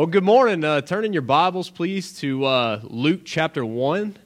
Well, 0.00 0.06
good 0.06 0.24
morning. 0.24 0.64
Uh, 0.64 0.80
turn 0.80 1.04
in 1.04 1.12
your 1.12 1.20
Bibles, 1.20 1.68
please, 1.68 2.14
to 2.20 2.46
uh, 2.46 2.80
Luke 2.84 3.20
chapter 3.26 3.66
one. 3.66 4.16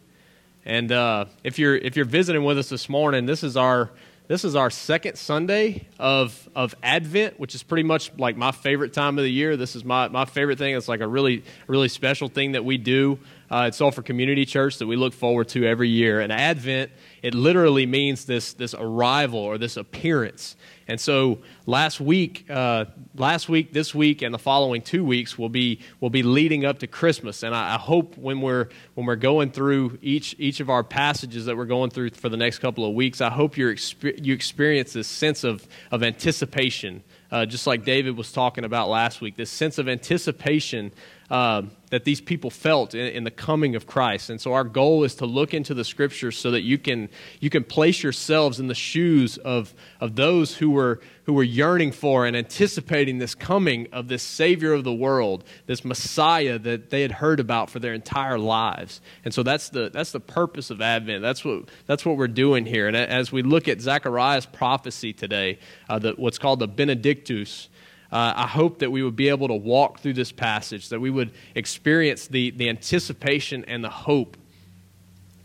And 0.65 0.93
uh, 0.93 1.25
if 1.43 1.59
you're 1.59 1.75
if 1.75 1.97
you're 1.97 2.05
visiting 2.05 2.45
with 2.45 2.59
us 2.59 2.69
this 2.69 2.89
morning, 2.89 3.27
this 3.27 3.43
is 3.43 3.57
our 3.57 3.91
this 4.29 4.45
is 4.45 4.55
our 4.55 4.71
second 4.71 5.19
Sunday 5.19 5.89
of 5.99 6.49
of 6.55 6.77
Advent, 6.81 7.41
which 7.41 7.57
is 7.57 7.65
pretty 7.65 7.83
much 7.83 8.13
like 8.17 8.37
my 8.37 8.53
favorite 8.53 8.93
time 8.93 9.19
of 9.19 9.25
the 9.25 9.31
year. 9.33 9.57
This 9.57 9.75
is 9.75 9.85
my 9.85 10.07
my 10.07 10.27
favorite 10.27 10.59
thing. 10.59 10.77
It's 10.77 10.87
like 10.87 11.01
a 11.01 11.09
really 11.09 11.43
really 11.67 11.89
special 11.89 12.29
thing 12.29 12.53
that 12.53 12.65
we 12.65 12.79
do. 12.79 13.19
Uh, 13.55 13.69
it's 13.69 13.79
for 13.79 14.03
Community 14.03 14.45
Church 14.45 14.79
that 14.79 14.89
we 14.89 14.97
look 14.97 15.13
forward 15.15 15.47
to 15.47 15.65
every 15.65 15.89
year. 15.89 16.19
And 16.19 16.33
Advent, 16.33 16.91
it 17.23 17.37
literally 17.37 17.87
means 17.87 18.25
this 18.25 18.53
this 18.55 18.75
arrival 18.75 19.39
or 19.39 19.59
this 19.59 19.77
appearance. 19.77 20.57
And 20.89 21.01
so 21.01 21.39
last 21.65 22.01
week, 22.01 22.47
uh, 22.51 22.87
last 23.15 23.49
week, 23.49 23.73
this 23.73 23.95
week, 23.95 24.23
and 24.23 24.35
the 24.35 24.41
following 24.41 24.83
two 24.83 25.05
weeks 25.05 25.39
will 25.39 25.49
be 25.49 25.79
will 26.01 26.11
be 26.11 26.25
leading 26.25 26.65
up 26.65 26.81
to 26.81 26.89
Christmas. 26.89 27.45
And 27.45 27.55
I, 27.55 27.77
I, 27.77 27.79
hope 27.79 28.19
when 28.19 28.41
we're 28.41 28.71
when 28.95 29.07
we're 29.07 29.15
going 29.15 29.53
through 29.53 30.01
each 30.03 30.35
each 30.41 30.59
of 30.59 30.69
our 30.69 30.83
passages 30.83 31.47
that 31.47 31.57
we're 31.57 31.65
going 31.65 31.91
through 31.91 32.11
for 32.11 32.29
the 32.29 32.37
next 32.37 32.59
couple 32.59 32.85
of 32.85 32.93
weeks, 32.93 33.21
I 33.21 33.31
hope 33.31 33.57
you 33.57 33.77
you 34.03 34.35
experience 34.35 34.93
this 34.93 35.07
sense 35.07 35.45
of 35.45 35.65
of 35.93 36.03
anticipation, 36.03 37.05
uh, 37.31 37.47
just 37.47 37.69
like 37.69 37.85
David 37.85 38.17
was 38.17 38.33
talking 38.33 38.65
about 38.65 38.89
last 38.89 39.21
week. 39.21 39.37
This 39.37 39.51
sense 39.51 39.79
of 39.79 39.89
anticipation 39.89 40.93
uh, 41.31 41.63
that 41.95 42.03
these 42.03 42.21
people 42.21 42.51
felt 42.51 42.93
in, 42.93 43.07
in, 43.07 43.23
the 43.23 43.31
coming 43.31 43.77
of 43.77 43.87
Christ. 43.87 44.29
And 44.29 44.41
so 44.41 44.53
our 44.53 44.65
goal 44.65 45.05
is 45.05 45.15
to 45.17 45.27
look 45.27 45.55
into 45.55 45.75
the 45.75 45.85
scriptures 45.85 46.37
so 46.37 46.51
that 46.51 46.63
you 46.63 46.77
can 46.77 47.09
you 47.39 47.51
can 47.51 47.63
place 47.63 48.03
yourselves 48.03 48.59
in 48.59 48.67
the 48.67 48.75
shoes 48.75 49.39
of 49.39 49.73
of 50.01 50.17
those 50.17 50.57
who 50.57 50.71
were 50.71 51.01
who 51.27 51.33
were 51.33 51.45
yearning 51.45 51.93
for 51.93 52.27
and 52.27 52.37
anticipating 52.37 53.19
this 53.19 53.37
coming 53.37 53.87
of 53.93 54.09
this 54.09 54.25
Savior 54.25 54.73
of 54.73 54.83
the 54.83 54.93
world, 54.93 55.45
this 55.67 55.85
Messiah 55.85 56.59
that 56.59 56.91
they 56.91 57.03
had 57.03 57.13
heard 57.13 57.39
about 57.39 57.71
for 57.71 57.79
their 57.79 57.95
entire 57.95 58.41
lives. 58.41 59.01
And 59.25 59.33
so 59.33 59.45
that's 59.45 59.69
the 59.69 59.89
that's 59.89 60.11
the 60.11 60.19
purpose 60.19 60.71
of 60.71 60.83
Advent. 60.83 61.23
That's 61.23 61.45
what 61.45 61.69
that's 61.87 62.05
what 62.05 62.17
we're 62.17 62.27
doing 62.27 62.67
here. 62.67 62.89
And 62.89 62.97
as 62.97 63.31
we 63.31 63.43
look 63.43 63.69
at 63.69 63.81
Zechariah's 63.81 64.47
prophecy 64.47 65.13
today, 65.13 65.61
uh, 65.89 66.01
the, 66.01 66.15
what's 66.17 66.39
called 66.39 66.59
the 66.59 66.67
Benedictus 66.67 67.69
uh, 68.15 68.33
I 68.37 68.47
hope 68.47 68.79
that 68.79 68.93
we 68.93 69.03
would 69.03 69.17
be 69.17 69.29
able 69.29 69.49
to 69.49 69.55
walk 69.55 69.99
through 69.99 70.13
this 70.13 70.31
passage, 70.31 70.89
that 70.91 71.01
we 71.01 71.11
would 71.11 71.33
experience 71.57 72.29
the, 72.29 72.53
the 72.53 72.69
anticipation 72.69 73.65
and 73.67 73.83
the 73.83 73.91
hope 73.91 74.37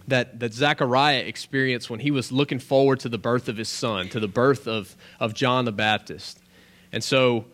that, 0.07 0.39
that 0.39 0.53
Zechariah 0.53 1.21
experienced 1.21 1.89
when 1.89 1.99
he 1.99 2.11
was 2.11 2.31
looking 2.31 2.59
forward 2.59 2.99
to 2.99 3.09
the 3.09 3.17
birth 3.17 3.49
of 3.49 3.57
his 3.57 3.69
son, 3.69 4.07
to 4.09 4.19
the 4.19 4.27
birth 4.27 4.67
of, 4.67 4.95
of 5.19 5.33
John 5.33 5.65
the 5.65 5.71
Baptist. 5.71 6.39
And 6.91 7.03
so 7.03 7.45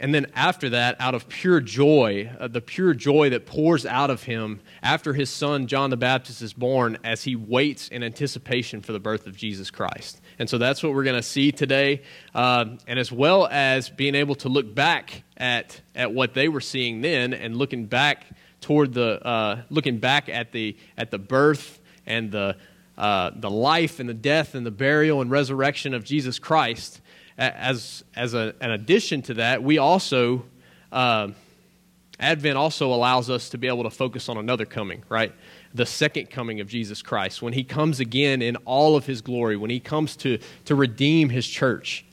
and 0.00 0.14
then 0.14 0.28
after 0.34 0.70
that, 0.70 0.96
out 0.98 1.14
of 1.14 1.28
pure 1.28 1.60
joy, 1.60 2.30
uh, 2.40 2.48
the 2.48 2.62
pure 2.62 2.94
joy 2.94 3.28
that 3.30 3.44
pours 3.44 3.84
out 3.84 4.08
of 4.08 4.22
him 4.22 4.60
after 4.82 5.12
his 5.12 5.28
son 5.28 5.66
John 5.66 5.90
the 5.90 5.98
Baptist 5.98 6.40
is 6.40 6.54
born, 6.54 6.96
as 7.04 7.24
he 7.24 7.36
waits 7.36 7.88
in 7.88 8.02
anticipation 8.02 8.80
for 8.80 8.92
the 8.92 8.98
birth 8.98 9.26
of 9.26 9.36
Jesus 9.36 9.70
Christ. 9.70 10.22
And 10.38 10.48
so 10.48 10.56
that's 10.56 10.82
what 10.82 10.94
we're 10.94 11.04
going 11.04 11.16
to 11.16 11.22
see 11.22 11.52
today. 11.52 12.00
Uh, 12.34 12.76
and 12.86 12.98
as 12.98 13.12
well 13.12 13.46
as 13.48 13.90
being 13.90 14.14
able 14.14 14.34
to 14.36 14.48
look 14.48 14.74
back 14.74 15.22
at, 15.36 15.78
at 15.94 16.14
what 16.14 16.32
they 16.32 16.48
were 16.48 16.62
seeing 16.62 17.02
then 17.02 17.34
and 17.34 17.54
looking 17.54 17.84
back 17.84 18.24
toward 18.62 18.94
the, 18.94 19.22
uh, 19.22 19.62
looking 19.68 19.98
back 19.98 20.30
at 20.30 20.50
the, 20.52 20.78
at 20.96 21.10
the 21.10 21.18
birth 21.18 21.78
and 22.06 22.32
the, 22.32 22.56
uh, 22.96 23.32
the 23.36 23.50
life 23.50 24.00
and 24.00 24.08
the 24.08 24.14
death 24.14 24.54
and 24.54 24.64
the 24.64 24.70
burial 24.70 25.20
and 25.20 25.30
resurrection 25.30 25.92
of 25.92 26.04
Jesus 26.04 26.38
Christ 26.38 27.02
as, 27.40 28.04
as 28.14 28.34
a, 28.34 28.54
an 28.60 28.70
addition 28.70 29.22
to 29.22 29.34
that, 29.34 29.62
we 29.62 29.78
also, 29.78 30.44
uh, 30.92 31.28
Advent 32.18 32.56
also 32.56 32.92
allows 32.92 33.30
us 33.30 33.48
to 33.50 33.58
be 33.58 33.66
able 33.66 33.84
to 33.84 33.90
focus 33.90 34.28
on 34.28 34.36
another 34.36 34.66
coming, 34.66 35.02
right? 35.08 35.32
The 35.72 35.86
second 35.86 36.30
coming 36.30 36.60
of 36.60 36.68
Jesus 36.68 37.00
Christ, 37.00 37.40
when 37.40 37.54
he 37.54 37.64
comes 37.64 37.98
again 37.98 38.42
in 38.42 38.56
all 38.56 38.94
of 38.94 39.06
his 39.06 39.22
glory, 39.22 39.56
when 39.56 39.70
he 39.70 39.80
comes 39.80 40.16
to, 40.16 40.38
to 40.66 40.74
redeem 40.74 41.30
his 41.30 41.46
church. 41.46 42.04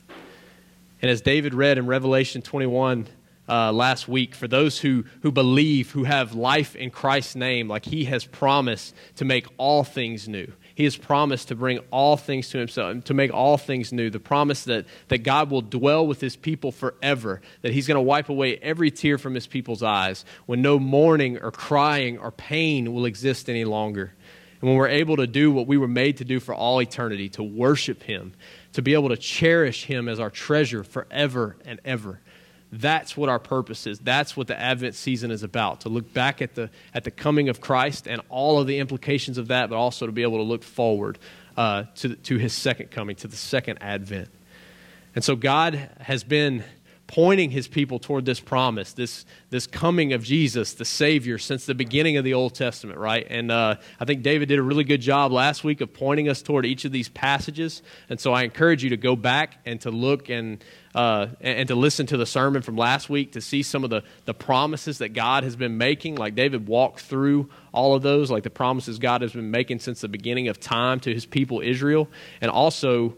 And 1.01 1.11
as 1.11 1.21
David 1.21 1.53
read 1.53 1.77
in 1.77 1.87
Revelation 1.87 2.41
21 2.41 3.07
uh, 3.49 3.71
last 3.73 4.07
week, 4.07 4.33
for 4.33 4.47
those 4.47 4.79
who, 4.79 5.03
who 5.23 5.31
believe, 5.31 5.91
who 5.91 6.05
have 6.05 6.33
life 6.33 6.75
in 6.75 6.89
Christ's 6.89 7.35
name, 7.35 7.67
like 7.67 7.83
he 7.83 8.05
has 8.05 8.23
promised 8.23 8.95
to 9.17 9.25
make 9.25 9.45
all 9.57 9.83
things 9.83 10.27
new. 10.27 10.51
He 10.77 10.83
has 10.83 10.95
promised 10.95 11.47
to 11.47 11.55
bring 11.55 11.79
all 11.89 12.17
things 12.17 12.49
to 12.49 12.59
himself, 12.59 12.91
and 12.91 13.03
to 13.05 13.15
make 13.15 13.33
all 13.33 13.57
things 13.57 13.91
new. 13.91 14.11
The 14.11 14.19
promise 14.19 14.65
that, 14.65 14.85
that 15.07 15.23
God 15.23 15.49
will 15.49 15.63
dwell 15.63 16.05
with 16.05 16.21
his 16.21 16.35
people 16.35 16.71
forever, 16.71 17.41
that 17.63 17.73
he's 17.73 17.87
going 17.87 17.95
to 17.95 18.01
wipe 18.01 18.29
away 18.29 18.57
every 18.57 18.91
tear 18.91 19.17
from 19.17 19.33
his 19.33 19.47
people's 19.47 19.81
eyes, 19.81 20.23
when 20.45 20.61
no 20.61 20.77
mourning 20.77 21.39
or 21.39 21.49
crying 21.49 22.19
or 22.19 22.29
pain 22.29 22.93
will 22.93 23.05
exist 23.05 23.49
any 23.49 23.65
longer. 23.65 24.13
And 24.61 24.69
when 24.69 24.77
we're 24.77 24.87
able 24.89 25.15
to 25.17 25.25
do 25.25 25.51
what 25.51 25.65
we 25.65 25.77
were 25.77 25.87
made 25.87 26.17
to 26.17 26.25
do 26.25 26.39
for 26.39 26.53
all 26.53 26.79
eternity, 26.79 27.29
to 27.29 27.41
worship 27.41 28.03
him, 28.03 28.33
to 28.73 28.83
be 28.83 28.93
able 28.93 29.09
to 29.09 29.17
cherish 29.17 29.85
him 29.85 30.07
as 30.07 30.19
our 30.19 30.29
treasure 30.29 30.83
forever 30.83 31.57
and 31.65 31.79
ever. 31.85 32.19
That's 32.79 33.17
what 33.17 33.29
our 33.29 33.39
purpose 33.39 33.87
is. 33.87 33.99
That's 33.99 34.37
what 34.37 34.47
the 34.47 34.59
Advent 34.59 34.95
season 34.95 35.31
is 35.31 35.43
about 35.43 35.81
to 35.81 35.89
look 35.89 36.13
back 36.13 36.41
at 36.41 36.55
the, 36.55 36.69
at 36.93 37.03
the 37.03 37.11
coming 37.11 37.49
of 37.49 37.59
Christ 37.59 38.07
and 38.07 38.21
all 38.29 38.59
of 38.59 38.67
the 38.67 38.79
implications 38.79 39.37
of 39.37 39.47
that, 39.47 39.69
but 39.69 39.75
also 39.75 40.05
to 40.05 40.11
be 40.11 40.21
able 40.21 40.37
to 40.37 40.43
look 40.43 40.63
forward 40.63 41.17
uh, 41.55 41.83
to, 41.95 42.15
to 42.15 42.37
his 42.37 42.53
second 42.53 42.91
coming, 42.91 43.15
to 43.17 43.27
the 43.27 43.35
second 43.35 43.79
Advent. 43.81 44.29
And 45.15 45.23
so 45.23 45.35
God 45.35 45.89
has 45.99 46.23
been 46.23 46.63
pointing 47.07 47.49
his 47.51 47.69
people 47.69 47.99
toward 47.99 48.25
this 48.25 48.41
promise, 48.41 48.91
this, 48.91 49.25
this 49.49 49.65
coming 49.65 50.11
of 50.11 50.23
Jesus, 50.23 50.73
the 50.73 50.83
Savior, 50.83 51.37
since 51.37 51.65
the 51.65 51.73
beginning 51.73 52.17
of 52.17 52.25
the 52.25 52.33
Old 52.33 52.53
Testament, 52.53 52.99
right? 52.99 53.25
And 53.29 53.49
uh, 53.49 53.77
I 53.97 54.05
think 54.05 54.23
David 54.23 54.49
did 54.49 54.59
a 54.59 54.61
really 54.61 54.83
good 54.83 54.99
job 54.99 55.31
last 55.31 55.63
week 55.63 55.79
of 55.79 55.93
pointing 55.93 56.27
us 56.27 56.41
toward 56.41 56.65
each 56.65 56.83
of 56.83 56.91
these 56.91 57.07
passages. 57.07 57.81
And 58.09 58.19
so 58.19 58.33
I 58.33 58.43
encourage 58.43 58.83
you 58.83 58.89
to 58.89 58.97
go 58.97 59.15
back 59.15 59.57
and 59.65 59.79
to 59.81 59.89
look 59.89 60.29
and, 60.29 60.61
uh, 60.93 61.27
and, 61.39 61.59
and, 61.59 61.67
to 61.69 61.75
listen 61.75 62.05
to 62.07 62.17
the 62.17 62.25
sermon 62.25 62.61
from 62.61 62.75
last 62.75 63.09
week 63.09 63.31
to 63.31 63.41
see 63.41 63.63
some 63.63 63.85
of 63.85 63.89
the, 63.89 64.03
the 64.25 64.33
promises 64.33 64.97
that 64.97 65.09
God 65.09 65.45
has 65.45 65.55
been 65.55 65.77
making. 65.77 66.15
Like 66.15 66.35
David 66.35 66.67
walked 66.67 66.99
through 66.99 67.49
all 67.71 67.95
of 67.95 68.03
those, 68.03 68.29
like 68.29 68.43
the 68.43 68.49
promises 68.49 68.99
God 68.99 69.21
has 69.21 69.31
been 69.31 69.49
making 69.49 69.79
since 69.79 70.01
the 70.01 70.09
beginning 70.09 70.49
of 70.49 70.59
time 70.59 70.99
to 71.01 71.13
his 71.13 71.25
people 71.25 71.61
Israel. 71.61 72.09
And 72.41 72.51
also, 72.51 73.15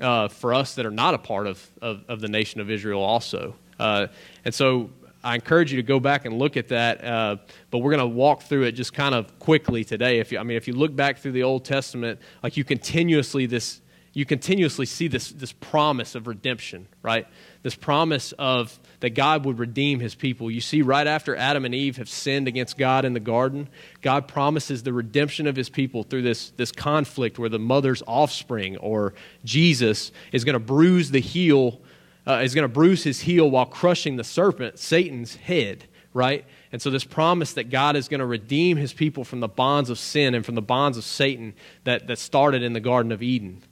uh, 0.00 0.28
for 0.28 0.54
us 0.54 0.74
that 0.74 0.86
are 0.86 0.90
not 0.90 1.14
a 1.14 1.18
part 1.18 1.46
of, 1.46 1.64
of, 1.80 2.04
of 2.08 2.20
the 2.20 2.28
nation 2.28 2.60
of 2.60 2.70
Israel 2.70 3.02
also. 3.02 3.54
Uh, 3.78 4.06
and 4.44 4.54
so 4.54 4.90
I 5.24 5.34
encourage 5.34 5.72
you 5.72 5.76
to 5.76 5.86
go 5.86 6.00
back 6.00 6.24
and 6.24 6.38
look 6.38 6.56
at 6.56 6.68
that, 6.68 7.04
uh, 7.04 7.36
but 7.70 7.78
we're 7.78 7.92
going 7.92 8.10
to 8.10 8.16
walk 8.16 8.42
through 8.42 8.64
it 8.64 8.72
just 8.72 8.92
kind 8.92 9.14
of 9.14 9.38
quickly 9.38 9.84
today. 9.84 10.18
If 10.18 10.32
you, 10.32 10.38
I 10.38 10.42
mean, 10.42 10.56
if 10.56 10.66
you 10.66 10.74
look 10.74 10.94
back 10.96 11.18
through 11.18 11.32
the 11.32 11.42
Old 11.42 11.64
Testament, 11.64 12.20
like 12.42 12.56
you 12.56 12.64
continuously 12.64 13.46
this 13.46 13.82
you 14.14 14.26
continuously 14.26 14.86
see 14.86 15.08
this, 15.08 15.30
this 15.30 15.52
promise 15.52 16.14
of 16.14 16.26
redemption, 16.26 16.86
right? 17.02 17.26
This 17.62 17.74
promise 17.76 18.32
of 18.32 18.78
that 19.00 19.10
God 19.10 19.44
would 19.44 19.58
redeem 19.58 20.00
his 20.00 20.14
people. 20.14 20.50
You 20.50 20.60
see, 20.60 20.82
right 20.82 21.06
after 21.06 21.34
Adam 21.34 21.64
and 21.64 21.74
Eve 21.74 21.96
have 21.96 22.08
sinned 22.08 22.48
against 22.48 22.78
God 22.78 23.04
in 23.04 23.14
the 23.14 23.20
garden, 23.20 23.68
God 24.00 24.28
promises 24.28 24.82
the 24.82 24.92
redemption 24.92 25.46
of 25.46 25.56
his 25.56 25.68
people 25.68 26.02
through 26.02 26.22
this, 26.22 26.50
this 26.50 26.72
conflict 26.72 27.38
where 27.38 27.48
the 27.48 27.58
mother's 27.58 28.02
offspring, 28.06 28.76
or 28.78 29.14
Jesus, 29.44 30.12
is 30.32 30.44
going 30.44 30.54
to 30.54 30.60
bruise 30.60 31.10
the 31.10 31.20
heel, 31.20 31.80
uh, 32.26 32.40
is 32.44 32.54
going 32.54 32.62
to 32.62 32.72
bruise 32.72 33.04
his 33.04 33.20
heel 33.20 33.50
while 33.50 33.66
crushing 33.66 34.16
the 34.16 34.24
serpent, 34.24 34.78
Satan's 34.78 35.36
head, 35.36 35.84
right? 36.14 36.44
And 36.70 36.80
so, 36.80 36.90
this 36.90 37.04
promise 37.04 37.52
that 37.54 37.70
God 37.70 37.96
is 37.96 38.08
going 38.08 38.20
to 38.20 38.26
redeem 38.26 38.76
his 38.76 38.92
people 38.92 39.24
from 39.24 39.40
the 39.40 39.48
bonds 39.48 39.90
of 39.90 39.98
sin 39.98 40.34
and 40.34 40.44
from 40.44 40.54
the 40.54 40.62
bonds 40.62 40.96
of 40.96 41.04
Satan 41.04 41.54
that, 41.84 42.06
that 42.06 42.18
started 42.18 42.62
in 42.62 42.72
the 42.72 42.80
Garden 42.80 43.12
of 43.12 43.22
Eden. 43.22 43.62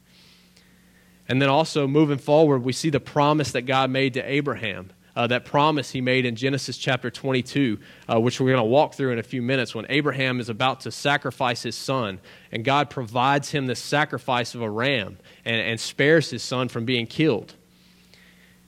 And 1.31 1.41
then 1.41 1.49
also 1.49 1.87
moving 1.87 2.19
forward, 2.19 2.65
we 2.65 2.73
see 2.73 2.91
the 2.91 2.99
promise 2.99 3.53
that 3.53 3.63
God 3.63 3.89
made 3.89 4.15
to 4.15 4.21
Abraham. 4.21 4.91
Uh, 5.15 5.29
that 5.29 5.45
promise 5.45 5.91
he 5.91 6.01
made 6.01 6.25
in 6.25 6.35
Genesis 6.35 6.77
chapter 6.77 7.11
22, 7.11 7.79
uh, 8.09 8.21
which 8.21 8.41
we're 8.41 8.49
going 8.49 8.59
to 8.59 8.65
walk 8.65 8.95
through 8.95 9.13
in 9.13 9.19
a 9.19 9.23
few 9.23 9.43
minutes, 9.43 9.75
when 9.75 9.87
Abraham 9.89 10.41
is 10.41 10.49
about 10.49 10.81
to 10.81 10.91
sacrifice 10.91 11.63
his 11.63 11.77
son, 11.77 12.21
and 12.51 12.65
God 12.65 12.91
provides 12.91 13.51
him 13.51 13.67
the 13.67 13.77
sacrifice 13.77 14.55
of 14.55 14.63
a 14.63 14.71
ram 14.71 15.19
and, 15.45 15.61
and 15.61 15.79
spares 15.79 16.31
his 16.31 16.43
son 16.43 16.69
from 16.69 16.85
being 16.85 17.07
killed. 17.07 17.55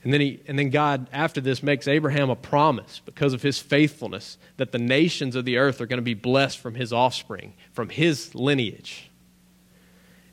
And 0.04 0.12
then, 0.12 0.20
he, 0.20 0.40
and 0.46 0.58
then 0.58 0.70
God, 0.70 1.08
after 1.12 1.40
this, 1.40 1.62
makes 1.62 1.88
Abraham 1.88 2.30
a 2.30 2.36
promise 2.36 3.00
because 3.04 3.32
of 3.34 3.42
his 3.42 3.58
faithfulness 3.58 4.36
that 4.56 4.72
the 4.72 4.78
nations 4.78 5.34
of 5.34 5.44
the 5.44 5.56
earth 5.56 5.80
are 5.80 5.86
going 5.86 5.98
to 5.98 6.02
be 6.02 6.14
blessed 6.14 6.58
from 6.58 6.74
his 6.74 6.92
offspring, 6.92 7.54
from 7.72 7.88
his 7.88 8.34
lineage. 8.36 9.10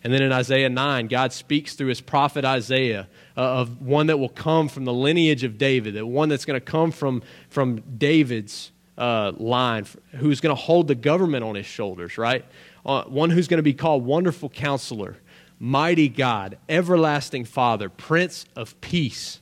And 0.04 0.14
then 0.14 0.22
in 0.22 0.32
Isaiah 0.32 0.70
9, 0.70 1.08
God 1.08 1.34
speaks 1.34 1.76
through 1.76 1.88
his 1.90 2.00
prophet 2.00 2.46
Isaiah 2.46 3.08
uh, 3.36 3.42
of 3.42 3.82
one 3.82 4.08
that 4.08 4.18
will 4.18 4.30
come 4.30 4.70
from 4.70 4.86
the 4.86 4.94
lineage 4.94 5.44
of 5.44 5.58
David, 5.58 5.96
that 5.96 6.06
one 6.06 6.30
that's 6.30 6.46
going 6.46 6.60
to 6.60 6.66
come 6.66 6.92
from, 6.92 7.22
from 7.50 7.82
David's 7.98 8.72
uh, 8.98 9.34
line, 9.38 9.86
who's 10.16 10.40
going 10.40 10.56
to 10.56 10.62
hold 10.62 10.88
the 10.88 10.96
government 10.96 11.44
on 11.44 11.56
his 11.56 11.66
shoulders, 11.66 12.18
right? 12.18 12.46
Uh, 12.86 13.04
one 13.04 13.30
who's 13.30 13.48
going 13.48 13.58
to 13.58 13.64
be 13.64 13.74
called 13.74 14.06
Wonderful 14.06 14.50
Counselor, 14.50 15.18
Mighty 15.60 16.08
God, 16.08 16.58
Everlasting 16.70 17.44
Father, 17.44 17.90
Prince 17.90 18.46
of 18.56 18.80
Peace. 18.82 19.42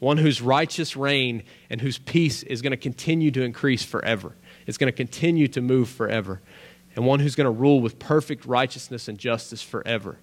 one 0.00 0.18
whose 0.18 0.42
righteous 0.42 0.96
reign 0.96 1.42
and 1.70 1.80
whose 1.80 1.98
peace 1.98 2.42
is 2.42 2.60
going 2.62 2.72
to 2.72 2.76
continue 2.76 3.30
to 3.30 3.42
increase 3.42 3.84
forever. 3.84 4.34
It's 4.66 4.76
going 4.76 4.92
to 4.92 4.96
continue 4.96 5.48
to 5.48 5.60
move 5.60 5.88
forever. 5.88 6.40
And 6.96 7.06
one 7.06 7.20
who's 7.20 7.34
going 7.34 7.46
to 7.46 7.50
rule 7.50 7.80
with 7.80 7.98
perfect 7.98 8.46
righteousness 8.46 9.08
and 9.08 9.18
justice 9.18 9.62
forever. 9.62 10.18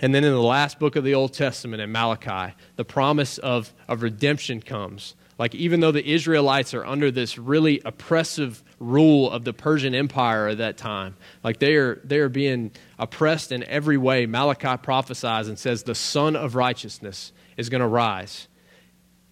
And 0.00 0.14
then 0.14 0.24
in 0.24 0.32
the 0.32 0.42
last 0.42 0.78
book 0.78 0.96
of 0.96 1.04
the 1.04 1.14
Old 1.14 1.32
Testament, 1.32 1.80
in 1.80 1.92
Malachi, 1.92 2.54
the 2.76 2.84
promise 2.84 3.38
of, 3.38 3.72
of 3.86 4.02
redemption 4.02 4.60
comes. 4.60 5.14
Like, 5.38 5.54
even 5.54 5.80
though 5.80 5.92
the 5.92 6.04
Israelites 6.04 6.74
are 6.74 6.84
under 6.84 7.10
this 7.10 7.38
really 7.38 7.80
oppressive 7.84 8.62
rule 8.78 9.30
of 9.30 9.44
the 9.44 9.52
Persian 9.52 9.94
Empire 9.94 10.48
at 10.48 10.58
that 10.58 10.76
time, 10.76 11.16
like 11.42 11.58
they 11.58 11.74
are, 11.74 12.00
they 12.04 12.18
are 12.18 12.28
being 12.28 12.70
oppressed 12.98 13.50
in 13.50 13.64
every 13.64 13.96
way, 13.96 14.26
Malachi 14.26 14.76
prophesies 14.76 15.48
and 15.48 15.58
says, 15.58 15.82
The 15.82 15.94
Sun 15.94 16.36
of 16.36 16.54
Righteousness 16.54 17.32
is 17.56 17.68
going 17.68 17.80
to 17.80 17.86
rise. 17.86 18.48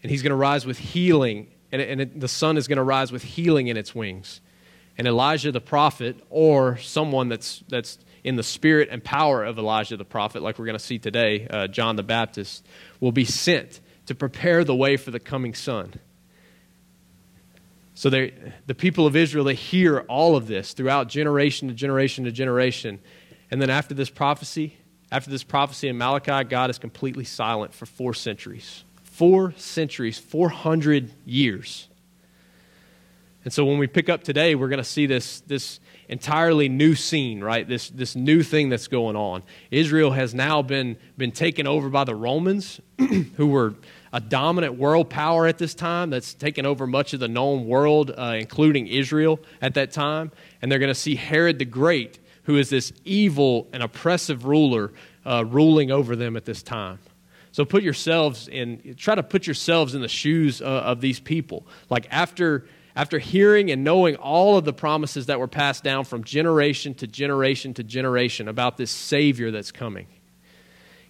And 0.03 0.11
he's 0.11 0.23
going 0.23 0.31
to 0.31 0.37
rise 0.37 0.67
with 0.67 0.79
healing, 0.79 1.49
and, 1.71 1.81
and 1.81 2.01
it, 2.01 2.21
the 2.21 2.29
sun 2.29 2.57
is 2.57 2.67
going 2.67 2.79
to 2.79 2.83
rise 2.83 3.13
with 3.13 3.23
healing 3.23 3.69
in 3.69 3.77
its 3.77 3.95
wings. 3.95 4.41
And 4.99 5.07
Elijah 5.07 5.53
the 5.53 5.61
prophet, 5.61 6.17
or 6.31 6.77
someone 6.79 7.29
that's, 7.29 7.63
that's 7.69 7.99
in 8.25 8.37
the 8.37 8.43
spirit 8.43 8.89
and 8.91 9.03
power 9.03 9.45
of 9.45 9.59
Elijah 9.59 9.97
the 9.97 10.05
prophet, 10.05 10.43
like 10.43 10.59
we're 10.59 10.67
going 10.67 10.79
to 10.79 10.85
see 10.85 10.99
today, 10.99 11.47
uh, 11.49 11.67
John 11.67 11.97
the 11.97 12.03
Baptist, 12.03 12.65
will 13.01 13.13
be 13.13 13.25
sent 13.25 13.81
to 14.07 14.15
prepare 14.15 14.65
the 14.65 14.75
way 14.75 14.97
for 14.97 15.11
the 15.11 15.21
coming 15.21 15.55
son. 15.55 15.95
So 17.95 18.11
they, 18.11 18.35
the 18.67 18.75
people 18.75 19.07
of 19.07 19.17
Israel, 19.17 19.45
they 19.45 19.55
hear 19.55 20.01
all 20.01 20.37
of 20.37 20.47
this 20.47 20.73
throughout 20.73 21.09
generation 21.09 21.69
to 21.69 21.75
generation 21.75 22.25
to 22.25 22.33
generation. 22.33 23.01
And 23.51 23.61
then 23.61 23.71
after 23.71 23.95
this 23.95 24.11
prophecy, 24.11 24.77
after 25.11 25.31
this 25.31 25.45
prophecy 25.45 25.89
in 25.89 25.99
Malachi, 25.99 26.45
God 26.45 26.71
is 26.71 26.79
completely 26.79 27.25
silent 27.25 27.75
for 27.75 27.87
four 27.87 28.15
centuries. 28.15 28.85
Four 29.05 29.53
centuries, 29.57 30.19
400 30.19 31.13
years. 31.27 31.89
And 33.45 33.53
so 33.53 33.65
when 33.65 33.79
we 33.79 33.87
pick 33.87 34.09
up 34.09 34.23
today, 34.23 34.55
we're 34.55 34.69
going 34.69 34.79
to 34.79 34.85
see 34.85 35.07
this, 35.07 35.41
this 35.41 35.81
entirely 36.09 36.69
new 36.69 36.95
scene, 36.95 37.43
right? 37.43 37.67
This, 37.67 37.91
this 37.91 38.15
new 38.15 38.43
thing 38.43 38.69
that's 38.69 38.87
going 38.87 39.17
on. 39.17 39.43
Israel 39.71 40.13
has 40.13 40.33
now 40.33 40.63
been, 40.63 40.97
been 41.17 41.33
taken 41.33 41.67
over 41.67 41.89
by 41.89 42.05
the 42.05 42.15
Romans, 42.15 42.81
who 43.37 43.49
were 43.49 43.75
a 44.13 44.21
dominant 44.21 44.75
world 44.75 45.11
power 45.11 45.47
at 45.47 45.59
this 45.59 45.75
time 45.75 46.11
that's 46.11 46.35
taken 46.35 46.67
over 46.67 46.87
much 46.87 47.15
of 47.15 47.21
the 47.21 47.29
known 47.29 47.67
world, 47.67 48.13
uh, 48.17 48.37
including 48.39 48.87
Israel 48.87 49.41
at 49.61 49.75
that 49.75 49.91
time. 49.91 50.31
And 50.61 50.71
they're 50.71 50.79
going 50.79 50.89
to 50.89 50.95
see 50.95 51.17
Herod 51.17 51.59
the 51.59 51.65
Great, 51.65 52.21
who 52.45 52.57
is 52.57 52.71
this 52.71 52.93
evil 53.05 53.69
and 53.73 53.83
oppressive 53.83 54.45
ruler, 54.45 54.93
uh, 55.25 55.45
ruling 55.49 55.91
over 55.91 56.15
them 56.15 56.37
at 56.37 56.45
this 56.45 56.63
time. 56.63 57.01
So 57.53 57.65
put 57.65 57.83
yourselves 57.83 58.49
in, 58.49 58.95
try 58.97 59.15
to 59.15 59.23
put 59.23 59.47
yourselves 59.47 59.95
in 59.95 60.01
the 60.01 60.09
shoes 60.09 60.63
uh, 60.63 60.65
of 60.65 61.01
these 61.01 61.21
people. 61.21 61.67
Like 61.91 62.07
after 62.11 62.67
after 62.95 63.19
hearing 63.19 63.71
and 63.71 63.85
knowing 63.85 64.17
all 64.17 64.57
of 64.57 64.65
the 64.65 64.73
promises 64.73 65.27
that 65.27 65.39
were 65.39 65.49
passed 65.49 65.83
down 65.83 66.05
from 66.05 66.25
generation 66.25 66.95
to 66.95 67.07
generation 67.07 67.75
to 67.75 67.83
generation 67.83 68.49
about 68.49 68.77
this 68.77 68.91
Savior 68.91 69.51
that's 69.51 69.73
coming, 69.73 70.07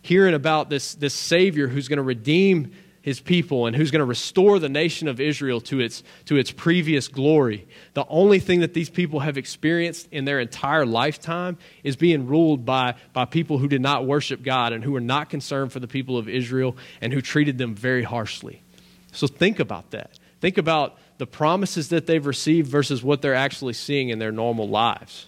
hearing 0.01 0.35
about 0.35 0.71
this, 0.71 0.95
this 0.95 1.15
Savior 1.15 1.69
who's 1.69 1.89
going 1.89 1.99
to 1.99 2.03
redeem 2.03 2.73
his 3.03 3.19
people 3.21 3.67
and 3.67 3.75
who's 3.75 3.91
going 3.91 4.01
to 4.01 4.07
restore 4.07 4.61
the 4.61 4.69
nation 4.69 5.09
of 5.09 5.21
Israel 5.21 5.61
to 5.61 5.81
its, 5.81 6.05
to 6.27 6.37
its 6.37 6.53
previous 6.53 7.09
glory. 7.09 7.67
The 7.95 8.07
only 8.09 8.39
thing 8.39 8.61
that 8.61 8.75
these 8.75 8.89
people 8.89 9.21
have 9.21 9.37
experienced 9.37 10.09
in 10.13 10.25
their 10.25 10.39
entire 10.39 10.87
lifetime 10.87 11.59
is 11.83 11.97
being 11.97 12.29
ruled 12.29 12.65
by, 12.65 12.95
by 13.13 13.25
people 13.25 13.59
who 13.59 13.67
did 13.67 13.83
not 13.83 14.07
worship 14.07 14.43
God 14.43 14.73
and 14.73 14.85
who 14.85 14.93
were 14.93 15.01
not 15.01 15.31
concerned 15.31 15.73
for 15.73 15.81
the 15.81 15.89
people 15.89 16.17
of 16.17 16.29
Israel 16.29 16.77
and 17.01 17.13
who 17.13 17.21
treated 17.21 17.59
them 17.59 17.75
very 17.75 18.05
harshly. 18.05 18.63
So 19.11 19.27
think 19.27 19.59
about 19.59 19.91
that. 19.91 20.19
Think 20.41 20.57
about 20.57 20.97
the 21.23 21.27
promises 21.27 21.91
that 21.91 22.09
they've 22.09 22.27
received 22.27 22.67
versus 22.69 23.01
what 23.01 23.23
they're 23.23 23.33
actually 23.33 23.75
seeing 23.75 24.09
in 24.09 24.19
their 24.19 24.33
normal 24.33 24.69
lives. 24.69 25.27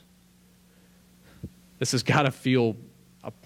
This 1.79 1.93
has 1.93 2.03
got 2.03 2.23
to 2.23 2.33
feel 2.33 2.75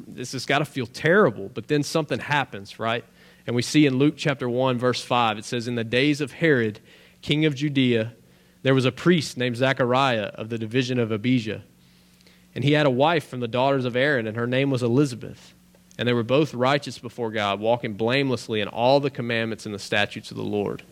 this 0.07 0.33
has 0.33 0.47
got 0.47 0.61
to 0.61 0.65
feel 0.65 0.87
terrible, 0.87 1.51
but 1.53 1.69
then 1.69 1.83
something 1.83 2.19
happens, 2.19 2.79
right? 2.79 3.05
And 3.47 3.55
we 3.55 3.61
see 3.61 3.85
in 3.85 3.99
Luke 3.99 4.15
chapter 4.17 4.49
1 4.49 4.79
verse 4.79 5.05
5 5.05 5.37
it 5.37 5.45
says 5.45 5.69
in 5.69 5.75
the 5.75 5.85
days 5.85 6.23
of 6.23 6.33
Herod, 6.33 6.81
king 7.21 7.45
of 7.45 7.55
Judea, 7.55 8.15
there 8.63 8.75
was 8.75 8.87
a 8.87 8.93
priest 8.93 9.37
named 9.37 9.59
Zechariah 9.59 10.31
of 10.33 10.49
the 10.49 10.57
division 10.57 10.99
of 10.99 11.13
Abijah. 11.13 11.63
And 12.55 12.65
he 12.65 12.73
had 12.73 12.87
a 12.87 12.91
wife 12.91 13.29
from 13.29 13.41
the 13.41 13.47
daughters 13.47 13.85
of 13.85 13.95
Aaron, 13.95 14.27
and 14.27 14.39
her 14.39 14.47
name 14.47 14.71
was 14.71 14.83
Elizabeth. 14.83 15.53
And 15.99 16.09
they 16.09 16.15
were 16.15 16.23
both 16.23 16.55
righteous 16.55 16.99
before 16.99 17.31
God, 17.31 17.61
walking 17.61 17.93
blamelessly 17.93 18.63
in 18.63 18.69
all 18.69 19.01
the 19.01 19.11
commandments 19.11 19.67
and 19.67 19.75
the 19.75 19.79
statutes 19.79 20.31
of 20.31 20.39
the 20.39 20.43
Lord. 20.43 20.83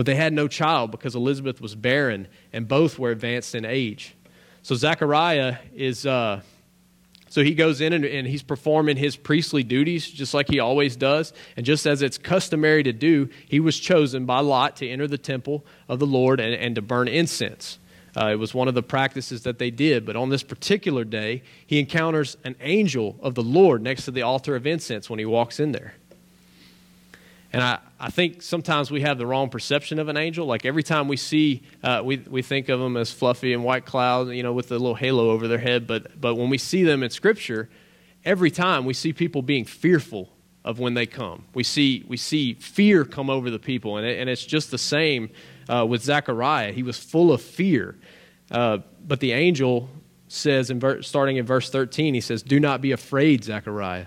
But 0.00 0.06
they 0.06 0.14
had 0.14 0.32
no 0.32 0.48
child 0.48 0.92
because 0.92 1.14
Elizabeth 1.14 1.60
was 1.60 1.74
barren, 1.74 2.26
and 2.54 2.66
both 2.66 2.98
were 2.98 3.10
advanced 3.10 3.54
in 3.54 3.66
age. 3.66 4.14
So 4.62 4.74
Zechariah 4.74 5.58
is, 5.74 6.06
uh, 6.06 6.40
so 7.28 7.44
he 7.44 7.54
goes 7.54 7.82
in 7.82 7.92
and, 7.92 8.06
and, 8.06 8.26
he's 8.26 8.42
performing 8.42 8.96
his 8.96 9.14
priestly 9.14 9.62
duties 9.62 10.10
just 10.10 10.32
like 10.32 10.48
he 10.48 10.58
always 10.58 10.96
does. 10.96 11.34
And 11.54 11.66
just 11.66 11.86
as 11.86 12.00
it's 12.00 12.16
customary 12.16 12.82
to 12.84 12.94
do, 12.94 13.28
he 13.46 13.60
was 13.60 13.78
chosen 13.78 14.24
by 14.24 14.40
Lot 14.40 14.76
to 14.76 14.88
enter 14.88 15.06
the 15.06 15.18
temple 15.18 15.66
of 15.86 15.98
the 15.98 16.06
Lord 16.06 16.40
and, 16.40 16.54
and 16.54 16.74
to 16.76 16.80
burn 16.80 17.06
incense. 17.06 17.78
Uh, 18.16 18.28
it 18.28 18.36
was 18.36 18.54
one 18.54 18.68
of 18.68 18.74
the 18.74 18.82
practices 18.82 19.42
that 19.42 19.58
they 19.58 19.70
did. 19.70 20.06
But 20.06 20.16
on 20.16 20.30
this 20.30 20.42
particular 20.42 21.04
day, 21.04 21.42
he 21.66 21.78
encounters 21.78 22.38
an 22.42 22.56
angel 22.62 23.18
of 23.20 23.34
the 23.34 23.42
Lord 23.42 23.82
next 23.82 24.06
to 24.06 24.12
the 24.12 24.22
altar 24.22 24.56
of 24.56 24.66
incense 24.66 25.10
when 25.10 25.18
he 25.18 25.26
walks 25.26 25.60
in 25.60 25.72
there. 25.72 25.92
And 27.52 27.62
I, 27.62 27.78
I 27.98 28.10
think 28.10 28.42
sometimes 28.42 28.90
we 28.90 29.00
have 29.00 29.18
the 29.18 29.26
wrong 29.26 29.48
perception 29.48 29.98
of 29.98 30.08
an 30.08 30.16
angel. 30.16 30.46
Like 30.46 30.64
every 30.64 30.82
time 30.82 31.08
we 31.08 31.16
see, 31.16 31.62
uh, 31.82 32.00
we, 32.04 32.18
we 32.18 32.42
think 32.42 32.68
of 32.68 32.78
them 32.78 32.96
as 32.96 33.10
fluffy 33.10 33.52
and 33.52 33.64
white 33.64 33.84
clouds, 33.84 34.30
you 34.30 34.42
know, 34.42 34.52
with 34.52 34.70
a 34.70 34.74
little 34.74 34.94
halo 34.94 35.30
over 35.30 35.48
their 35.48 35.58
head. 35.58 35.86
But, 35.86 36.20
but 36.20 36.36
when 36.36 36.48
we 36.48 36.58
see 36.58 36.84
them 36.84 37.02
in 37.02 37.10
Scripture, 37.10 37.68
every 38.24 38.50
time 38.50 38.84
we 38.84 38.94
see 38.94 39.12
people 39.12 39.42
being 39.42 39.64
fearful 39.64 40.30
of 40.64 40.78
when 40.78 40.94
they 40.94 41.06
come. 41.06 41.44
We 41.54 41.64
see, 41.64 42.04
we 42.06 42.16
see 42.16 42.54
fear 42.54 43.04
come 43.04 43.30
over 43.30 43.50
the 43.50 43.58
people. 43.58 43.96
And, 43.96 44.06
it, 44.06 44.18
and 44.20 44.28
it's 44.28 44.44
just 44.44 44.70
the 44.70 44.78
same 44.78 45.30
uh, 45.68 45.86
with 45.88 46.02
Zechariah. 46.02 46.72
He 46.72 46.82
was 46.82 46.98
full 46.98 47.32
of 47.32 47.40
fear. 47.40 47.98
Uh, 48.50 48.78
but 49.06 49.20
the 49.20 49.32
angel 49.32 49.88
says, 50.28 50.70
in 50.70 50.78
ver- 50.78 51.02
starting 51.02 51.38
in 51.38 51.46
verse 51.46 51.70
13, 51.70 52.14
he 52.14 52.20
says, 52.20 52.42
Do 52.42 52.60
not 52.60 52.80
be 52.80 52.92
afraid, 52.92 53.44
Zechariah. 53.44 54.06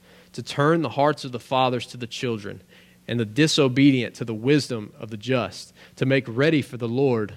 to 0.33 0.43
turn 0.43 0.81
the 0.81 0.89
hearts 0.89 1.25
of 1.25 1.31
the 1.31 1.39
fathers 1.39 1.85
to 1.87 1.97
the 1.97 2.07
children, 2.07 2.61
and 3.07 3.19
the 3.19 3.25
disobedient 3.25 4.15
to 4.15 4.25
the 4.25 4.33
wisdom 4.33 4.93
of 4.99 5.09
the 5.09 5.17
just, 5.17 5.73
to 5.97 6.05
make 6.05 6.25
ready 6.27 6.61
for 6.61 6.77
the 6.77 6.87
Lord 6.87 7.35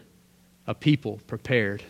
a 0.66 0.74
people 0.74 1.20
prepared. 1.26 1.82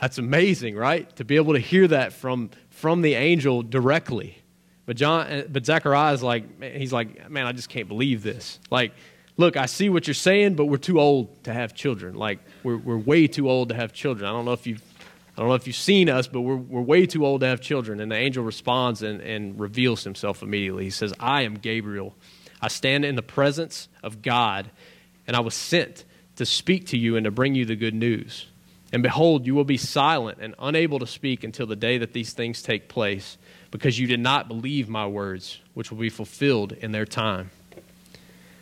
That's 0.00 0.18
amazing, 0.18 0.76
right? 0.76 1.14
To 1.16 1.24
be 1.24 1.36
able 1.36 1.52
to 1.54 1.58
hear 1.58 1.88
that 1.88 2.12
from, 2.12 2.50
from 2.70 3.02
the 3.02 3.14
angel 3.14 3.62
directly. 3.62 4.38
But 4.86 4.96
John, 4.96 5.44
but 5.50 5.66
Zechariah 5.66 6.14
is 6.14 6.22
like, 6.22 6.62
he's 6.62 6.92
like, 6.92 7.30
man, 7.30 7.46
I 7.46 7.52
just 7.52 7.68
can't 7.68 7.88
believe 7.88 8.22
this. 8.22 8.58
Like, 8.70 8.92
look, 9.36 9.56
I 9.56 9.66
see 9.66 9.88
what 9.88 10.06
you're 10.06 10.14
saying, 10.14 10.54
but 10.54 10.66
we're 10.66 10.78
too 10.78 10.98
old 10.98 11.44
to 11.44 11.52
have 11.52 11.74
children. 11.74 12.14
Like, 12.14 12.38
we're, 12.62 12.78
we're 12.78 12.98
way 12.98 13.26
too 13.26 13.50
old 13.50 13.68
to 13.68 13.74
have 13.74 13.92
children. 13.92 14.28
I 14.28 14.32
don't 14.32 14.44
know 14.44 14.52
if 14.52 14.66
you've 14.66 14.82
I 15.40 15.42
don't 15.42 15.48
know 15.48 15.54
if 15.54 15.66
you've 15.66 15.74
seen 15.74 16.10
us, 16.10 16.26
but 16.26 16.42
we're, 16.42 16.56
we're 16.56 16.82
way 16.82 17.06
too 17.06 17.24
old 17.24 17.40
to 17.40 17.46
have 17.46 17.62
children. 17.62 17.98
And 17.98 18.12
the 18.12 18.16
angel 18.16 18.44
responds 18.44 19.00
and, 19.00 19.22
and 19.22 19.58
reveals 19.58 20.04
himself 20.04 20.42
immediately. 20.42 20.84
He 20.84 20.90
says, 20.90 21.14
I 21.18 21.44
am 21.44 21.54
Gabriel. 21.54 22.14
I 22.60 22.68
stand 22.68 23.06
in 23.06 23.14
the 23.14 23.22
presence 23.22 23.88
of 24.02 24.20
God, 24.20 24.70
and 25.26 25.34
I 25.34 25.40
was 25.40 25.54
sent 25.54 26.04
to 26.36 26.44
speak 26.44 26.88
to 26.88 26.98
you 26.98 27.16
and 27.16 27.24
to 27.24 27.30
bring 27.30 27.54
you 27.54 27.64
the 27.64 27.74
good 27.74 27.94
news. 27.94 28.48
And 28.92 29.02
behold, 29.02 29.46
you 29.46 29.54
will 29.54 29.64
be 29.64 29.78
silent 29.78 30.40
and 30.42 30.54
unable 30.58 30.98
to 30.98 31.06
speak 31.06 31.42
until 31.42 31.66
the 31.66 31.74
day 31.74 31.96
that 31.96 32.12
these 32.12 32.34
things 32.34 32.60
take 32.60 32.90
place, 32.90 33.38
because 33.70 33.98
you 33.98 34.06
did 34.06 34.20
not 34.20 34.46
believe 34.46 34.90
my 34.90 35.06
words, 35.06 35.58
which 35.72 35.90
will 35.90 36.00
be 36.00 36.10
fulfilled 36.10 36.72
in 36.72 36.92
their 36.92 37.06
time. 37.06 37.50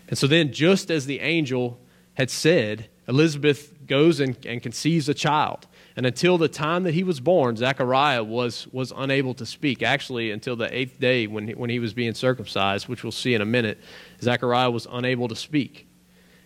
And 0.07 0.17
so 0.17 0.29
then, 0.29 0.53
just 0.53 0.93
as 0.93 1.07
the 1.07 1.19
angel 1.19 1.77
had 2.15 2.31
said, 2.31 2.87
Elizabeth 3.09 3.75
goes 3.85 4.21
and, 4.21 4.37
and 4.47 4.63
conceives 4.63 5.09
a 5.09 5.15
child. 5.15 5.67
And 5.99 6.07
until 6.07 6.39
the 6.39 6.47
time 6.47 6.85
that 6.85 6.95
he 6.95 7.03
was 7.03 7.19
born, 7.19 7.57
Zechariah 7.57 8.23
was, 8.23 8.69
was 8.69 8.93
unable 8.95 9.35
to 9.35 9.45
speak. 9.45 9.83
Actually, 9.83 10.31
until 10.31 10.55
the 10.55 10.73
eighth 10.73 11.01
day 11.01 11.27
when 11.27 11.49
he, 11.49 11.55
when 11.57 11.71
he 11.71 11.81
was 11.81 11.93
being 11.93 12.15
circumcised, 12.15 12.87
which 12.87 13.03
we'll 13.03 13.11
see 13.11 13.35
in 13.35 13.41
a 13.41 13.45
minute, 13.45 13.81
Zechariah 14.23 14.71
was 14.71 14.87
unable 14.93 15.27
to 15.27 15.35
speak. 15.35 15.89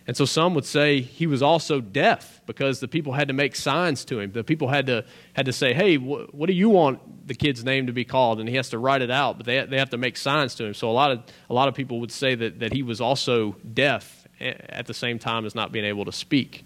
And 0.07 0.17
so 0.17 0.25
some 0.25 0.55
would 0.55 0.65
say 0.65 1.01
he 1.01 1.27
was 1.27 1.43
also 1.43 1.81
deaf 1.81 2.41
because 2.47 2.79
the 2.79 2.87
people 2.87 3.13
had 3.13 3.27
to 3.27 3.35
make 3.35 3.55
signs 3.55 4.03
to 4.05 4.19
him. 4.19 4.31
The 4.31 4.43
people 4.43 4.69
had 4.69 4.87
to, 4.87 5.05
had 5.33 5.45
to 5.45 5.53
say, 5.53 5.71
hey, 5.71 5.97
wh- 5.97 6.33
what 6.33 6.47
do 6.47 6.53
you 6.53 6.69
want 6.69 7.27
the 7.27 7.35
kid's 7.35 7.63
name 7.63 7.85
to 7.85 7.93
be 7.93 8.05
called? 8.05 8.39
And 8.39 8.49
he 8.49 8.55
has 8.55 8.69
to 8.69 8.79
write 8.79 9.03
it 9.03 9.11
out, 9.11 9.37
but 9.37 9.45
they, 9.45 9.63
they 9.67 9.77
have 9.77 9.91
to 9.91 9.99
make 9.99 10.17
signs 10.17 10.55
to 10.55 10.65
him. 10.65 10.73
So 10.73 10.89
a 10.89 10.91
lot 10.91 11.11
of, 11.11 11.21
a 11.47 11.53
lot 11.53 11.67
of 11.67 11.75
people 11.75 11.99
would 11.99 12.11
say 12.11 12.33
that, 12.33 12.59
that 12.61 12.73
he 12.73 12.81
was 12.81 12.99
also 12.99 13.55
deaf 13.71 14.27
at 14.39 14.87
the 14.87 14.95
same 14.95 15.19
time 15.19 15.45
as 15.45 15.53
not 15.53 15.71
being 15.71 15.85
able 15.85 16.05
to 16.05 16.11
speak. 16.11 16.65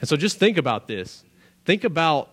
And 0.00 0.08
so 0.08 0.16
just 0.16 0.40
think 0.40 0.58
about 0.58 0.88
this. 0.88 1.22
Think 1.64 1.84
about 1.84 2.28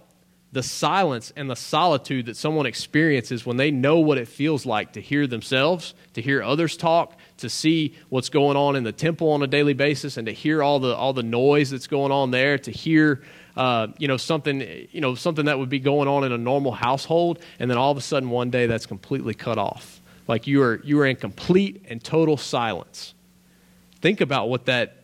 the 0.52 0.64
silence 0.64 1.32
and 1.36 1.50
the 1.50 1.56
solitude 1.56 2.26
that 2.26 2.36
someone 2.36 2.66
experiences 2.66 3.46
when 3.46 3.58
they 3.58 3.70
know 3.70 4.00
what 4.00 4.18
it 4.18 4.28
feels 4.28 4.66
like 4.66 4.94
to 4.94 5.02
hear 5.02 5.28
themselves, 5.28 5.94
to 6.14 6.22
hear 6.22 6.42
others 6.42 6.76
talk, 6.76 7.16
to 7.38 7.50
see 7.50 7.96
what's 8.10 8.30
going 8.30 8.58
on 8.58 8.76
in 8.76 8.84
the 8.84 8.92
temple 8.92 9.32
on 9.32 9.44
a 9.44 9.48
daily 9.48 9.74
basis, 9.74 10.18
and 10.18 10.26
to 10.26 10.34
hear 10.34 10.64
all 10.64 10.80
the 10.80 10.96
all 10.96 11.14
the 11.14 11.24
noise 11.24 11.70
that's 11.70 11.86
going 11.88 12.12
on 12.12 12.32
there, 12.32 12.58
to 12.58 12.72
hear 12.72 13.22
uh, 13.56 13.88
you 14.00 14.08
know 14.08 14.18
something 14.18 14.88
you 14.92 15.02
know 15.02 15.14
something 15.14 15.46
that 15.46 15.60
would 15.60 15.70
be 15.70 15.80
going 15.80 16.08
on 16.08 16.24
in 16.24 16.32
a 16.32 16.38
normal 16.38 16.72
household, 16.72 17.40
and 17.60 17.70
then 17.70 17.78
all 17.78 17.92
of 17.92 17.98
a 17.98 18.02
sudden 18.02 18.32
one 18.32 18.50
day 18.50 18.66
that's 18.66 18.88
completely 18.88 19.36
cut 19.36 19.60
off, 19.60 20.02
like 20.28 20.48
you 20.48 20.64
are 20.64 20.82
you 20.84 21.00
are 21.00 21.06
in 21.06 21.16
complete 21.16 21.86
and 21.90 22.04
total 22.04 22.38
silence. 22.38 23.14
Think 24.02 24.20
about 24.20 24.50
what 24.50 24.66
that 24.66 24.99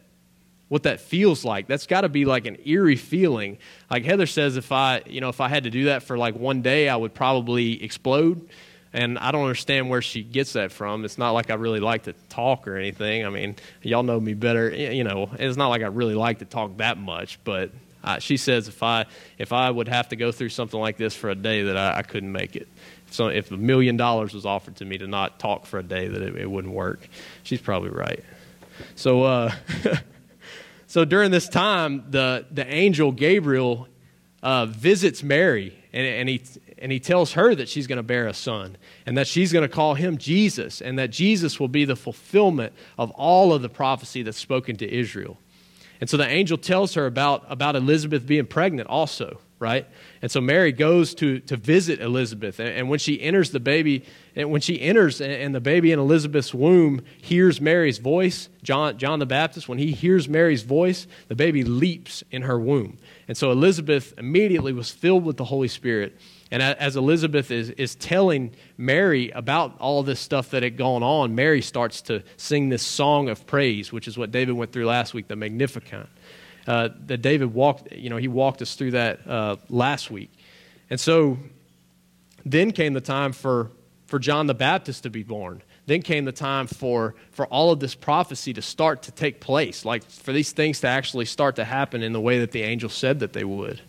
what 0.68 0.84
that 0.84 1.00
feels 1.00 1.46
like. 1.46 1.68
That's 1.68 1.86
got 1.86 2.02
to 2.02 2.10
be 2.10 2.26
like 2.26 2.46
an 2.46 2.58
eerie 2.66 2.96
feeling. 2.96 3.58
Like 3.90 4.04
Heather 4.04 4.26
says, 4.26 4.58
if 4.58 4.72
I, 4.72 5.04
you 5.06 5.22
know, 5.22 5.30
if 5.30 5.40
I 5.42 5.48
had 5.48 5.64
to 5.66 5.70
do 5.70 5.86
that 5.86 6.04
for 6.04 6.18
like 6.18 6.36
one 6.36 6.62
day, 6.62 6.90
I 6.90 6.96
would 6.96 7.14
probably 7.14 7.84
explode. 7.84 8.48
And 8.92 9.20
I 9.20 9.32
don't 9.32 9.44
understand 9.44 9.90
where 9.90 10.02
she 10.02 10.24
gets 10.24 10.54
that 10.54 10.72
from. 10.72 11.04
It's 11.04 11.18
not 11.18 11.32
like 11.32 11.52
I 11.52 11.56
really 11.56 11.82
like 11.82 12.04
to 12.04 12.14
talk 12.30 12.66
or 12.68 12.78
anything. 12.78 13.26
I 13.26 13.30
mean, 13.30 13.58
y'all 13.82 14.04
know 14.04 14.20
me 14.20 14.34
better. 14.34 14.70
You 14.74 15.04
know, 15.04 15.30
it's 15.38 15.58
not 15.58 15.68
like 15.68 15.82
I 15.82 15.88
really 15.88 16.16
like 16.16 16.40
to 16.40 16.46
talk 16.46 16.78
that 16.78 16.98
much. 16.98 17.38
But 17.44 17.72
she 18.20 18.38
says 18.38 18.70
if 18.70 18.82
I 18.82 19.06
if 19.38 19.52
I 19.52 19.70
would 19.70 19.90
have 19.90 20.10
to 20.10 20.16
go 20.16 20.32
through 20.32 20.50
something 20.50 20.80
like 20.80 20.96
this 20.96 21.14
for 21.14 21.30
a 21.30 21.36
day, 21.36 21.64
that 21.64 21.76
I, 21.76 21.98
I 21.98 22.02
couldn't 22.04 22.32
make 22.32 22.56
it. 22.56 22.70
So 23.12 23.28
if 23.28 23.52
a 23.52 23.58
million 23.58 23.98
dollars 23.98 24.34
was 24.34 24.46
offered 24.46 24.78
to 24.78 24.86
me 24.86 24.98
to 24.98 25.08
not 25.08 25.40
talk 25.40 25.66
for 25.66 25.78
a 25.78 25.84
day, 25.84 26.08
that 26.08 26.22
it, 26.22 26.38
it 26.38 26.50
wouldn't 26.50 26.74
work. 26.74 27.08
She's 27.44 27.62
probably 27.62 27.90
right. 27.90 28.24
So. 28.96 29.24
Uh, 29.24 29.52
So 30.96 31.04
during 31.04 31.30
this 31.30 31.50
time, 31.50 32.06
the, 32.10 32.46
the 32.52 32.66
angel 32.66 33.12
Gabriel 33.12 33.90
uh, 34.42 34.66
visits 34.68 35.24
Mary, 35.24 35.78
and, 35.92 36.08
and, 36.08 36.30
he, 36.30 36.42
and 36.78 36.90
he 36.90 37.02
tells 37.02 37.34
her 37.34 37.54
that 37.54 37.68
she's 37.68 37.86
going 37.86 37.98
to 37.98 38.04
bear 38.04 38.28
a 38.28 38.34
son, 38.34 38.78
and 39.06 39.18
that 39.18 39.28
she's 39.28 39.52
going 39.52 39.68
to 39.68 39.76
call 39.76 39.96
him 39.96 40.18
Jesus, 40.18 40.80
and 40.80 40.98
that 40.98 41.10
Jesus 41.10 41.60
will 41.60 41.68
be 41.68 41.84
the 41.84 41.98
fulfillment 41.98 42.72
of 42.98 43.12
all 43.12 43.52
of 43.52 43.62
the 43.62 43.68
prophecy 43.68 44.24
that's 44.24 44.38
spoken 44.38 44.78
to 44.78 44.90
Israel. 44.90 45.38
And 46.00 46.10
so 46.10 46.16
the 46.16 46.30
angel 46.30 46.58
tells 46.58 46.94
her 46.94 47.06
about, 47.06 47.44
about 47.50 47.76
Elizabeth 47.76 48.26
being 48.26 48.46
pregnant 48.46 48.88
also 48.88 49.42
right? 49.60 49.88
And 50.22 50.30
so 50.30 50.42
Mary 50.42 50.72
goes 50.72 51.16
to, 51.16 51.40
to 51.42 51.56
visit 51.56 52.02
Elizabeth. 52.02 52.60
And, 52.60 52.70
and 52.70 52.90
when 52.90 53.00
she 53.00 53.22
enters 53.22 53.52
the 53.52 53.60
baby, 53.60 54.06
and 54.36 54.52
when 54.52 54.62
she 54.62 54.82
enters 54.82 55.22
and, 55.22 55.56
the 55.56 55.62
baby 55.62 55.92
in 55.92 56.00
Elizabeth's 56.00 56.54
womb 56.54 57.02
hears 57.22 57.62
Mary's 57.62 58.00
voice, 58.00 58.50
John, 58.64 58.98
John 58.98 59.20
the 59.20 59.26
Baptist, 59.26 59.70
when 59.70 59.78
he 59.78 59.92
hears 59.92 60.28
Mary's 60.28 60.64
voice, 60.64 61.08
the 61.28 61.36
baby 61.36 61.64
leaps 61.64 62.24
in 62.32 62.42
her 62.42 62.60
womb. 62.60 62.98
And 63.28 63.38
so 63.38 63.52
Elizabeth 63.52 64.14
immediately 64.18 64.74
was 64.74 64.92
filled 64.92 65.24
with 65.24 65.38
the 65.38 65.46
Holy 65.46 65.70
Spirit. 65.70 66.18
And 66.52 66.62
as 66.62 66.96
Elizabeth 66.96 67.50
is, 67.50 67.70
is 67.72 67.96
telling 67.96 68.56
Mary 68.78 69.30
about 69.32 69.80
all 69.80 70.04
this 70.04 70.20
stuff 70.20 70.52
that 70.52 70.64
had 70.64 70.78
gone 70.78 71.02
on, 71.02 71.34
Mary 71.34 71.62
starts 71.62 72.02
to 72.04 72.24
sing 72.38 72.70
this 72.70 72.84
song 72.84 73.30
of 73.30 73.48
praise, 73.48 73.92
which 73.92 74.08
is 74.08 74.18
what 74.18 74.32
David 74.32 74.54
went 74.56 74.72
through 74.72 74.86
last 74.86 75.14
week, 75.14 75.28
the 75.28 75.36
Magnificat 75.36 76.08
uh, 76.68 76.90
that 77.06 77.22
David 77.22 77.54
walked, 77.54 77.92
you 77.92 78.10
know, 78.10 78.18
he 78.18 78.28
walked 78.28 78.62
us 78.62 78.76
through 78.76 78.92
that 78.92 79.26
uh, 79.28 79.56
last 79.70 80.10
week. 80.10 80.32
And 80.90 81.00
so 81.00 81.38
then 82.46 82.72
came 82.72 82.94
the 82.94 83.02
time 83.02 83.34
for, 83.34 83.72
for 84.06 84.20
John 84.20 84.48
the 84.48 84.54
Baptist 84.54 85.04
to 85.04 85.10
be 85.10 85.24
born. 85.24 85.62
Then 85.88 86.02
came 86.02 86.26
the 86.26 86.32
time 86.32 86.68
for, 86.68 87.16
for 87.32 87.46
all 87.48 87.72
of 87.72 87.80
this 87.80 87.96
prophecy 87.96 88.54
to 88.54 88.62
start 88.62 89.04
to 89.04 89.12
take 89.12 89.40
place, 89.40 89.86
like 89.86 90.04
for 90.04 90.32
these 90.32 90.52
things 90.52 90.82
to 90.82 90.88
actually 90.88 91.26
start 91.26 91.56
to 91.58 91.66
happen 91.66 92.02
in 92.02 92.14
the 92.14 92.22
way 92.22 92.40
that 92.40 92.52
the 92.52 92.64
angel 92.64 92.90
said 92.90 93.20
that 93.20 93.34
they 93.34 93.44
would. 93.44 93.82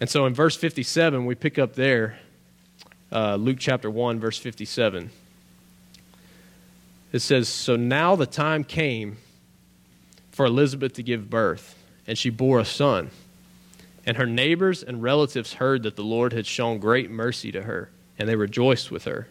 And 0.00 0.10
so 0.10 0.26
in 0.26 0.34
verse 0.34 0.56
57, 0.56 1.24
we 1.24 1.34
pick 1.34 1.58
up 1.58 1.74
there, 1.74 2.18
uh, 3.12 3.36
Luke 3.36 3.58
chapter 3.60 3.90
1, 3.90 4.18
verse 4.18 4.38
57. 4.38 5.10
It 7.12 7.20
says, 7.20 7.48
So 7.48 7.76
now 7.76 8.16
the 8.16 8.26
time 8.26 8.64
came 8.64 9.18
for 10.32 10.46
Elizabeth 10.46 10.94
to 10.94 11.02
give 11.02 11.30
birth, 11.30 11.76
and 12.08 12.18
she 12.18 12.28
bore 12.28 12.58
a 12.58 12.64
son. 12.64 13.10
And 14.04 14.16
her 14.16 14.26
neighbors 14.26 14.82
and 14.82 15.02
relatives 15.02 15.54
heard 15.54 15.84
that 15.84 15.94
the 15.94 16.02
Lord 16.02 16.32
had 16.32 16.44
shown 16.44 16.78
great 16.78 17.10
mercy 17.10 17.52
to 17.52 17.62
her, 17.62 17.88
and 18.18 18.28
they 18.28 18.36
rejoiced 18.36 18.90
with 18.90 19.04
her. 19.04 19.28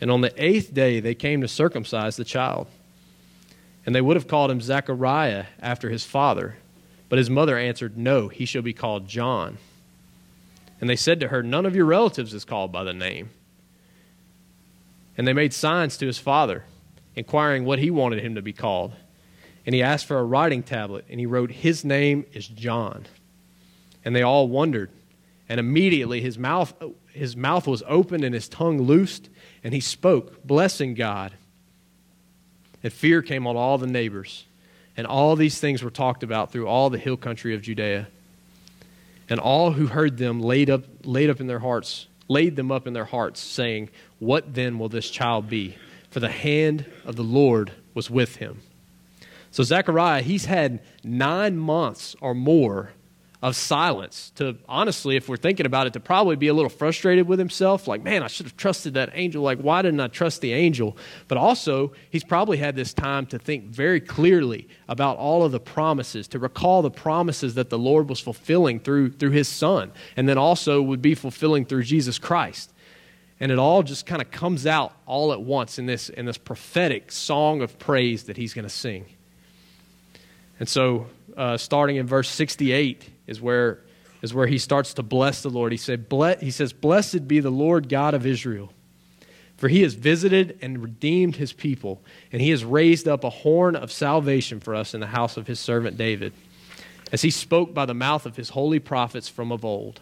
And 0.00 0.10
on 0.10 0.20
the 0.20 0.32
eighth 0.42 0.74
day 0.74 1.00
they 1.00 1.14
came 1.14 1.40
to 1.40 1.48
circumcise 1.48 2.16
the 2.16 2.24
child. 2.24 2.66
And 3.86 3.94
they 3.94 4.00
would 4.00 4.16
have 4.16 4.28
called 4.28 4.50
him 4.50 4.60
Zechariah 4.60 5.46
after 5.60 5.90
his 5.90 6.04
father, 6.04 6.56
but 7.08 7.18
his 7.18 7.30
mother 7.30 7.58
answered, 7.58 7.98
No, 7.98 8.28
he 8.28 8.44
shall 8.44 8.62
be 8.62 8.72
called 8.72 9.08
John. 9.08 9.58
And 10.80 10.88
they 10.88 10.96
said 10.96 11.20
to 11.20 11.28
her, 11.28 11.42
None 11.42 11.66
of 11.66 11.76
your 11.76 11.84
relatives 11.84 12.34
is 12.34 12.44
called 12.44 12.72
by 12.72 12.84
the 12.84 12.94
name. 12.94 13.30
And 15.16 15.28
they 15.28 15.32
made 15.32 15.52
signs 15.52 15.96
to 15.98 16.06
his 16.06 16.18
father, 16.18 16.64
inquiring 17.14 17.64
what 17.64 17.78
he 17.78 17.90
wanted 17.90 18.20
him 18.20 18.34
to 18.34 18.42
be 18.42 18.52
called 18.52 18.94
and 19.66 19.74
he 19.74 19.82
asked 19.82 20.06
for 20.06 20.18
a 20.18 20.24
writing 20.24 20.62
tablet, 20.62 21.06
and 21.08 21.18
he 21.18 21.26
wrote, 21.26 21.50
His 21.50 21.84
name 21.84 22.26
is 22.32 22.46
John. 22.46 23.06
And 24.04 24.14
they 24.14 24.22
all 24.22 24.48
wondered. 24.48 24.90
And 25.48 25.58
immediately 25.58 26.20
his 26.20 26.38
mouth, 26.38 26.74
his 27.14 27.36
mouth 27.36 27.66
was 27.66 27.82
open 27.86 28.24
and 28.24 28.34
his 28.34 28.48
tongue 28.48 28.82
loosed, 28.82 29.28
and 29.62 29.72
he 29.72 29.80
spoke, 29.80 30.44
blessing 30.44 30.94
God. 30.94 31.32
And 32.82 32.92
fear 32.92 33.22
came 33.22 33.46
on 33.46 33.56
all 33.56 33.78
the 33.78 33.86
neighbors. 33.86 34.44
And 34.96 35.06
all 35.06 35.36
these 35.36 35.58
things 35.58 35.82
were 35.82 35.90
talked 35.90 36.22
about 36.22 36.52
through 36.52 36.66
all 36.66 36.90
the 36.90 36.98
hill 36.98 37.16
country 37.16 37.54
of 37.54 37.62
Judea. 37.62 38.08
And 39.28 39.40
all 39.40 39.72
who 39.72 39.86
heard 39.86 40.18
them 40.18 40.40
laid 40.40 40.68
up, 40.68 40.84
laid 41.04 41.30
up 41.30 41.40
in 41.40 41.46
their 41.46 41.60
hearts, 41.60 42.06
laid 42.28 42.56
them 42.56 42.70
up 42.70 42.86
in 42.86 42.92
their 42.92 43.04
hearts, 43.04 43.40
saying, 43.40 43.90
What 44.18 44.54
then 44.54 44.78
will 44.78 44.88
this 44.88 45.08
child 45.08 45.48
be? 45.48 45.76
For 46.10 46.20
the 46.20 46.28
hand 46.28 46.84
of 47.04 47.16
the 47.16 47.24
Lord 47.24 47.72
was 47.94 48.10
with 48.10 48.36
him. 48.36 48.60
So, 49.50 49.62
Zechariah, 49.62 50.22
he's 50.22 50.46
had 50.46 50.80
nine 51.04 51.56
months 51.56 52.16
or 52.20 52.34
more 52.34 52.92
of 53.44 53.54
silence 53.54 54.32
to 54.36 54.56
honestly, 54.66 55.16
if 55.16 55.28
we're 55.28 55.36
thinking 55.36 55.66
about 55.66 55.86
it, 55.86 55.92
to 55.92 56.00
probably 56.00 56.34
be 56.34 56.48
a 56.48 56.54
little 56.54 56.70
frustrated 56.70 57.28
with 57.28 57.38
himself. 57.38 57.86
Like, 57.86 58.02
man, 58.02 58.22
I 58.22 58.26
should 58.26 58.46
have 58.46 58.56
trusted 58.56 58.94
that 58.94 59.10
angel. 59.12 59.42
Like, 59.42 59.58
why 59.58 59.82
didn't 59.82 60.00
I 60.00 60.08
trust 60.08 60.40
the 60.40 60.54
angel? 60.54 60.96
But 61.28 61.36
also, 61.36 61.92
he's 62.08 62.24
probably 62.24 62.56
had 62.56 62.74
this 62.74 62.94
time 62.94 63.26
to 63.26 63.38
think 63.38 63.64
very 63.64 64.00
clearly 64.00 64.66
about 64.88 65.18
all 65.18 65.42
of 65.42 65.52
the 65.52 65.60
promises, 65.60 66.26
to 66.28 66.38
recall 66.38 66.80
the 66.80 66.90
promises 66.90 67.54
that 67.56 67.68
the 67.68 67.78
Lord 67.78 68.08
was 68.08 68.18
fulfilling 68.18 68.80
through, 68.80 69.10
through 69.10 69.32
his 69.32 69.46
son, 69.46 69.92
and 70.16 70.26
then 70.26 70.38
also 70.38 70.80
would 70.80 71.02
be 71.02 71.14
fulfilling 71.14 71.66
through 71.66 71.82
Jesus 71.82 72.18
Christ. 72.18 72.72
And 73.40 73.52
it 73.52 73.58
all 73.58 73.82
just 73.82 74.06
kind 74.06 74.22
of 74.22 74.30
comes 74.30 74.66
out 74.66 74.94
all 75.04 75.34
at 75.34 75.42
once 75.42 75.78
in 75.78 75.84
this, 75.84 76.08
in 76.08 76.24
this 76.24 76.38
prophetic 76.38 77.12
song 77.12 77.60
of 77.60 77.78
praise 77.78 78.24
that 78.24 78.38
he's 78.38 78.54
going 78.54 78.66
to 78.66 78.70
sing. 78.70 79.04
And 80.60 80.68
so, 80.68 81.06
uh, 81.36 81.56
starting 81.56 81.96
in 81.96 82.06
verse 82.06 82.28
68 82.28 83.08
is 83.26 83.40
where, 83.40 83.80
is 84.22 84.32
where 84.32 84.46
he 84.46 84.58
starts 84.58 84.94
to 84.94 85.02
bless 85.02 85.42
the 85.42 85.50
Lord. 85.50 85.72
He, 85.72 85.78
said, 85.78 86.06
he 86.40 86.50
says, 86.50 86.72
Blessed 86.72 87.26
be 87.26 87.40
the 87.40 87.50
Lord 87.50 87.88
God 87.88 88.14
of 88.14 88.24
Israel, 88.24 88.72
for 89.56 89.68
he 89.68 89.82
has 89.82 89.94
visited 89.94 90.58
and 90.62 90.82
redeemed 90.82 91.36
his 91.36 91.52
people, 91.52 92.00
and 92.30 92.40
he 92.40 92.50
has 92.50 92.64
raised 92.64 93.08
up 93.08 93.24
a 93.24 93.30
horn 93.30 93.74
of 93.74 93.90
salvation 93.90 94.60
for 94.60 94.74
us 94.74 94.94
in 94.94 95.00
the 95.00 95.08
house 95.08 95.36
of 95.36 95.46
his 95.46 95.58
servant 95.58 95.96
David, 95.96 96.32
as 97.10 97.22
he 97.22 97.30
spoke 97.30 97.74
by 97.74 97.86
the 97.86 97.94
mouth 97.94 98.26
of 98.26 98.36
his 98.36 98.50
holy 98.50 98.78
prophets 98.78 99.28
from 99.28 99.50
of 99.50 99.64
old, 99.64 100.00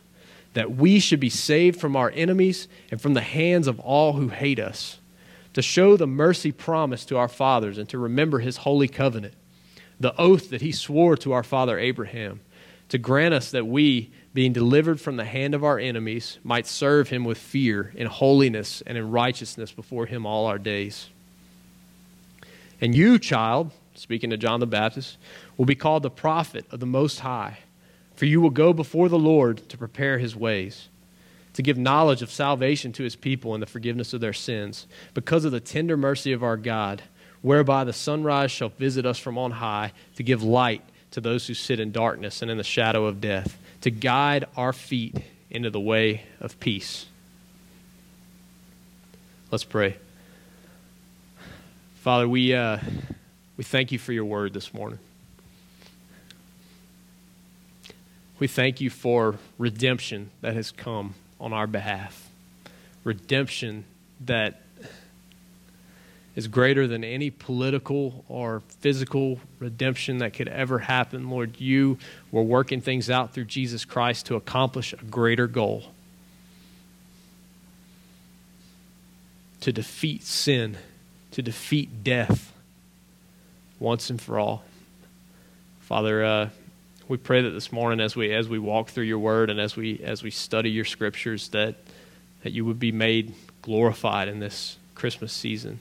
that 0.52 0.72
we 0.72 1.00
should 1.00 1.20
be 1.20 1.30
saved 1.30 1.80
from 1.80 1.96
our 1.96 2.10
enemies 2.14 2.68
and 2.90 3.00
from 3.00 3.14
the 3.14 3.22
hands 3.22 3.66
of 3.66 3.80
all 3.80 4.12
who 4.12 4.28
hate 4.28 4.58
us, 4.58 4.98
to 5.54 5.62
show 5.62 5.96
the 5.96 6.06
mercy 6.06 6.52
promised 6.52 7.08
to 7.08 7.16
our 7.16 7.28
fathers 7.28 7.78
and 7.78 7.88
to 7.88 7.98
remember 7.98 8.38
his 8.38 8.58
holy 8.58 8.88
covenant 8.88 9.34
the 10.02 10.20
oath 10.20 10.50
that 10.50 10.60
he 10.60 10.72
swore 10.72 11.16
to 11.16 11.32
our 11.32 11.44
father 11.44 11.78
Abraham, 11.78 12.40
to 12.88 12.98
grant 12.98 13.32
us 13.32 13.52
that 13.52 13.66
we, 13.66 14.10
being 14.34 14.52
delivered 14.52 15.00
from 15.00 15.16
the 15.16 15.24
hand 15.24 15.54
of 15.54 15.62
our 15.62 15.78
enemies, 15.78 16.38
might 16.42 16.66
serve 16.66 17.08
him 17.08 17.24
with 17.24 17.38
fear, 17.38 17.92
in 17.94 18.08
holiness, 18.08 18.82
and 18.84 18.98
in 18.98 19.10
righteousness 19.10 19.70
before 19.70 20.06
him 20.06 20.26
all 20.26 20.46
our 20.46 20.58
days. 20.58 21.08
And 22.80 22.94
you, 22.96 23.18
child, 23.18 23.70
speaking 23.94 24.30
to 24.30 24.36
John 24.36 24.58
the 24.58 24.66
Baptist, 24.66 25.18
will 25.56 25.66
be 25.66 25.76
called 25.76 26.02
the 26.02 26.10
prophet 26.10 26.66
of 26.72 26.80
the 26.80 26.86
Most 26.86 27.20
High, 27.20 27.58
For 28.16 28.26
you 28.26 28.40
will 28.40 28.50
go 28.50 28.72
before 28.72 29.08
the 29.08 29.18
Lord 29.18 29.68
to 29.68 29.78
prepare 29.78 30.18
his 30.18 30.34
ways, 30.34 30.88
to 31.54 31.62
give 31.62 31.78
knowledge 31.78 32.22
of 32.22 32.30
salvation 32.30 32.92
to 32.94 33.04
his 33.04 33.14
people 33.14 33.54
and 33.54 33.62
the 33.62 33.66
forgiveness 33.66 34.12
of 34.12 34.20
their 34.20 34.32
sins, 34.32 34.88
because 35.14 35.44
of 35.44 35.52
the 35.52 35.60
tender 35.60 35.96
mercy 35.96 36.32
of 36.32 36.42
our 36.42 36.56
God, 36.56 37.02
whereby 37.42 37.84
the 37.84 37.92
sunrise 37.92 38.50
shall 38.50 38.70
visit 38.70 39.04
us 39.04 39.18
from 39.18 39.36
on 39.36 39.50
high, 39.50 39.92
to 40.16 40.22
give 40.22 40.42
light 40.42 40.82
to 41.10 41.20
those 41.20 41.46
who 41.46 41.54
sit 41.54 41.78
in 41.78 41.92
darkness 41.92 42.40
and 42.40 42.50
in 42.50 42.56
the 42.56 42.64
shadow 42.64 43.06
of 43.06 43.20
death, 43.20 43.58
to 43.80 43.90
guide 43.90 44.46
our 44.56 44.72
feet 44.72 45.16
into 45.50 45.68
the 45.68 45.80
way 45.80 46.22
of 46.40 46.58
peace. 46.60 47.06
Let's 49.50 49.64
pray. 49.64 49.96
Father, 51.96 52.26
we, 52.26 52.54
uh, 52.54 52.78
we 53.56 53.64
thank 53.64 53.92
you 53.92 53.98
for 53.98 54.12
your 54.12 54.24
word 54.24 54.54
this 54.54 54.72
morning. 54.72 54.98
We 58.38 58.48
thank 58.48 58.80
you 58.80 58.90
for 58.90 59.36
redemption 59.58 60.30
that 60.40 60.54
has 60.54 60.70
come 60.70 61.14
on 61.38 61.52
our 61.52 61.66
behalf. 61.66 62.28
Redemption 63.04 63.84
that 64.22 64.62
is 66.34 66.48
greater 66.48 66.86
than 66.86 67.04
any 67.04 67.30
political 67.30 68.24
or 68.28 68.62
physical 68.80 69.38
redemption 69.58 70.18
that 70.18 70.32
could 70.32 70.48
ever 70.48 70.78
happen. 70.78 71.28
Lord, 71.28 71.60
you 71.60 71.98
were 72.30 72.42
working 72.42 72.80
things 72.80 73.10
out 73.10 73.34
through 73.34 73.44
Jesus 73.44 73.84
Christ 73.84 74.26
to 74.26 74.36
accomplish 74.36 74.92
a 74.92 75.04
greater 75.04 75.46
goal 75.46 75.84
to 79.62 79.72
defeat 79.72 80.24
sin, 80.24 80.76
to 81.30 81.40
defeat 81.40 82.02
death 82.02 82.52
once 83.78 84.10
and 84.10 84.20
for 84.20 84.38
all. 84.38 84.64
Father, 85.80 86.24
uh, 86.24 86.48
we 87.06 87.16
pray 87.16 87.42
that 87.42 87.50
this 87.50 87.70
morning 87.70 88.00
as 88.00 88.16
we 88.16 88.32
as 88.32 88.48
we 88.48 88.58
walk 88.58 88.88
through 88.88 89.04
your 89.04 89.20
word 89.20 89.50
and 89.50 89.60
as 89.60 89.76
we 89.76 90.00
as 90.02 90.22
we 90.22 90.30
study 90.30 90.70
your 90.70 90.84
scriptures 90.84 91.48
that 91.50 91.76
that 92.42 92.50
you 92.52 92.64
would 92.64 92.80
be 92.80 92.90
made 92.90 93.34
glorified 93.60 94.26
in 94.26 94.40
this 94.40 94.78
Christmas 94.96 95.32
season. 95.32 95.78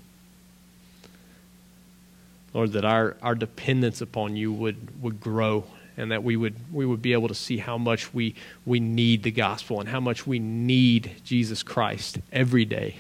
Lord, 2.54 2.74
that 2.74 2.86
our, 2.86 3.16
our 3.22 3.36
dependence 3.36 4.02
upon 4.02 4.36
you 4.36 4.52
would, 4.52 5.02
would 5.02 5.20
grow 5.22 5.66
and 5.98 6.12
that 6.12 6.24
we 6.24 6.36
would 6.36 6.56
we 6.72 6.86
would 6.86 7.02
be 7.02 7.14
able 7.14 7.28
to 7.28 7.36
see 7.36 7.58
how 7.58 7.78
much 7.78 8.14
we 8.14 8.34
we 8.66 8.80
need 8.80 9.24
the 9.24 9.32
gospel 9.32 9.80
and 9.80 9.90
how 9.90 10.00
much 10.00 10.26
we 10.26 10.40
need 10.40 11.12
Jesus 11.24 11.64
Christ 11.64 12.20
every 12.32 12.66
day. 12.66 12.96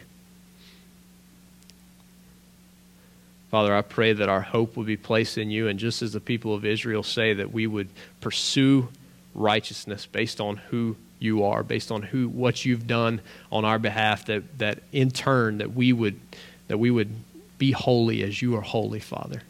Father, 3.49 3.75
I 3.75 3.81
pray 3.81 4.13
that 4.13 4.29
our 4.29 4.41
hope 4.41 4.77
would 4.77 4.87
be 4.87 4.97
placed 4.97 5.37
in 5.37 5.51
you, 5.51 5.67
and 5.67 5.77
just 5.77 6.01
as 6.01 6.13
the 6.13 6.21
people 6.21 6.53
of 6.53 6.63
Israel 6.63 7.03
say, 7.03 7.33
that 7.33 7.51
we 7.51 7.67
would 7.67 7.89
pursue 8.21 8.87
righteousness 9.35 10.05
based 10.05 10.39
on 10.39 10.57
who 10.57 10.95
you 11.19 11.43
are, 11.43 11.61
based 11.61 11.91
on 11.91 12.01
who 12.01 12.29
what 12.29 12.63
you've 12.65 12.87
done 12.87 13.19
on 13.51 13.65
our 13.65 13.77
behalf, 13.77 14.25
that, 14.27 14.59
that 14.59 14.79
in 14.91 15.11
turn 15.11 15.57
that 15.57 15.73
we 15.73 15.91
would 15.91 16.19
that 16.67 16.77
we 16.77 16.89
would 16.89 17.13
be 17.61 17.71
holy 17.73 18.23
as 18.23 18.41
you 18.41 18.55
are 18.55 18.61
holy, 18.61 18.99
Father. 18.99 19.43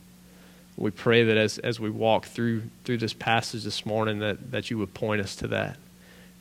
We 0.75 0.91
pray 0.91 1.23
that 1.23 1.37
as, 1.37 1.59
as 1.59 1.79
we 1.79 1.89
walk 1.89 2.25
through 2.25 2.63
through 2.83 2.97
this 2.97 3.13
passage 3.13 3.63
this 3.63 3.85
morning 3.85 4.19
that, 4.19 4.51
that 4.51 4.69
you 4.69 4.77
would 4.79 4.93
point 4.93 5.21
us 5.21 5.33
to 5.37 5.47
that. 5.47 5.77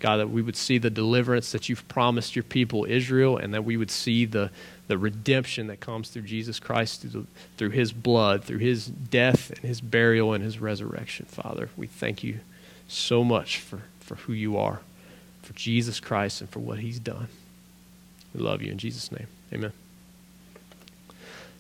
God, 0.01 0.17
that 0.17 0.31
we 0.31 0.43
would 0.43 0.57
see 0.57 0.79
the 0.79 0.91
deliverance 0.91 1.53
that 1.53 1.69
you've 1.69 1.87
promised 1.87 2.35
your 2.35 2.43
people 2.43 2.87
Israel, 2.87 3.37
and 3.37 3.55
that 3.55 3.65
we 3.65 3.77
would 3.77 3.93
see 3.93 4.25
the, 4.25 4.51
the 4.89 4.99
redemption 4.99 5.69
that 5.69 5.79
comes 5.79 6.11
through 6.11 6.23
Jesus 6.23 6.59
Christ, 6.59 7.03
through, 7.03 7.11
the, 7.11 7.27
through 7.57 7.71
his 7.71 7.93
blood, 7.93 8.43
through 8.43 8.59
his 8.59 8.87
death 8.87 9.51
and 9.51 9.61
his 9.61 9.81
burial 9.81 10.33
and 10.33 10.43
his 10.43 10.59
resurrection, 10.59 11.27
Father. 11.27 11.69
We 11.77 11.87
thank 11.87 12.25
you 12.25 12.41
so 12.89 13.23
much 13.23 13.61
for, 13.61 13.83
for 14.01 14.17
who 14.17 14.33
you 14.33 14.57
are, 14.57 14.81
for 15.43 15.53
Jesus 15.53 16.01
Christ, 16.01 16.41
and 16.41 16.51
for 16.51 16.59
what 16.59 16.81
he's 16.81 16.99
done. 16.99 17.29
We 18.35 18.41
love 18.41 18.61
you 18.61 18.73
in 18.73 18.79
Jesus' 18.79 19.13
name. 19.13 19.29
Amen. 19.53 19.73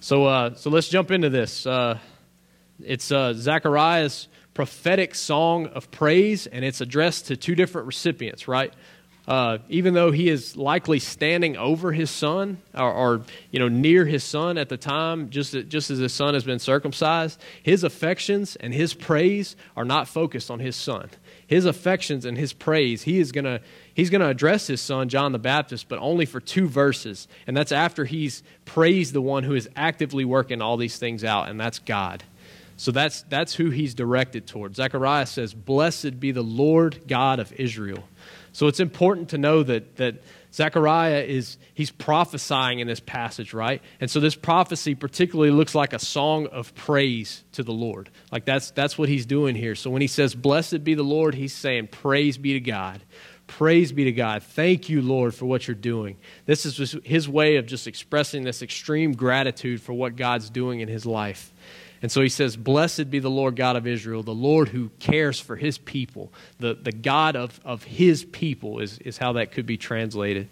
So, 0.02 0.25
uh, 0.25 0.54
so 0.54 0.71
let's 0.71 0.88
jump 0.88 1.11
into 1.11 1.28
this. 1.28 1.66
Uh, 1.66 1.99
it's 2.83 3.12
uh, 3.12 3.35
Zechariah's 3.35 4.28
prophetic 4.54 5.14
song 5.14 5.66
of 5.66 5.90
praise, 5.90 6.47
and 6.47 6.64
it's 6.64 6.80
addressed 6.80 7.26
to 7.26 7.37
two 7.37 7.54
different 7.54 7.87
recipients, 7.87 8.49
right? 8.49 8.73
Uh, 9.30 9.58
even 9.69 9.95
though 9.95 10.10
he 10.10 10.28
is 10.28 10.56
likely 10.56 10.99
standing 10.99 11.56
over 11.56 11.93
his 11.93 12.10
son 12.10 12.58
or, 12.75 12.93
or, 12.93 13.23
you 13.52 13.60
know 13.60 13.69
near 13.69 14.04
his 14.04 14.25
son 14.25 14.58
at 14.58 14.69
the 14.69 14.76
time, 14.76 15.30
just 15.30 15.54
just 15.69 15.88
as 15.88 16.00
his 16.00 16.12
son 16.12 16.34
has 16.34 16.43
been 16.43 16.58
circumcised, 16.58 17.40
his 17.62 17.84
affections 17.84 18.56
and 18.56 18.75
his 18.75 18.93
praise 18.93 19.54
are 19.76 19.84
not 19.84 20.08
focused 20.08 20.50
on 20.50 20.58
his 20.58 20.75
son. 20.75 21.08
His 21.47 21.64
affections 21.64 22.25
and 22.25 22.36
his 22.36 22.52
praise, 22.52 23.04
he 23.04 23.21
is 23.21 23.30
gonna 23.30 23.60
he's 23.95 24.10
gonna 24.10 24.28
address 24.28 24.66
his 24.66 24.80
son 24.80 25.08
John 25.08 25.30
the 25.30 25.38
Baptist, 25.38 25.88
but 25.88 26.00
only 26.00 26.26
for 26.26 26.40
two 26.40 26.66
verses, 26.66 27.28
and 27.47 27.56
that's 27.56 27.71
after 27.71 28.06
he's 28.06 28.43
praised 28.64 29.12
the 29.12 29.23
one 29.23 29.45
who 29.45 29.54
is 29.54 29.69
actively 29.76 30.25
working 30.25 30.60
all 30.60 30.76
these 30.76 30.99
things 30.99 31.23
out, 31.23 31.49
and 31.49 31.60
that's 31.60 31.78
God. 31.78 32.25
So 32.80 32.93
that's, 32.93 33.21
that's 33.28 33.54
who 33.54 33.69
he's 33.69 33.93
directed 33.93 34.47
towards. 34.47 34.76
Zechariah 34.76 35.26
says, 35.26 35.52
Blessed 35.52 36.19
be 36.19 36.32
the 36.32 36.40
Lord 36.40 37.02
God 37.06 37.38
of 37.38 37.52
Israel. 37.52 38.04
So 38.52 38.67
it's 38.67 38.80
important 38.80 39.30
to 39.30 39.39
know 39.39 39.63
that, 39.63 39.97
that 39.97 40.23
Zechariah 40.52 41.23
is, 41.23 41.58
he's 41.75 41.91
prophesying 41.91 42.80
in 42.80 42.86
this 42.86 43.00
passage, 43.00 43.54
right? 43.54 43.80
And 44.00 44.10
so 44.10 44.19
this 44.19 44.34
prophecy 44.34 44.95
particularly 44.95 45.52
looks 45.52 45.75
like 45.75 45.93
a 45.93 45.99
song 45.99 46.47
of 46.49 46.75
praise 46.75 47.45
to 47.52 47.63
the 47.63 47.73
Lord. 47.73 48.10
Like 48.32 48.45
that's, 48.45 48.73
that's 48.73 48.99
what 48.99 49.08
he's 49.08 49.26
doing 49.26 49.54
here. 49.54 49.75
So 49.75 49.91
when 49.91 50.02
he 50.02 50.08
says, 50.08 50.34
Blessed 50.34 50.82
be 50.82 50.95
the 50.95 51.04
Lord, 51.04 51.34
he's 51.34 51.54
saying, 51.54 51.89
Praise 51.89 52.36
be 52.36 52.54
to 52.54 52.60
God. 52.60 53.00
Praise 53.47 53.91
be 53.91 54.04
to 54.04 54.13
God. 54.13 54.45
Thank 54.45 54.89
you, 54.89 55.02
Lord, 55.02 55.34
for 55.34 55.45
what 55.45 55.67
you're 55.67 55.75
doing. 55.75 56.19
This 56.47 56.65
is 56.65 56.97
his 57.04 57.28
way 57.28 57.56
of 57.56 57.67
just 57.67 57.89
expressing 57.89 58.45
this 58.45 58.63
extreme 58.63 59.13
gratitude 59.13 59.82
for 59.82 59.93
what 59.93 60.15
God's 60.15 60.50
doing 60.50 60.78
in 60.78 60.89
his 60.89 61.04
life. 61.04 61.52
And 62.02 62.10
so 62.10 62.23
he 62.23 62.28
says, 62.28 62.56
Blessed 62.56 63.10
be 63.10 63.19
the 63.19 63.30
Lord 63.30 63.56
God 63.56 63.76
of 63.76 63.86
Israel, 63.86 64.23
the 64.23 64.34
Lord 64.34 64.69
who 64.69 64.91
cares 64.99 65.39
for 65.39 65.56
his 65.56 65.78
people. 65.78 66.32
The, 66.58 66.75
the 66.75 66.93
God 66.93 67.36
of, 67.36 67.60
of 67.65 67.84
his 67.84 68.25
people 68.25 68.80
is, 68.80 68.99
is 68.99 69.19
how 69.19 69.34
that 69.34 69.52
could 69.52 69.67
be 69.67 69.76
translated. 69.76 70.49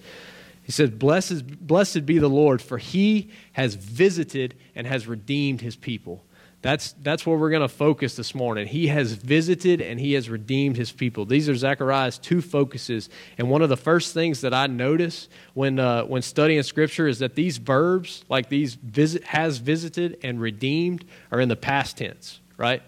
He 0.69 0.73
says, 0.73 0.91
blessed, 0.91 1.67
blessed 1.67 2.05
be 2.05 2.19
the 2.19 2.29
Lord, 2.29 2.61
for 2.61 2.77
he 2.77 3.31
has 3.53 3.75
visited 3.75 4.55
and 4.75 4.87
has 4.87 5.07
redeemed 5.07 5.63
his 5.63 5.77
people. 5.77 6.23
That's, 6.61 6.93
that's 7.03 7.25
where 7.25 7.39
we're 7.39 7.51
going 7.51 7.63
to 7.63 7.69
focus 7.69 8.17
this 8.17 8.35
morning. 8.35 8.67
He 8.67 8.89
has 8.89 9.13
visited 9.13 9.81
and 9.81 10.01
he 10.01 10.15
has 10.15 10.29
redeemed 10.29 10.77
his 10.77 10.91
people. 10.91 11.25
These 11.25 11.49
are 11.49 11.55
Zechariah's 11.55 12.19
two 12.19 12.43
focuses. 12.43 13.09
And 13.39 13.49
one 13.49 13.63
of 13.63 13.69
the 13.69 13.77
first 13.77 14.13
things 14.13 14.41
that 14.41 14.53
I 14.53 14.67
notice 14.67 15.29
when, 15.55 15.79
uh, 15.79 16.03
when 16.03 16.21
studying 16.21 16.63
Scripture 16.65 17.07
is 17.07 17.21
that 17.21 17.37
these 17.37 17.59
verbs, 17.59 18.25
like 18.29 18.49
these 18.49 18.75
visit, 18.75 19.23
has 19.25 19.59
visited 19.59 20.19
and 20.25 20.41
redeemed, 20.41 21.05
are 21.31 21.41
in 21.41 21.49
the 21.49 21.57
past 21.57 21.99
tense, 21.99 22.41
right? 22.57 22.83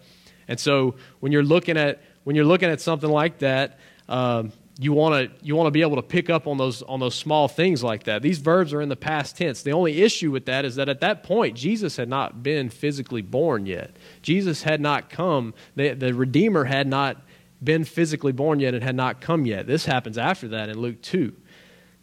And 0.49 0.59
so 0.59 0.97
when 1.21 1.31
you're 1.31 1.45
looking 1.45 1.77
at, 1.77 2.03
when 2.25 2.35
you're 2.35 2.45
looking 2.45 2.71
at 2.71 2.81
something 2.81 3.09
like 3.09 3.39
that, 3.39 3.79
um, 4.09 4.53
you 4.83 4.95
want 4.95 5.15
to 5.15 5.45
you 5.47 5.55
want 5.55 5.67
to 5.67 5.71
be 5.71 5.83
able 5.83 5.97
to 5.97 6.03
pick 6.03 6.31
up 6.31 6.47
on 6.47 6.57
those 6.57 6.83
on 6.83 7.01
those 7.01 7.15
small 7.15 7.49
things 7.49 7.85
like 7.85 8.05
that. 8.05 8.23
These 8.23 8.39
verbs 8.39 8.73
are 8.73 8.81
in 8.81 8.89
the 8.89 8.97
past 8.97 9.37
tense. 9.37 9.63
The 9.63 9.73
only 9.73 10.01
issue 10.01 10.31
with 10.31 10.47
that 10.47 10.65
is 10.65 10.77
that 10.77 10.89
at 10.89 11.01
that 11.01 11.23
point 11.23 11.55
Jesus 11.55 11.99
had 11.99 12.09
not 12.09 12.43
been 12.43 12.71
physically 12.71 13.21
born 13.21 13.67
yet. 13.67 13.95
Jesus 14.23 14.63
had 14.63 14.81
not 14.81 15.11
come. 15.11 15.53
The, 15.77 15.93
the 15.93 16.15
Redeemer 16.15 16.65
had 16.65 16.87
not 16.87 17.19
been 17.63 17.85
physically 17.85 18.33
born 18.33 18.59
yet 18.59 18.73
and 18.73 18.83
had 18.83 18.97
not 18.97 19.21
come 19.21 19.45
yet. 19.45 19.67
This 19.67 19.85
happens 19.85 20.17
after 20.17 20.49
that 20.49 20.71
in 20.71 20.79
Luke 20.79 21.03
2. 21.03 21.37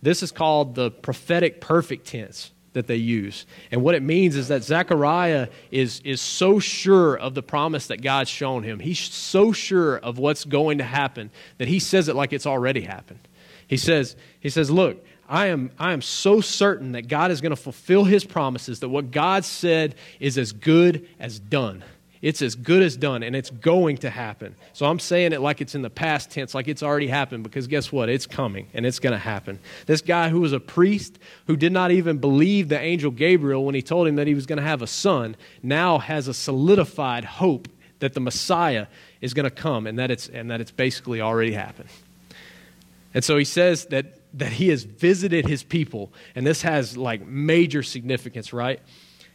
This 0.03 0.21
is 0.21 0.31
called 0.31 0.75
the 0.75 0.91
prophetic 0.91 1.59
perfect 1.59 2.05
tense 2.05 2.51
that 2.77 2.87
they 2.87 2.95
use. 2.95 3.45
And 3.71 3.83
what 3.83 3.95
it 3.95 4.01
means 4.01 4.35
is 4.35 4.47
that 4.47 4.63
Zechariah 4.63 5.49
is, 5.71 5.99
is 6.05 6.21
so 6.21 6.59
sure 6.59 7.17
of 7.17 7.33
the 7.33 7.43
promise 7.43 7.87
that 7.87 8.01
God's 8.01 8.29
shown 8.29 8.63
him. 8.63 8.79
He's 8.79 8.99
so 8.99 9.51
sure 9.51 9.97
of 9.97 10.17
what's 10.17 10.45
going 10.45 10.77
to 10.77 10.83
happen 10.83 11.29
that 11.57 11.67
he 11.67 11.79
says 11.79 12.07
it 12.07 12.15
like 12.15 12.33
it's 12.33 12.45
already 12.45 12.81
happened. 12.81 13.27
He 13.67 13.77
says, 13.77 14.15
he 14.39 14.49
says, 14.49 14.71
Look, 14.71 15.03
I 15.27 15.47
am, 15.47 15.71
I 15.77 15.91
am 15.91 16.01
so 16.01 16.39
certain 16.39 16.93
that 16.93 17.07
God 17.07 17.31
is 17.31 17.41
going 17.41 17.49
to 17.49 17.61
fulfill 17.61 18.05
his 18.05 18.23
promises, 18.23 18.79
that 18.79 18.89
what 18.89 19.11
God 19.11 19.43
said 19.43 19.95
is 20.19 20.37
as 20.37 20.53
good 20.53 21.07
as 21.19 21.39
done. 21.39 21.83
It's 22.21 22.41
as 22.41 22.55
good 22.55 22.81
as 22.81 22.97
done, 22.97 23.21
and 23.23 23.35
it's 23.35 23.49
going 23.49 23.97
to 23.97 24.09
happen. 24.09 24.55
So 24.73 24.85
I'm 24.85 24.99
saying 24.99 25.33
it 25.33 25.41
like 25.41 25.61
it's 25.61 25.75
in 25.75 25.81
the 25.83 25.89
past 25.89 26.31
tense, 26.31 26.55
like 26.55 26.67
it's 26.67 26.81
already 26.81 27.07
happened, 27.07 27.43
because 27.43 27.67
guess 27.67 27.91
what? 27.91 28.09
It's 28.09 28.25
coming, 28.25 28.67
and 28.73 28.85
it's 28.85 28.99
going 28.99 29.13
to 29.13 29.19
happen. 29.19 29.59
This 29.85 30.01
guy 30.01 30.29
who 30.29 30.39
was 30.39 30.53
a 30.53 30.59
priest, 30.59 31.19
who 31.45 31.55
did 31.55 31.71
not 31.71 31.91
even 31.91 32.17
believe 32.17 32.69
the 32.69 32.79
angel 32.79 33.11
Gabriel 33.11 33.65
when 33.65 33.75
he 33.75 33.81
told 33.81 34.07
him 34.07 34.15
that 34.15 34.27
he 34.27 34.33
was 34.33 34.45
going 34.45 34.57
to 34.57 34.63
have 34.63 34.81
a 34.81 34.87
son, 34.87 35.35
now 35.61 35.99
has 35.99 36.27
a 36.27 36.33
solidified 36.33 37.23
hope 37.23 37.67
that 37.99 38.13
the 38.13 38.19
Messiah 38.19 38.87
is 39.21 39.33
going 39.33 39.43
to 39.43 39.51
come, 39.51 39.85
and 39.85 39.99
that 39.99 40.11
it's, 40.11 40.27
and 40.27 40.49
that 40.49 40.61
it's 40.61 40.71
basically 40.71 41.21
already 41.21 41.53
happened. 41.53 41.89
And 43.13 43.23
so 43.23 43.37
he 43.37 43.45
says 43.45 43.85
that, 43.85 44.19
that 44.37 44.51
he 44.51 44.69
has 44.69 44.83
visited 44.83 45.47
his 45.47 45.63
people, 45.63 46.11
and 46.35 46.45
this 46.45 46.61
has 46.63 46.97
like 46.97 47.25
major 47.25 47.83
significance, 47.83 48.53
right? 48.53 48.79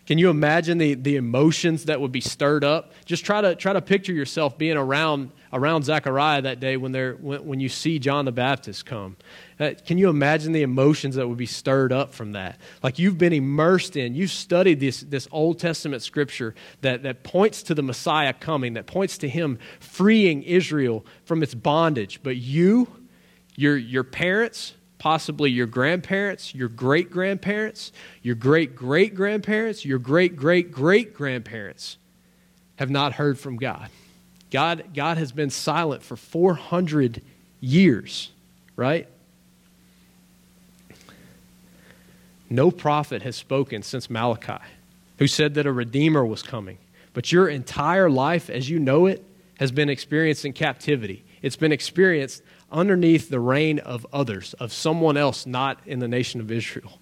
Can 0.04 0.18
you 0.18 0.30
imagine 0.30 0.78
the, 0.78 0.94
the 0.94 1.14
emotions 1.14 1.84
that 1.84 2.00
would 2.00 2.10
be 2.10 2.20
stirred 2.20 2.64
up? 2.64 2.92
Just 3.04 3.24
try 3.24 3.40
to 3.40 3.54
try 3.54 3.72
to 3.72 3.80
picture 3.80 4.12
yourself 4.12 4.58
being 4.58 4.76
around 4.76 5.30
around 5.52 5.84
Zechariah 5.84 6.42
that 6.42 6.58
day 6.58 6.76
when 6.76 6.90
they're 6.90 7.14
when, 7.14 7.46
when 7.46 7.60
you 7.60 7.68
see 7.68 8.00
John 8.00 8.24
the 8.24 8.32
Baptist 8.32 8.84
come. 8.84 9.16
Uh, 9.60 9.74
can 9.86 9.98
you 9.98 10.08
imagine 10.08 10.52
the 10.52 10.62
emotions 10.62 11.14
that 11.14 11.28
would 11.28 11.38
be 11.38 11.46
stirred 11.46 11.92
up 11.92 12.14
from 12.14 12.32
that? 12.32 12.58
Like 12.82 12.98
you've 12.98 13.16
been 13.16 13.32
immersed 13.32 13.96
in, 13.96 14.16
you've 14.16 14.32
studied 14.32 14.80
this 14.80 15.02
this 15.02 15.28
Old 15.30 15.60
Testament 15.60 16.02
scripture 16.02 16.56
that, 16.80 17.04
that 17.04 17.22
points 17.22 17.62
to 17.64 17.74
the 17.74 17.82
Messiah 17.82 18.32
coming, 18.32 18.74
that 18.74 18.86
points 18.86 19.18
to 19.18 19.28
him 19.28 19.60
freeing 19.78 20.42
Israel 20.42 21.06
from 21.24 21.44
its 21.44 21.54
bondage. 21.54 22.20
But 22.24 22.36
you, 22.36 22.88
your 23.54 23.76
your 23.76 24.02
parents, 24.02 24.74
possibly 25.02 25.50
your 25.50 25.66
grandparents, 25.66 26.54
your 26.54 26.68
great 26.68 27.10
grandparents, 27.10 27.90
your 28.22 28.36
great 28.36 28.76
great 28.76 29.16
grandparents, 29.16 29.84
your 29.84 29.98
great 29.98 30.36
great 30.36 30.70
great 30.70 31.12
grandparents 31.12 31.96
have 32.76 32.88
not 32.88 33.14
heard 33.14 33.36
from 33.36 33.56
God. 33.56 33.88
God, 34.52 34.94
God 34.94 35.18
has 35.18 35.32
been 35.32 35.50
silent 35.50 36.04
for 36.04 36.14
400 36.14 37.20
years, 37.60 38.30
right? 38.76 39.08
No 42.48 42.70
prophet 42.70 43.22
has 43.22 43.34
spoken 43.34 43.82
since 43.82 44.08
Malachi 44.08 44.62
who 45.18 45.26
said 45.26 45.54
that 45.54 45.66
a 45.66 45.72
Redeemer 45.72 46.24
was 46.24 46.44
coming. 46.44 46.78
But 47.12 47.32
your 47.32 47.48
entire 47.48 48.08
life, 48.08 48.48
as 48.48 48.70
you 48.70 48.78
know 48.78 49.06
it, 49.06 49.24
has 49.58 49.72
been 49.72 49.88
experienced 49.88 50.44
in 50.44 50.52
captivity. 50.52 51.24
It's 51.42 51.56
been 51.56 51.72
experienced 51.72 52.44
underneath 52.72 53.28
the 53.28 53.40
reign 53.40 53.78
of 53.78 54.06
others, 54.12 54.54
of 54.54 54.72
someone 54.72 55.16
else 55.16 55.46
not 55.46 55.78
in 55.86 55.98
the 55.98 56.08
nation 56.08 56.40
of 56.40 56.50
Israel. 56.50 56.98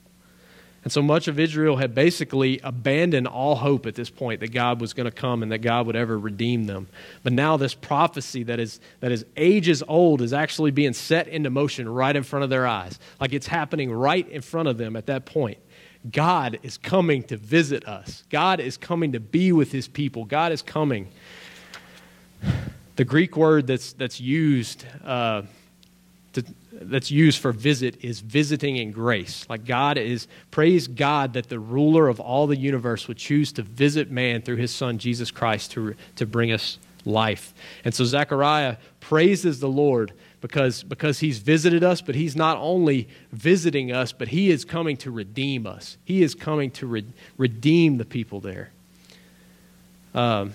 And 0.83 0.91
so 0.91 1.03
much 1.03 1.29
of 1.29 1.39
Israel 1.39 1.77
had 1.77 1.95
basically 1.95 2.59
abandoned 2.65 3.27
all 3.27 3.57
hope 3.57 3.85
at 3.85 3.95
this 3.95 4.09
point 4.09 4.41
that 4.41 4.53
God 4.53 4.81
was 4.81 4.95
going 4.95 5.05
to 5.05 5.11
come 5.11 5.43
and 5.43 5.53
that 5.53 5.59
God 5.59 5.87
would 5.87 5.97
ever 5.97 6.19
redeem 6.19 6.65
them. 6.65 6.89
But 7.23 7.35
now 7.35 7.59
this 7.59 7.75
prophecy 7.75 8.45
that 8.45 8.59
is 8.59 8.81
that 9.01 9.13
is 9.13 9.27
ages 9.37 9.83
old 9.87 10.23
is 10.23 10.33
actually 10.33 10.71
being 10.71 10.95
set 10.95 11.29
into 11.29 11.51
motion 11.51 11.87
right 11.87 12.17
in 12.17 12.23
front 12.23 12.45
of 12.45 12.51
their 12.51 12.67
eyes. 12.67 12.99
Like 13.21 13.35
it's 13.35 13.47
happening 13.47 13.93
right 13.93 14.27
in 14.29 14.41
front 14.41 14.69
of 14.69 14.79
them 14.79 14.97
at 14.97 15.07
that 15.07 15.27
point. 15.27 15.59
God 16.11 16.59
is 16.63 16.79
coming 16.79 17.25
to 17.25 17.37
visit 17.37 17.87
us. 17.87 18.25
God 18.31 18.59
is 18.59 18.79
coming 18.79 19.13
to 19.13 19.21
be 19.21 19.53
with 19.53 19.73
his 19.73 19.87
people. 19.87 20.25
God 20.25 20.51
is 20.51 20.63
coming. 20.63 21.09
The 22.97 23.05
Greek 23.05 23.37
word 23.37 23.67
that's 23.67 23.93
that's 23.93 24.19
used 24.19 24.87
uh, 25.05 25.43
to, 26.33 26.45
that's 26.73 27.11
used 27.11 27.41
for 27.41 27.53
visit 27.53 28.05
is 28.05 28.21
visiting 28.21 28.77
in 28.77 28.93
grace. 28.93 29.45
Like 29.49 29.65
God 29.65 29.99
is, 29.99 30.29
praise 30.51 30.87
God 30.87 31.33
that 31.33 31.49
the 31.49 31.59
ruler 31.59 32.09
of 32.09 32.21
all 32.21 32.47
the 32.47 32.57
universe 32.57 33.09
would 33.09 33.17
choose 33.17 33.53
to 33.53 33.63
visit 33.63 34.11
man 34.11 34.43
through 34.43 34.57
his 34.57 34.73
son 34.73 34.99
Jesus 34.99 35.31
Christ 35.31 35.73
to, 35.73 35.95
to 36.17 36.27
bring 36.27 36.53
us 36.53 36.79
life. 37.05 37.53
And 37.85 37.95
so 37.95 38.05
Zechariah 38.05 38.77
praises 39.01 39.61
the 39.61 39.69
Lord 39.69 40.13
because, 40.41 40.83
because 40.83 41.19
he's 41.21 41.39
visited 41.39 41.83
us, 41.85 42.01
but 42.01 42.15
he's 42.15 42.37
not 42.37 42.57
only 42.59 43.09
visiting 43.33 43.93
us, 43.93 44.13
but 44.13 44.29
he 44.29 44.51
is 44.51 44.65
coming 44.65 44.97
to 44.99 45.11
redeem 45.11 45.67
us. 45.67 45.97
He 46.05 46.23
is 46.23 46.35
coming 46.35 46.71
to 46.73 46.87
re- 46.87 47.05
redeem 47.37 47.99
the 47.99 48.05
people 48.05 48.41
there. 48.41 48.71
Um, 50.15 50.53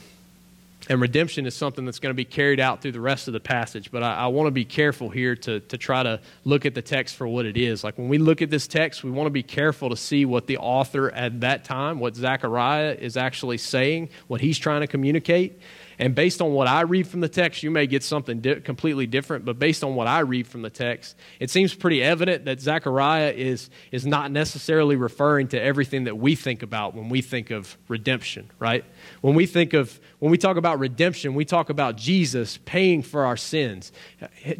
and 0.89 1.02
redemption 1.02 1.45
is 1.45 1.56
something 1.56 1.86
that's 1.86 2.00
going 2.00 2.12
to 2.12 2.15
be 2.15 2.26
carried 2.26 2.60
out 2.60 2.82
through 2.82 2.91
the 2.91 3.02
rest 3.02 3.28
of 3.28 3.34
the 3.34 3.39
passage. 3.39 3.91
But 3.91 4.04
I, 4.04 4.15
I, 4.15 4.28
want 4.28 4.48
to 4.48 4.52
be 4.52 4.65
careful 4.65 5.10
here 5.10 5.36
to, 5.38 5.60
to 5.60 5.78
try 5.78 6.04
to 6.04 6.19
look 6.43 6.65
at 6.65 6.76
the 6.76 6.82
text 6.82 7.15
for 7.15 7.28
what 7.28 7.45
it 7.45 7.58
is. 7.58 7.84
Like 7.84 7.98
when 7.98 8.08
we 8.08 8.17
look 8.17 8.41
at 8.41 8.50
this 8.50 8.67
text, 8.67 9.04
we 9.04 9.10
want 9.10 9.26
to 9.26 9.32
be 9.32 9.43
careful 9.43 9.89
to 9.89 9.98
see 9.98 10.26
what 10.26 10.48
the 10.48 10.58
author 10.58 11.10
at 11.12 11.41
that 11.41 11.63
time, 11.63 12.00
what 12.00 12.15
Zechariah 12.15 12.98
is 13.00 13.17
actually 13.17 13.58
saying, 13.58 14.10
what 14.28 14.41
he's 14.41 14.60
trying 14.60 14.82
to 14.82 14.88
communicate. 14.88 15.60
And 15.99 16.13
based 16.13 16.41
on 16.41 16.51
what 16.53 16.67
I 16.67 16.81
read 16.81 17.08
from 17.08 17.21
the 17.21 17.29
text, 17.29 17.63
you 17.63 17.71
may 17.71 17.88
get 17.88 18.03
something 18.03 18.41
di- 18.41 18.60
completely 18.62 19.08
different. 19.08 19.45
But 19.45 19.60
based 19.60 19.84
on 19.84 19.95
what 19.95 20.08
I 20.08 20.19
read 20.19 20.47
from 20.47 20.62
the 20.62 20.69
text, 20.69 21.15
it 21.39 21.49
seems 21.49 21.73
pretty 21.73 22.03
evident 22.03 22.45
that 22.45 22.60
Zechariah 22.60 23.31
is, 23.31 23.69
is 23.91 24.05
not 24.05 24.31
necessarily 24.31 24.95
referring 24.95 25.47
to 25.49 25.62
everything 25.62 26.05
that 26.05 26.17
we 26.17 26.36
think 26.36 26.63
about 26.63 26.95
when 26.95 27.10
we 27.10 27.21
think 27.21 27.51
of 27.51 27.77
redemption, 27.88 28.49
right? 28.60 28.84
When 29.21 29.36
we 29.36 29.45
think 29.45 29.73
of, 29.73 29.99
when 30.19 30.31
we 30.31 30.38
talk 30.38 30.58
about 30.58 30.79
redemption, 30.79 31.34
we 31.34 31.45
talk 31.45 31.69
about 31.69 31.95
Jesus 31.95 32.60
paying 32.65 33.01
for 33.01 33.25
our 33.25 33.38
sins, 33.38 33.91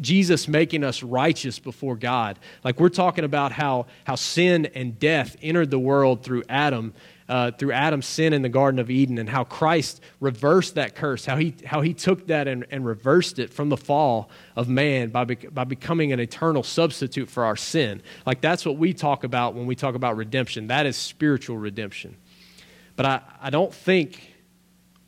Jesus 0.00 0.48
making 0.48 0.84
us 0.84 1.02
righteous 1.02 1.58
before 1.58 1.96
God. 1.96 2.38
Like 2.64 2.80
we're 2.80 2.88
talking 2.88 3.24
about 3.24 3.52
how, 3.52 3.86
how 4.04 4.14
sin 4.14 4.66
and 4.74 4.98
death 4.98 5.36
entered 5.42 5.70
the 5.70 5.78
world 5.78 6.22
through 6.22 6.44
Adam 6.48 6.94
uh, 7.28 7.50
through 7.50 7.72
Adam's 7.72 8.06
sin 8.06 8.32
in 8.32 8.42
the 8.42 8.48
Garden 8.48 8.78
of 8.78 8.90
Eden 8.90 9.18
and 9.18 9.28
how 9.28 9.44
Christ 9.44 10.00
reversed 10.20 10.76
that 10.76 10.94
curse, 10.94 11.24
how 11.24 11.36
he, 11.36 11.54
how 11.64 11.80
he 11.80 11.92
took 11.94 12.28
that 12.28 12.46
and, 12.46 12.66
and 12.70 12.86
reversed 12.86 13.38
it 13.38 13.52
from 13.52 13.68
the 13.68 13.76
fall 13.76 14.30
of 14.54 14.68
man 14.68 15.10
by, 15.10 15.24
be, 15.24 15.34
by 15.34 15.64
becoming 15.64 16.12
an 16.12 16.20
eternal 16.20 16.62
substitute 16.62 17.28
for 17.28 17.44
our 17.44 17.56
sin. 17.56 18.02
Like 18.24 18.40
that's 18.40 18.64
what 18.64 18.76
we 18.76 18.92
talk 18.92 19.24
about 19.24 19.54
when 19.54 19.66
we 19.66 19.74
talk 19.74 19.94
about 19.94 20.16
redemption. 20.16 20.68
That 20.68 20.86
is 20.86 20.96
spiritual 20.96 21.58
redemption. 21.58 22.16
But 22.94 23.06
I, 23.06 23.20
I 23.42 23.50
don't 23.50 23.74
think 23.74 24.35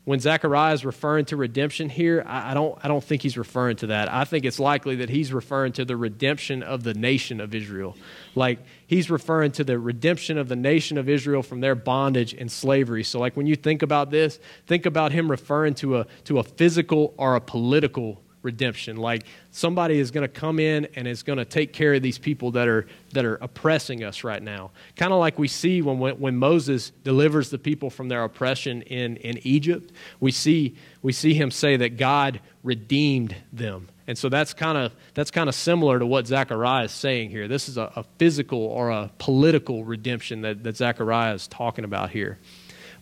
when 0.09 0.19
Zechariah 0.19 0.73
is 0.73 0.83
referring 0.85 1.25
to 1.25 1.37
redemption 1.37 1.87
here, 1.87 2.23
I, 2.25 2.55
don't, 2.55 2.75
I 2.83 2.87
don't 2.87 3.03
think 3.03 3.21
he's 3.21 3.37
referring 3.37 3.75
to 3.75 3.87
that. 3.87 4.11
I 4.11 4.23
think 4.23 4.43
it's 4.43 4.59
likely 4.59 4.95
that 4.95 5.09
he's 5.11 5.31
referring 5.31 5.73
to 5.73 5.85
the 5.85 5.95
redemption 5.95 6.63
of 6.63 6.81
the 6.81 6.95
nation 6.95 7.39
of 7.39 7.53
Israel. 7.53 7.95
Like 8.33 8.57
he's 8.87 9.11
referring 9.11 9.51
to 9.51 9.63
the 9.63 9.77
redemption 9.77 10.39
of 10.39 10.47
the 10.47 10.55
nation 10.55 10.97
of 10.97 11.09
Israel 11.09 11.43
from 11.43 11.61
their 11.61 11.75
bondage 11.75 12.33
and 12.33 12.51
slavery. 12.51 13.03
So, 13.03 13.19
like 13.19 13.37
when 13.37 13.45
you 13.45 13.55
think 13.55 13.83
about 13.83 14.09
this, 14.09 14.39
think 14.65 14.87
about 14.87 15.11
him 15.11 15.29
referring 15.29 15.75
to 15.75 15.99
a, 15.99 16.07
to 16.23 16.39
a 16.39 16.43
physical 16.43 17.13
or 17.15 17.35
a 17.35 17.39
political 17.39 18.19
redemption. 18.41 18.97
Like 18.97 19.25
somebody 19.51 19.99
is 19.99 20.11
going 20.11 20.23
to 20.23 20.27
come 20.27 20.59
in 20.59 20.87
and 20.95 21.07
is 21.07 21.23
going 21.23 21.37
to 21.37 21.45
take 21.45 21.73
care 21.73 21.93
of 21.93 22.01
these 22.01 22.17
people 22.17 22.51
that 22.51 22.67
are 22.67 22.87
that 23.13 23.25
are 23.25 23.35
oppressing 23.35 24.03
us 24.03 24.23
right 24.23 24.41
now. 24.41 24.71
Kind 24.95 25.11
of 25.11 25.19
like 25.19 25.37
we 25.37 25.47
see 25.47 25.81
when 25.81 25.99
when 26.19 26.37
Moses 26.37 26.91
delivers 27.03 27.49
the 27.49 27.57
people 27.57 27.89
from 27.89 28.09
their 28.09 28.23
oppression 28.23 28.81
in 28.83 29.17
in 29.17 29.39
Egypt. 29.43 29.91
We 30.19 30.31
see 30.31 30.75
we 31.01 31.13
see 31.13 31.33
him 31.33 31.51
say 31.51 31.77
that 31.77 31.97
God 31.97 32.39
redeemed 32.63 33.35
them. 33.51 33.89
And 34.07 34.17
so 34.17 34.27
that's 34.27 34.53
kind 34.53 34.77
of 34.77 34.93
that's 35.13 35.31
kind 35.31 35.49
of 35.49 35.55
similar 35.55 35.99
to 35.99 36.05
what 36.05 36.27
Zechariah 36.27 36.85
is 36.85 36.91
saying 36.91 37.29
here. 37.29 37.47
This 37.47 37.69
is 37.69 37.77
a, 37.77 37.91
a 37.95 38.03
physical 38.17 38.59
or 38.59 38.89
a 38.89 39.11
political 39.19 39.83
redemption 39.83 40.41
that, 40.41 40.63
that 40.63 40.77
Zechariah 40.77 41.35
is 41.35 41.47
talking 41.47 41.85
about 41.85 42.09
here. 42.09 42.39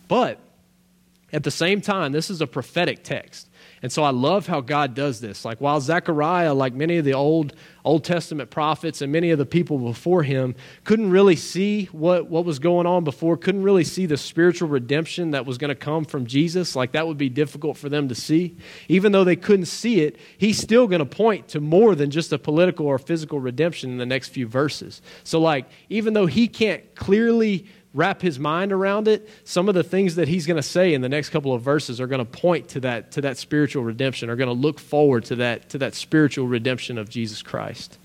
But 0.08 0.38
at 1.32 1.44
the 1.44 1.50
same 1.50 1.80
time, 1.80 2.12
this 2.12 2.30
is 2.30 2.40
a 2.40 2.46
prophetic 2.46 3.04
text. 3.04 3.48
And 3.82 3.92
so 3.92 4.02
I 4.02 4.10
love 4.10 4.46
how 4.46 4.60
God 4.60 4.94
does 4.94 5.20
this. 5.20 5.44
Like 5.44 5.60
while 5.60 5.80
Zechariah, 5.80 6.54
like 6.54 6.74
many 6.74 6.98
of 6.98 7.04
the 7.04 7.14
old 7.14 7.54
Old 7.84 8.04
Testament 8.04 8.50
prophets 8.50 9.00
and 9.00 9.10
many 9.10 9.30
of 9.30 9.38
the 9.38 9.46
people 9.46 9.78
before 9.78 10.22
him, 10.22 10.54
couldn't 10.84 11.10
really 11.10 11.36
see 11.36 11.86
what, 11.86 12.28
what 12.28 12.44
was 12.44 12.58
going 12.58 12.86
on 12.86 13.02
before, 13.02 13.38
couldn't 13.38 13.62
really 13.62 13.84
see 13.84 14.04
the 14.04 14.18
spiritual 14.18 14.68
redemption 14.68 15.30
that 15.30 15.46
was 15.46 15.56
going 15.56 15.70
to 15.70 15.74
come 15.74 16.04
from 16.04 16.26
Jesus. 16.26 16.76
Like 16.76 16.92
that 16.92 17.06
would 17.06 17.16
be 17.16 17.30
difficult 17.30 17.78
for 17.78 17.88
them 17.88 18.08
to 18.08 18.14
see. 18.14 18.56
Even 18.88 19.12
though 19.12 19.24
they 19.24 19.36
couldn't 19.36 19.66
see 19.66 20.02
it, 20.02 20.16
he's 20.36 20.58
still 20.58 20.86
going 20.86 20.98
to 20.98 21.06
point 21.06 21.48
to 21.48 21.60
more 21.60 21.94
than 21.94 22.10
just 22.10 22.30
a 22.30 22.38
political 22.38 22.86
or 22.86 22.98
physical 22.98 23.40
redemption 23.40 23.90
in 23.90 23.96
the 23.96 24.06
next 24.06 24.28
few 24.28 24.46
verses. 24.46 25.00
So, 25.24 25.40
like, 25.40 25.66
even 25.88 26.12
though 26.12 26.26
he 26.26 26.46
can't 26.46 26.94
clearly 26.94 27.66
wrap 27.98 28.22
his 28.22 28.38
mind 28.38 28.72
around 28.72 29.08
it, 29.08 29.28
some 29.42 29.68
of 29.68 29.74
the 29.74 29.82
things 29.82 30.14
that 30.14 30.28
he's 30.28 30.46
going 30.46 30.56
to 30.56 30.62
say 30.62 30.94
in 30.94 31.00
the 31.00 31.08
next 31.08 31.30
couple 31.30 31.52
of 31.52 31.62
verses 31.62 32.00
are 32.00 32.06
going 32.06 32.24
to 32.24 32.30
point 32.30 32.68
to 32.68 32.80
that, 32.80 33.10
to 33.10 33.20
that 33.22 33.36
spiritual 33.36 33.82
redemption, 33.82 34.30
are 34.30 34.36
going 34.36 34.48
to 34.48 34.54
look 34.54 34.78
forward 34.78 35.24
to 35.24 35.36
that, 35.36 35.68
to 35.70 35.78
that 35.78 35.94
spiritual 35.96 36.46
redemption 36.46 36.96
of 36.96 37.08
Jesus 37.08 37.42
Christ. 37.42 37.98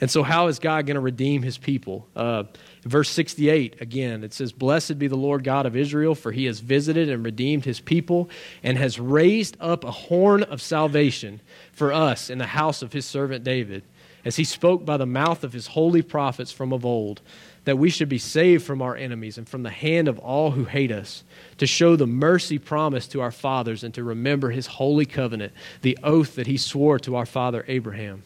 And 0.00 0.10
so, 0.10 0.22
how 0.22 0.46
is 0.46 0.58
God 0.58 0.86
going 0.86 0.94
to 0.94 1.00
redeem 1.00 1.42
his 1.42 1.58
people? 1.58 2.08
Uh, 2.16 2.44
verse 2.84 3.10
68, 3.10 3.82
again, 3.82 4.24
it 4.24 4.32
says, 4.32 4.52
Blessed 4.52 4.98
be 4.98 5.08
the 5.08 5.16
Lord 5.16 5.44
God 5.44 5.66
of 5.66 5.76
Israel, 5.76 6.14
for 6.14 6.32
he 6.32 6.46
has 6.46 6.60
visited 6.60 7.10
and 7.10 7.22
redeemed 7.22 7.66
his 7.66 7.80
people 7.80 8.30
and 8.62 8.78
has 8.78 8.98
raised 8.98 9.58
up 9.60 9.84
a 9.84 9.90
horn 9.90 10.42
of 10.44 10.62
salvation 10.62 11.40
for 11.72 11.92
us 11.92 12.30
in 12.30 12.38
the 12.38 12.46
house 12.46 12.80
of 12.80 12.94
his 12.94 13.04
servant 13.04 13.44
David, 13.44 13.82
as 14.24 14.36
he 14.36 14.44
spoke 14.44 14.86
by 14.86 14.96
the 14.96 15.04
mouth 15.04 15.44
of 15.44 15.52
his 15.52 15.66
holy 15.66 16.00
prophets 16.00 16.50
from 16.50 16.72
of 16.72 16.86
old 16.86 17.20
that 17.64 17.78
we 17.78 17.90
should 17.90 18.08
be 18.08 18.18
saved 18.18 18.64
from 18.64 18.80
our 18.80 18.96
enemies 18.96 19.38
and 19.38 19.48
from 19.48 19.62
the 19.62 19.70
hand 19.70 20.08
of 20.08 20.18
all 20.18 20.52
who 20.52 20.64
hate 20.64 20.90
us, 20.90 21.24
to 21.58 21.66
show 21.66 21.96
the 21.96 22.06
mercy 22.06 22.58
promised 22.58 23.12
to 23.12 23.20
our 23.20 23.30
fathers 23.30 23.84
and 23.84 23.92
to 23.94 24.04
remember 24.04 24.50
his 24.50 24.66
holy 24.66 25.06
covenant, 25.06 25.52
the 25.82 25.98
oath 26.02 26.34
that 26.36 26.46
he 26.46 26.56
swore 26.56 26.98
to 26.98 27.16
our 27.16 27.26
father 27.26 27.64
Abraham. 27.68 28.22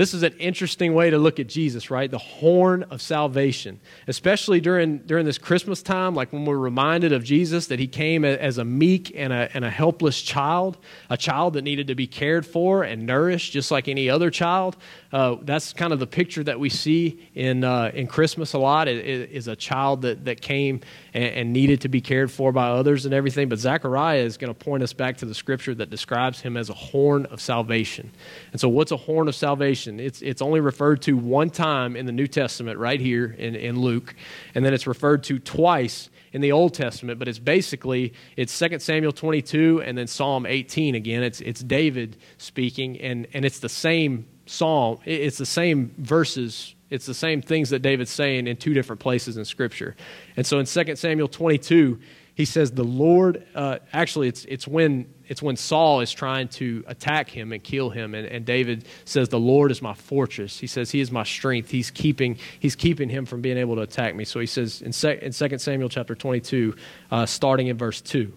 This 0.00 0.14
is 0.14 0.22
an 0.22 0.32
interesting 0.38 0.94
way 0.94 1.10
to 1.10 1.18
look 1.18 1.38
at 1.40 1.46
Jesus, 1.46 1.90
right? 1.90 2.10
The 2.10 2.16
horn 2.16 2.84
of 2.84 3.02
salvation, 3.02 3.78
especially 4.08 4.58
during, 4.58 5.00
during 5.00 5.26
this 5.26 5.36
Christmas 5.36 5.82
time, 5.82 6.14
like 6.14 6.32
when 6.32 6.46
we're 6.46 6.56
reminded 6.56 7.12
of 7.12 7.22
Jesus 7.22 7.66
that 7.66 7.78
he 7.78 7.86
came 7.86 8.24
as 8.24 8.56
a 8.56 8.64
meek 8.64 9.12
and 9.14 9.30
a, 9.30 9.50
and 9.52 9.62
a 9.62 9.68
helpless 9.68 10.22
child, 10.22 10.78
a 11.10 11.18
child 11.18 11.52
that 11.52 11.64
needed 11.64 11.88
to 11.88 11.94
be 11.94 12.06
cared 12.06 12.46
for 12.46 12.82
and 12.82 13.04
nourished 13.04 13.52
just 13.52 13.70
like 13.70 13.88
any 13.88 14.08
other 14.08 14.30
child. 14.30 14.78
Uh, 15.12 15.36
that's 15.42 15.74
kind 15.74 15.92
of 15.92 15.98
the 15.98 16.06
picture 16.06 16.44
that 16.44 16.58
we 16.58 16.70
see 16.70 17.28
in, 17.34 17.62
uh, 17.62 17.90
in 17.92 18.06
Christmas 18.06 18.54
a 18.54 18.58
lot 18.58 18.88
is 18.88 19.48
a 19.48 19.56
child 19.56 20.00
that, 20.00 20.24
that 20.24 20.40
came 20.40 20.80
and, 21.12 21.24
and 21.24 21.52
needed 21.52 21.82
to 21.82 21.88
be 21.88 22.00
cared 22.00 22.30
for 22.30 22.52
by 22.52 22.68
others 22.68 23.04
and 23.04 23.12
everything. 23.12 23.50
But 23.50 23.58
Zechariah 23.58 24.20
is 24.20 24.38
going 24.38 24.54
to 24.54 24.58
point 24.58 24.82
us 24.82 24.94
back 24.94 25.18
to 25.18 25.26
the 25.26 25.34
scripture 25.34 25.74
that 25.74 25.90
describes 25.90 26.40
him 26.40 26.56
as 26.56 26.70
a 26.70 26.74
horn 26.74 27.26
of 27.26 27.40
salvation. 27.40 28.10
And 28.52 28.60
so, 28.60 28.68
what's 28.70 28.92
a 28.92 28.96
horn 28.96 29.28
of 29.28 29.34
salvation? 29.34 29.89
It's, 29.98 30.22
it's 30.22 30.42
only 30.42 30.60
referred 30.60 31.02
to 31.02 31.16
one 31.16 31.50
time 31.50 31.96
in 31.96 32.06
the 32.06 32.12
New 32.12 32.26
Testament, 32.26 32.78
right 32.78 33.00
here 33.00 33.34
in, 33.38 33.54
in 33.54 33.80
Luke, 33.80 34.14
and 34.54 34.64
then 34.64 34.74
it's 34.74 34.86
referred 34.86 35.24
to 35.24 35.38
twice 35.38 36.10
in 36.32 36.40
the 36.40 36.52
Old 36.52 36.74
Testament, 36.74 37.18
but 37.18 37.26
it's 37.26 37.40
basically 37.40 38.12
it's 38.36 38.56
2 38.56 38.78
Samuel 38.78 39.12
22 39.12 39.82
and 39.82 39.98
then 39.98 40.06
Psalm 40.06 40.46
18 40.46 40.94
again. 40.94 41.24
It's 41.24 41.40
it's 41.40 41.60
David 41.60 42.18
speaking 42.38 43.00
and 43.00 43.26
and 43.32 43.44
it's 43.44 43.58
the 43.58 43.68
same 43.68 44.28
psalm. 44.46 45.00
It's 45.04 45.38
the 45.38 45.46
same 45.46 45.92
verses 45.98 46.76
it's 46.90 47.06
the 47.06 47.14
same 47.14 47.40
things 47.40 47.70
that 47.70 47.80
David's 47.80 48.10
saying 48.10 48.48
in 48.48 48.56
two 48.56 48.74
different 48.74 49.00
places 49.00 49.36
in 49.36 49.44
Scripture. 49.44 49.94
And 50.36 50.44
so 50.44 50.58
in 50.58 50.66
2 50.66 50.96
Samuel 50.96 51.28
22, 51.28 52.00
he 52.34 52.44
says, 52.44 52.72
The 52.72 52.84
Lord, 52.84 53.46
uh, 53.54 53.78
actually, 53.92 54.26
it's, 54.28 54.44
it's, 54.46 54.66
when, 54.66 55.12
it's 55.30 55.40
when 55.40 55.56
Saul 55.56 56.00
is 56.00 56.12
trying 56.12 56.48
to 56.48 56.84
attack 56.86 57.30
him 57.30 57.52
and 57.52 57.62
kill 57.62 57.88
him. 57.88 58.14
And, 58.14 58.26
and 58.26 58.44
David 58.44 58.84
says, 59.06 59.30
The 59.30 59.40
Lord 59.40 59.70
is 59.70 59.80
my 59.80 59.94
fortress. 59.94 60.58
He 60.58 60.66
says, 60.66 60.90
He 60.90 61.00
is 61.00 61.10
my 61.10 61.22
strength. 61.22 61.70
He's 61.70 61.90
keeping, 61.90 62.36
he's 62.58 62.76
keeping 62.76 63.08
him 63.08 63.24
from 63.24 63.40
being 63.40 63.56
able 63.56 63.76
to 63.76 63.82
attack 63.82 64.14
me. 64.14 64.24
So 64.24 64.40
he 64.40 64.46
says 64.46 64.82
in, 64.82 64.92
sec, 64.92 65.22
in 65.22 65.32
2 65.32 65.58
Samuel 65.58 65.88
chapter 65.88 66.14
22, 66.14 66.76
uh, 67.10 67.24
starting 67.24 67.68
in 67.68 67.78
verse 67.78 68.02
2, 68.02 68.30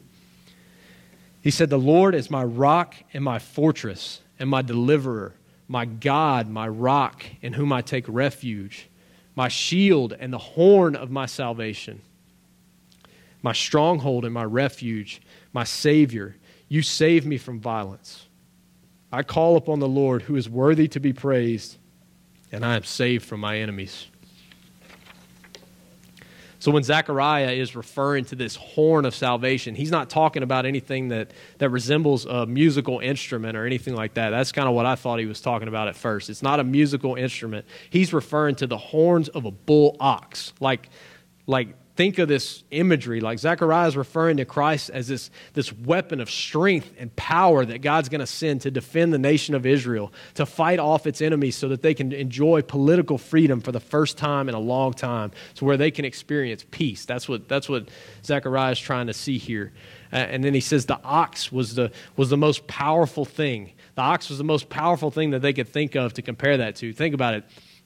he 1.41 1.51
said, 1.51 1.69
The 1.69 1.77
Lord 1.77 2.15
is 2.15 2.31
my 2.31 2.43
rock 2.43 2.95
and 3.13 3.23
my 3.23 3.39
fortress 3.39 4.21
and 4.39 4.49
my 4.49 4.61
deliverer 4.61 5.35
my 5.67 5.85
God, 5.85 6.49
my 6.49 6.67
rock, 6.67 7.25
in 7.41 7.53
whom 7.53 7.71
I 7.71 7.81
take 7.81 8.05
refuge, 8.07 8.89
my 9.35 9.47
shield 9.47 10.13
and 10.13 10.31
the 10.31 10.37
horn 10.37 10.95
of 10.95 11.09
my 11.09 11.25
salvation, 11.25 12.01
my 13.41 13.53
stronghold 13.53 14.25
and 14.25 14.33
my 14.33 14.43
refuge, 14.43 15.21
my 15.51 15.63
Savior. 15.63 16.35
You 16.73 16.81
save 16.81 17.27
me 17.27 17.37
from 17.37 17.59
violence. 17.59 18.25
I 19.11 19.21
call 19.21 19.57
upon 19.57 19.77
the 19.77 19.87
Lord 19.87 20.23
who 20.23 20.35
is 20.35 20.49
worthy 20.49 20.87
to 20.87 20.99
be 20.99 21.13
praised, 21.13 21.77
and 22.51 22.65
I 22.65 22.75
am 22.75 22.83
saved 22.83 23.25
from 23.25 23.41
my 23.41 23.59
enemies. 23.59 24.07
So 26.57 26.71
when 26.71 26.81
Zechariah 26.81 27.51
is 27.51 27.75
referring 27.75 28.25
to 28.25 28.35
this 28.35 28.55
horn 28.55 29.05
of 29.05 29.13
salvation, 29.13 29.75
he's 29.75 29.91
not 29.91 30.09
talking 30.09 30.41
about 30.41 30.65
anything 30.65 31.09
that, 31.09 31.29
that 31.59 31.69
resembles 31.69 32.25
a 32.25 32.47
musical 32.47 32.97
instrument 33.01 33.55
or 33.55 33.67
anything 33.67 33.93
like 33.93 34.15
that. 34.15 34.31
That's 34.31 34.51
kind 34.51 34.67
of 34.67 34.73
what 34.73 34.87
I 34.87 34.95
thought 34.95 35.19
he 35.19 35.27
was 35.27 35.41
talking 35.41 35.67
about 35.67 35.89
at 35.89 35.95
first. 35.95 36.27
It's 36.31 36.41
not 36.41 36.59
a 36.59 36.63
musical 36.63 37.13
instrument. 37.13 37.67
He's 37.91 38.13
referring 38.13 38.55
to 38.55 38.65
the 38.65 38.79
horns 38.79 39.29
of 39.29 39.45
a 39.45 39.51
bull 39.51 39.95
ox, 39.99 40.53
like, 40.59 40.89
like 41.45 41.75
think 41.95 42.17
of 42.17 42.27
this 42.27 42.63
imagery 42.71 43.19
like 43.19 43.37
Zechariah 43.37 43.87
is 43.87 43.95
referring 43.95 44.37
to 44.37 44.45
Christ 44.45 44.89
as 44.89 45.07
this, 45.07 45.29
this 45.53 45.71
weapon 45.71 46.19
of 46.19 46.29
strength 46.29 46.91
and 46.97 47.15
power 47.15 47.65
that 47.65 47.81
God's 47.81 48.09
going 48.09 48.19
to 48.19 48.27
send 48.27 48.61
to 48.61 48.71
defend 48.71 49.13
the 49.13 49.19
nation 49.19 49.53
of 49.53 49.65
Israel, 49.65 50.11
to 50.35 50.45
fight 50.45 50.79
off 50.79 51.05
its 51.05 51.21
enemies 51.21 51.55
so 51.55 51.67
that 51.69 51.81
they 51.81 51.93
can 51.93 52.11
enjoy 52.11 52.61
political 52.61 53.17
freedom 53.17 53.61
for 53.61 53.71
the 53.71 53.79
first 53.79 54.17
time 54.17 54.49
in 54.49 54.55
a 54.55 54.59
long 54.59 54.93
time, 54.93 55.31
so 55.53 55.65
where 55.65 55.77
they 55.77 55.91
can 55.91 56.05
experience 56.05 56.65
peace. 56.71 57.05
That's 57.05 57.29
what, 57.29 57.47
that's 57.47 57.69
what 57.69 57.89
Zechariah 58.25 58.71
is 58.71 58.79
trying 58.79 59.07
to 59.07 59.13
see 59.13 59.37
here. 59.37 59.71
And 60.11 60.43
then 60.43 60.53
he 60.53 60.61
says 60.61 60.85
the 60.85 61.01
ox 61.03 61.51
was 61.51 61.75
the, 61.75 61.91
was 62.15 62.29
the 62.29 62.37
most 62.37 62.67
powerful 62.67 63.25
thing. 63.25 63.71
The 63.95 64.01
ox 64.01 64.29
was 64.29 64.37
the 64.37 64.43
most 64.43 64.69
powerful 64.69 65.11
thing 65.11 65.31
that 65.31 65.41
they 65.41 65.53
could 65.53 65.67
think 65.67 65.95
of 65.95 66.13
to 66.13 66.21
compare 66.21 66.57
that 66.57 66.75
to. 66.77 66.93
Think 66.93 67.13
about 67.13 67.33
it 67.35 67.43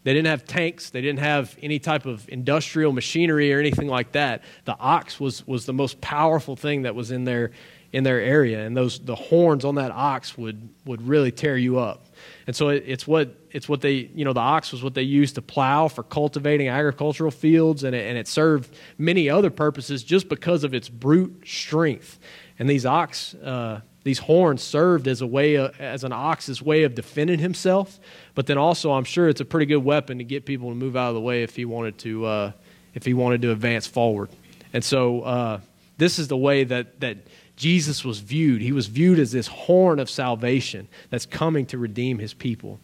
they 0.07 0.13
didn't 0.13 0.27
have 0.27 0.45
tanks. 0.45 0.89
They 0.89 1.01
didn't 1.01 1.19
have 1.19 1.57
any 1.61 1.79
type 1.79 2.05
of 2.05 2.29
industrial 2.29 2.93
machinery 2.93 3.53
or 3.53 3.59
anything 3.59 3.89
like 3.89 4.13
that. 4.13 4.41
The 4.63 4.77
ox 4.79 5.19
was, 5.19 5.45
was 5.45 5.65
the 5.65 5.73
most 5.73 5.99
powerful 5.99 6.55
thing 6.55 6.83
that 6.83 6.95
was 6.95 7.11
in 7.11 7.25
their, 7.25 7.51
in 7.91 8.05
their 8.05 8.21
area. 8.21 8.65
And 8.65 8.77
those, 8.77 8.99
the 8.99 9.15
horns 9.15 9.65
on 9.65 9.75
that 9.75 9.91
ox 9.91 10.37
would, 10.37 10.69
would 10.85 11.05
really 11.05 11.33
tear 11.33 11.57
you 11.57 11.79
up. 11.79 12.05
And 12.47 12.55
so 12.55 12.69
it, 12.69 12.85
it's, 12.87 13.05
what, 13.05 13.35
it's 13.51 13.67
what 13.67 13.81
they, 13.81 14.09
you 14.15 14.23
know, 14.23 14.31
the 14.31 14.39
ox 14.39 14.71
was 14.71 14.81
what 14.81 14.93
they 14.93 15.01
used 15.01 15.35
to 15.35 15.41
plow 15.41 15.89
for 15.89 16.03
cultivating 16.03 16.69
agricultural 16.69 17.31
fields. 17.31 17.83
And 17.83 17.93
it, 17.93 18.07
and 18.07 18.17
it 18.17 18.29
served 18.29 18.73
many 18.97 19.29
other 19.29 19.49
purposes 19.49 20.05
just 20.05 20.29
because 20.29 20.63
of 20.63 20.73
its 20.73 20.87
brute 20.87 21.43
strength. 21.45 22.17
And 22.57 22.69
these 22.69 22.85
ox, 22.85 23.33
uh, 23.33 23.81
these 24.07 24.19
horns 24.19 24.63
served 24.63 25.07
as 25.07 25.21
a 25.21 25.27
way 25.27 25.57
as 25.57 26.03
an 26.03 26.13
ox's 26.13 26.61
way 26.61 26.83
of 26.83 26.95
defending 26.95 27.39
himself 27.39 27.99
but 28.35 28.47
then 28.47 28.57
also 28.57 28.91
i'm 28.93 29.03
sure 29.03 29.27
it's 29.27 29.41
a 29.41 29.45
pretty 29.45 29.65
good 29.65 29.83
weapon 29.83 30.17
to 30.17 30.23
get 30.23 30.45
people 30.45 30.69
to 30.69 30.75
move 30.75 30.95
out 30.95 31.09
of 31.09 31.15
the 31.15 31.21
way 31.21 31.43
if 31.43 31.55
he 31.55 31.65
wanted 31.65 31.97
to 31.97 32.25
uh, 32.25 32.51
if 32.97 33.05
he 33.05 33.13
wanted 33.13 33.43
to 33.43 33.51
advance 33.51 33.85
forward. 33.85 34.29
And 34.73 34.83
so 34.83 35.21
uh, 35.21 35.59
this 35.99 36.17
is 36.17 36.27
the 36.27 36.37
way 36.37 36.63
that 36.63 36.99
that 36.99 37.17
jesus 37.55 38.03
was 38.03 38.19
viewed. 38.19 38.61
He 38.61 38.71
was 38.71 38.87
viewed 38.87 39.19
as 39.19 39.31
this 39.31 39.47
horn 39.47 39.99
of 39.99 40.09
salvation 40.09 40.87
that's 41.09 41.25
coming 41.25 41.67
to 41.67 41.77
redeem 41.77 42.17
his 42.17 42.33
people 42.33 42.79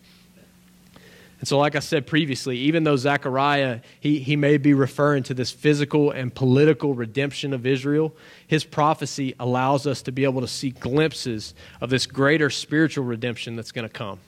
and 1.43 1.47
so, 1.49 1.57
like 1.57 1.75
I 1.75 1.79
said 1.79 2.07
previously, 2.07 2.57
even 2.59 2.85
though 2.85 2.95
Zechariah, 2.95 3.81
he, 3.99 4.19
he 4.19 4.37
may 4.37 4.55
be 4.55 4.73
referring 4.73 5.23
to 5.23 5.33
this 5.33 5.51
physical 5.51 6.09
and 6.09 6.33
political 6.33 6.93
redemption 6.93 7.51
of 7.51 7.65
Israel, 7.65 8.15
his 8.47 8.63
prophecy 8.63 9.35
allows 9.41 9.85
us 9.85 10.01
to 10.03 10.13
be 10.13 10.23
able 10.23 10.39
to 10.39 10.47
see 10.47 10.69
glimpses 10.69 11.53
of 11.81 11.89
this 11.89 12.05
greater 12.05 12.49
spiritual 12.49 13.03
redemption 13.03 13.57
that's 13.57 13.73
going 13.73 13.85
to 13.85 13.93
come. 13.93 14.19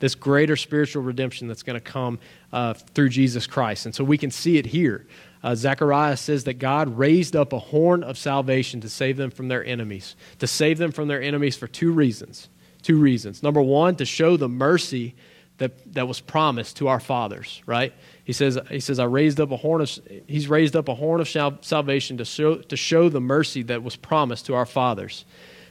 This 0.00 0.14
greater 0.14 0.56
spiritual 0.56 1.02
redemption 1.02 1.48
that's 1.48 1.62
going 1.62 1.80
to 1.80 1.80
come 1.80 2.18
uh, 2.52 2.74
through 2.74 3.08
Jesus 3.08 3.46
Christ. 3.46 3.86
And 3.86 3.94
so 3.94 4.04
we 4.04 4.18
can 4.18 4.30
see 4.30 4.58
it 4.58 4.66
here. 4.66 5.06
Uh, 5.42 5.54
Zechariah 5.54 6.18
says 6.18 6.44
that 6.44 6.58
God 6.58 6.98
raised 6.98 7.34
up 7.34 7.54
a 7.54 7.58
horn 7.58 8.02
of 8.02 8.18
salvation 8.18 8.82
to 8.82 8.90
save 8.90 9.16
them 9.16 9.30
from 9.30 9.48
their 9.48 9.64
enemies, 9.64 10.16
to 10.40 10.46
save 10.46 10.76
them 10.76 10.92
from 10.92 11.08
their 11.08 11.22
enemies 11.22 11.56
for 11.56 11.66
two 11.66 11.92
reasons. 11.92 12.50
Two 12.82 12.98
reasons. 12.98 13.42
Number 13.42 13.62
one, 13.62 13.96
to 13.96 14.04
show 14.04 14.36
the 14.36 14.50
mercy 14.50 15.14
that, 15.58 15.94
that 15.94 16.08
was 16.08 16.20
promised 16.20 16.76
to 16.78 16.88
our 16.88 17.00
fathers, 17.00 17.62
right? 17.66 17.92
He 18.24 18.32
says, 18.32 18.58
he 18.70 18.80
says, 18.80 18.98
I 18.98 19.04
raised 19.04 19.40
up 19.40 19.50
a 19.50 19.56
horn 19.56 19.82
of, 19.82 19.98
he's 20.26 20.48
raised 20.48 20.76
up 20.76 20.88
a 20.88 20.94
horn 20.94 21.20
of 21.20 21.28
salvation 21.28 22.18
to 22.18 22.24
show, 22.24 22.56
to 22.56 22.76
show 22.76 23.08
the 23.08 23.20
mercy 23.20 23.62
that 23.64 23.82
was 23.82 23.96
promised 23.96 24.46
to 24.46 24.54
our 24.54 24.66
fathers. 24.66 25.24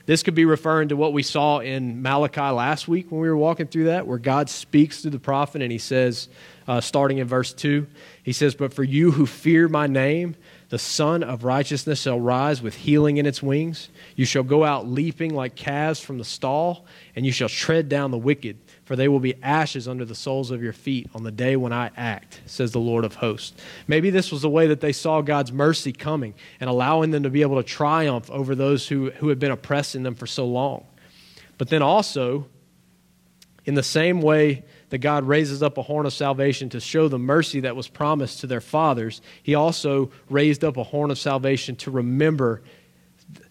This 0.06 0.24
could 0.24 0.36
be 0.36 0.46
referring 0.46 0.90
to 0.90 0.96
what 0.96 1.12
we 1.12 1.22
saw 1.22 1.60
in 1.60 2.02
Malachi 2.02 2.40
last 2.40 2.88
week 2.88 3.12
when 3.12 3.20
we 3.20 3.28
were 3.28 3.36
walking 3.36 3.68
through 3.68 3.86
that, 3.86 4.08
where 4.08 4.18
God 4.18 4.50
speaks 4.50 5.02
through 5.02 5.12
the 5.12 5.20
prophet 5.20 5.62
and 5.62 5.72
he 5.72 5.78
says, 5.78 6.30
uh, 6.66 6.80
starting 6.80 7.18
in 7.18 7.28
verse 7.28 7.54
2, 7.54 7.86
he 8.24 8.32
says, 8.32 8.56
But 8.56 8.74
for 8.74 8.84
you 8.84 9.12
who 9.12 9.26
fear 9.26 9.68
my 9.68 9.86
name, 9.88 10.36
the 10.70 10.80
Sun 10.80 11.24
of 11.24 11.44
Righteousness 11.44 12.02
shall 12.02 12.20
rise 12.20 12.62
with 12.62 12.76
healing 12.76 13.18
in 13.18 13.26
its 13.26 13.44
wings. 13.44 13.90
You 14.16 14.26
shall 14.26 14.44
go 14.44 14.64
out 14.64 14.88
leaping 14.88 15.34
like 15.34 15.56
calves 15.56 16.00
from 16.00 16.18
the 16.18 16.26
stall, 16.26 16.86
and 17.16 17.26
you 17.26 17.32
shall 17.32 17.50
tread 17.50 17.90
down 17.90 18.12
the 18.12 18.18
wicked 18.18 18.58
for 18.88 18.96
they 18.96 19.10
will 19.10 19.20
be 19.20 19.36
ashes 19.44 19.86
under 19.86 20.06
the 20.06 20.16
soles 20.16 20.50
of 20.50 20.64
your 20.64 20.72
feet 20.72 21.10
on 21.14 21.24
the 21.24 21.32
day 21.32 21.58
when 21.58 21.74
I 21.74 21.92
act, 21.98 22.40
says 22.46 22.72
the 22.72 22.80
Lord 22.80 23.04
of 23.04 23.16
hosts. 23.16 23.62
Maybe 23.86 24.10
this 24.10 24.32
was 24.32 24.44
the 24.44 24.50
way 24.50 24.68
that 24.68 24.80
they 24.80 24.94
saw 24.94 25.20
God's 25.20 25.52
mercy 25.52 25.92
coming 25.92 26.34
and 26.62 26.70
allowing 26.70 27.12
them 27.12 27.24
to 27.24 27.30
be 27.30 27.42
able 27.42 27.58
to 27.58 27.68
triumph 27.68 28.32
over 28.32 28.56
those 28.56 28.88
who, 28.88 29.12
who 29.12 29.28
had 29.28 29.40
been 29.40 29.52
oppressing 29.52 30.04
them 30.04 30.16
for 30.16 30.26
so 30.26 30.48
long. 30.48 30.86
But 31.58 31.68
then 31.68 31.82
also, 31.82 32.48
in 33.66 33.74
the 33.74 33.84
same 33.84 34.22
way 34.22 34.64
that 34.88 35.00
God 35.00 35.26
raises 35.26 35.62
up 35.62 35.78
a 35.78 35.82
horn 35.82 36.06
of 36.06 36.14
salvation 36.14 36.70
to 36.70 36.80
show 36.80 37.10
the 37.10 37.20
mercy 37.20 37.60
that 37.60 37.76
was 37.76 37.90
promised 37.90 38.40
to 38.40 38.48
their 38.48 38.62
fathers, 38.62 39.20
He 39.44 39.54
also 39.54 40.12
raised 40.30 40.64
up 40.64 40.78
a 40.78 40.84
horn 40.84 41.12
of 41.12 41.20
salvation 41.20 41.76
to 41.76 41.92
remember, 41.92 42.62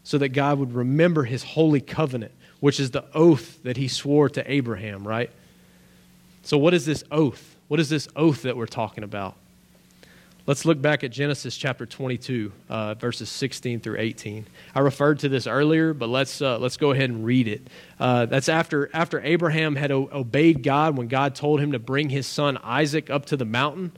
so 0.02 0.16
that 0.16 0.30
God 0.30 0.58
would 0.58 0.72
remember 0.72 1.24
His 1.24 1.42
holy 1.42 1.82
covenant 1.82 2.32
which 2.60 2.80
is 2.80 2.90
the 2.90 3.04
oath 3.14 3.62
that 3.62 3.76
he 3.76 3.88
swore 3.88 4.28
to 4.30 4.50
Abraham, 4.50 5.06
right? 5.06 5.30
So, 6.42 6.58
what 6.58 6.74
is 6.74 6.86
this 6.86 7.04
oath? 7.10 7.56
What 7.68 7.80
is 7.80 7.88
this 7.88 8.08
oath 8.14 8.42
that 8.42 8.56
we're 8.56 8.66
talking 8.66 9.04
about? 9.04 9.34
Let's 10.46 10.64
look 10.64 10.80
back 10.80 11.02
at 11.02 11.10
Genesis 11.10 11.56
chapter 11.56 11.86
22, 11.86 12.52
uh, 12.68 12.94
verses 12.94 13.28
16 13.28 13.80
through 13.80 13.96
18. 13.98 14.46
I 14.76 14.78
referred 14.78 15.18
to 15.20 15.28
this 15.28 15.48
earlier, 15.48 15.92
but 15.92 16.08
let's, 16.08 16.40
uh, 16.40 16.58
let's 16.58 16.76
go 16.76 16.92
ahead 16.92 17.10
and 17.10 17.24
read 17.24 17.48
it. 17.48 17.66
Uh, 17.98 18.26
that's 18.26 18.48
after, 18.48 18.88
after 18.92 19.20
Abraham 19.20 19.74
had 19.74 19.90
o- 19.90 20.08
obeyed 20.12 20.62
God 20.62 20.96
when 20.96 21.08
God 21.08 21.34
told 21.34 21.58
him 21.58 21.72
to 21.72 21.80
bring 21.80 22.10
his 22.10 22.28
son 22.28 22.58
Isaac 22.58 23.10
up 23.10 23.26
to 23.26 23.36
the 23.36 23.44
mountain. 23.44 23.90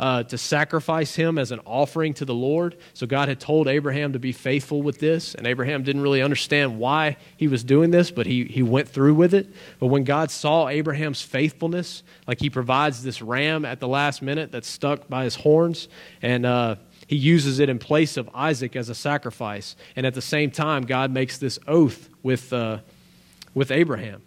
Uh, 0.00 0.22
to 0.22 0.38
sacrifice 0.38 1.14
him 1.14 1.36
as 1.36 1.52
an 1.52 1.60
offering 1.66 2.14
to 2.14 2.24
the 2.24 2.34
Lord. 2.34 2.78
So 2.94 3.06
God 3.06 3.28
had 3.28 3.38
told 3.38 3.68
Abraham 3.68 4.14
to 4.14 4.18
be 4.18 4.32
faithful 4.32 4.80
with 4.80 4.98
this, 4.98 5.34
and 5.34 5.46
Abraham 5.46 5.82
didn't 5.82 6.00
really 6.00 6.22
understand 6.22 6.78
why 6.78 7.18
he 7.36 7.48
was 7.48 7.62
doing 7.62 7.90
this, 7.90 8.10
but 8.10 8.24
he, 8.24 8.44
he 8.44 8.62
went 8.62 8.88
through 8.88 9.14
with 9.14 9.34
it. 9.34 9.52
But 9.78 9.88
when 9.88 10.04
God 10.04 10.30
saw 10.30 10.68
Abraham's 10.68 11.20
faithfulness, 11.20 12.02
like 12.26 12.40
he 12.40 12.48
provides 12.48 13.02
this 13.02 13.20
ram 13.20 13.66
at 13.66 13.78
the 13.78 13.88
last 13.88 14.22
minute 14.22 14.50
that's 14.50 14.68
stuck 14.68 15.06
by 15.06 15.24
his 15.24 15.34
horns, 15.34 15.86
and 16.22 16.46
uh, 16.46 16.76
he 17.06 17.16
uses 17.16 17.58
it 17.58 17.68
in 17.68 17.78
place 17.78 18.16
of 18.16 18.30
Isaac 18.32 18.76
as 18.76 18.88
a 18.88 18.94
sacrifice. 18.94 19.76
And 19.96 20.06
at 20.06 20.14
the 20.14 20.22
same 20.22 20.50
time, 20.50 20.86
God 20.86 21.10
makes 21.10 21.36
this 21.36 21.58
oath 21.68 22.08
with, 22.22 22.54
uh, 22.54 22.78
with 23.52 23.70
Abraham. 23.70 24.22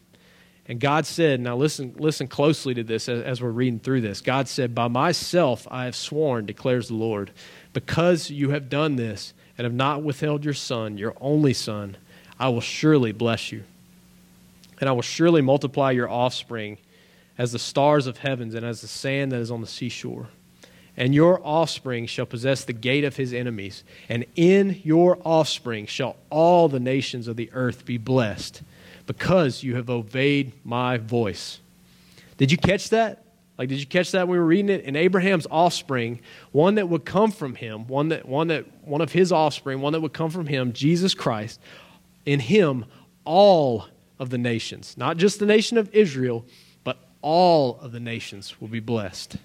And 0.68 0.80
God 0.80 1.06
said, 1.06 1.42
now 1.42 1.58
listen, 1.58 1.94
listen 1.98 2.28
closely 2.28 2.74
to 2.74 2.84
this 2.84 3.10
as, 3.10 3.22
as, 3.24 3.42
we're 3.42 3.50
reading 3.50 3.80
through 3.80 4.02
this. 4.02 4.22
God 4.22 4.48
said, 4.48 4.74
By 4.74 4.88
myself 4.88 5.68
I 5.70 5.86
have 5.86 5.96
sworn, 5.96 6.46
declares 6.46 6.88
the 6.88 6.94
Lord, 6.94 7.32
because 7.74 8.30
you 8.30 8.52
have 8.52 8.70
done 8.70 8.96
this 8.96 9.34
and 9.58 9.66
have 9.66 9.74
not 9.74 10.04
withheld 10.04 10.46
your 10.46 10.54
son, 10.54 10.98
your 10.98 11.16
only 11.20 11.54
son, 11.54 11.98
I 12.40 12.48
will 12.50 12.62
surely 12.62 13.12
bless 13.12 13.52
you. 13.52 13.64
And 14.80 14.90
I 14.90 14.94
will 14.94 15.02
surely 15.02 15.42
multiply 15.42 15.92
your 15.92 16.10
offspring 16.10 16.78
as 17.38 17.52
the 17.52 17.60
stars 17.60 18.08
of 18.08 18.18
heavens 18.18 18.54
and 18.54 18.66
as 18.66 18.82
the 18.82 18.88
sand 18.88 19.32
that 19.32 19.40
is 19.40 19.52
on 19.52 19.62
the 19.62 19.68
seashore. 19.68 20.30
And 20.96 21.14
your 21.14 21.42
offspring 21.44 22.06
shall 22.06 22.26
possess 22.26 22.64
the 22.64 22.74
gate 22.74 23.04
of 23.04 23.16
his 23.16 23.34
enemies. 23.34 23.84
And 24.08 24.26
in 24.36 24.80
your 24.84 25.18
offspring 25.26 25.88
shall 25.88 26.16
all 26.30 26.70
the 26.70 26.80
nations 26.80 27.28
of 27.28 27.36
the 27.36 27.50
earth 27.54 27.86
be 27.86 27.98
blessed 27.98 28.62
because 29.06 29.64
you 29.64 29.76
have 29.76 29.90
obeyed 29.90 30.54
my 30.64 30.98
voice. 30.98 31.60
Did 32.38 32.52
you 32.52 32.58
catch 32.58 32.90
that? 32.90 33.24
Like, 33.58 33.70
did 33.70 33.80
you 33.80 33.86
catch 33.86 34.12
that 34.12 34.28
when 34.28 34.38
we 34.38 34.40
were 34.40 34.46
reading 34.46 34.70
it? 34.70 34.84
In 34.86 34.96
Abraham's 34.96 35.46
offspring, 35.52 36.22
one 36.52 36.76
that 36.76 36.90
would 36.90 37.06
come 37.06 37.32
from 37.32 37.54
him, 37.56 37.88
one 37.88 38.10
that, 38.10 38.28
one 38.28 38.48
that, 38.48 38.66
one 38.84 39.02
of 39.02 39.12
his 39.12 39.32
offspring, 39.32 39.80
one 39.80 39.94
that 39.94 40.02
would 40.02 40.14
come 40.14 40.32
from 40.32 40.48
him, 40.48 40.74
Jesus 40.74 41.14
Christ. 41.14 41.60
In 42.26 42.40
him, 42.40 42.86
all 43.26 43.88
of 44.20 44.32
the 44.32 44.38
nations, 44.38 44.96
not 44.98 45.18
just 45.18 45.40
the 45.40 45.46
nation 45.46 45.78
of 45.78 45.94
Israel, 45.94 46.46
but 46.84 46.98
all 47.22 47.80
of 47.82 47.92
the 47.92 48.00
nations 48.00 48.60
will 48.60 48.68
be 48.70 48.80
blessed. 48.80 49.38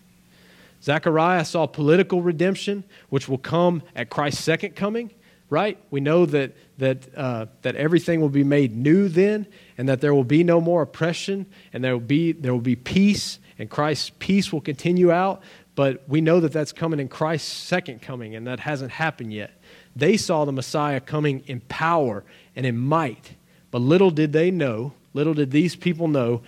Zechariah 0.83 1.45
saw 1.45 1.67
political 1.67 2.23
redemption, 2.23 2.85
which 3.11 3.29
will 3.29 3.39
come 3.39 3.83
at 3.95 4.11
Christ's 4.11 4.43
second 4.43 4.75
coming 4.75 5.11
right? 5.51 5.79
We 5.91 6.01
know 6.01 6.27
that, 6.27 6.53
that, 6.79 7.09
uh, 7.17 7.47
that 7.63 7.77
everything 7.77 8.21
will 8.21 8.29
be 8.29 8.45
made 8.45 8.77
new 8.77 9.09
then, 9.09 9.47
and 9.77 9.89
that 9.89 10.01
there 10.01 10.15
will 10.15 10.25
be 10.25 10.45
no 10.45 10.61
more 10.61 10.83
oppression, 10.83 11.47
and 11.73 11.83
there 11.83 11.93
will 11.93 12.01
be, 12.01 12.33
there 12.33 12.53
will 12.53 12.61
be 12.61 12.77
peace, 12.77 13.39
and 13.59 13.71
Christ's 13.71 14.13
peace 14.19 14.53
will 14.53 14.61
continue 14.61 15.11
out. 15.11 15.43
But 15.75 16.09
we 16.09 16.21
know 16.21 16.41
that 16.41 16.53
that's 16.53 16.73
coming 16.73 17.01
in 17.01 17.09
Christ's 17.09 17.53
second 17.53 18.03
coming, 18.03 18.35
and 18.35 18.47
that 18.47 18.61
hasn't 18.61 18.91
happened 18.91 19.33
yet. 19.33 19.53
They 19.95 20.17
saw 20.17 20.45
the 20.45 20.53
Messiah 20.53 21.01
coming 21.01 21.45
in 21.47 21.61
power 21.61 22.25
and 22.55 22.67
in 22.67 22.77
might. 22.77 23.35
But 23.71 23.81
little 23.81 24.11
did 24.11 24.33
they 24.33 24.51
know, 24.51 24.93
little 25.15 25.35
did 25.35 25.51
these 25.51 25.77
people 25.77 26.09
know, 26.09 26.43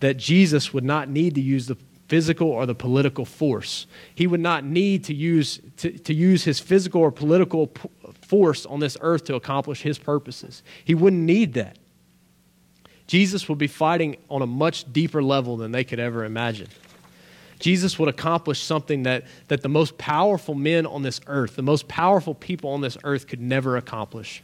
that 0.00 0.16
Jesus 0.16 0.72
would 0.72 0.84
not 0.84 1.08
need 1.08 1.34
to 1.34 1.40
use 1.40 1.66
the 1.66 1.76
physical 2.08 2.48
or 2.48 2.66
the 2.66 2.74
political 2.74 3.24
force. 3.24 3.86
He 4.14 4.26
would 4.26 4.40
not 4.40 4.64
need 4.64 5.04
to 5.04 5.14
use, 5.14 5.60
to, 5.78 5.90
to 5.90 6.14
use 6.14 6.44
his 6.44 6.60
physical 6.60 7.00
or 7.00 7.10
political 7.10 7.72
force 8.28 8.66
on 8.66 8.80
this 8.80 8.96
earth 9.00 9.24
to 9.24 9.34
accomplish 9.34 9.82
his 9.82 9.98
purposes. 9.98 10.62
He 10.84 10.94
wouldn't 10.94 11.22
need 11.22 11.54
that. 11.54 11.78
Jesus 13.06 13.48
would 13.48 13.58
be 13.58 13.68
fighting 13.68 14.16
on 14.28 14.42
a 14.42 14.46
much 14.46 14.92
deeper 14.92 15.22
level 15.22 15.56
than 15.56 15.72
they 15.72 15.84
could 15.84 16.00
ever 16.00 16.24
imagine. 16.24 16.68
Jesus 17.58 17.98
would 17.98 18.08
accomplish 18.08 18.60
something 18.60 19.04
that, 19.04 19.24
that 19.48 19.62
the 19.62 19.68
most 19.68 19.96
powerful 19.96 20.54
men 20.54 20.86
on 20.86 21.02
this 21.02 21.20
earth, 21.26 21.56
the 21.56 21.62
most 21.62 21.88
powerful 21.88 22.34
people 22.34 22.70
on 22.70 22.80
this 22.80 22.98
earth 23.04 23.26
could 23.26 23.40
never 23.40 23.76
accomplish. 23.76 24.42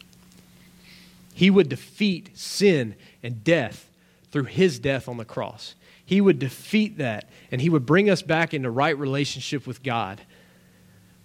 He 1.34 1.50
would 1.50 1.68
defeat 1.68 2.30
sin 2.34 2.94
and 3.22 3.44
death 3.44 3.90
through 4.30 4.44
his 4.44 4.78
death 4.78 5.08
on 5.08 5.18
the 5.18 5.24
cross. 5.24 5.74
He 6.04 6.20
would 6.20 6.38
defeat 6.38 6.98
that 6.98 7.28
and 7.50 7.60
he 7.60 7.68
would 7.68 7.84
bring 7.84 8.08
us 8.08 8.22
back 8.22 8.54
into 8.54 8.70
right 8.70 8.96
relationship 8.96 9.66
with 9.66 9.82
God. 9.82 10.20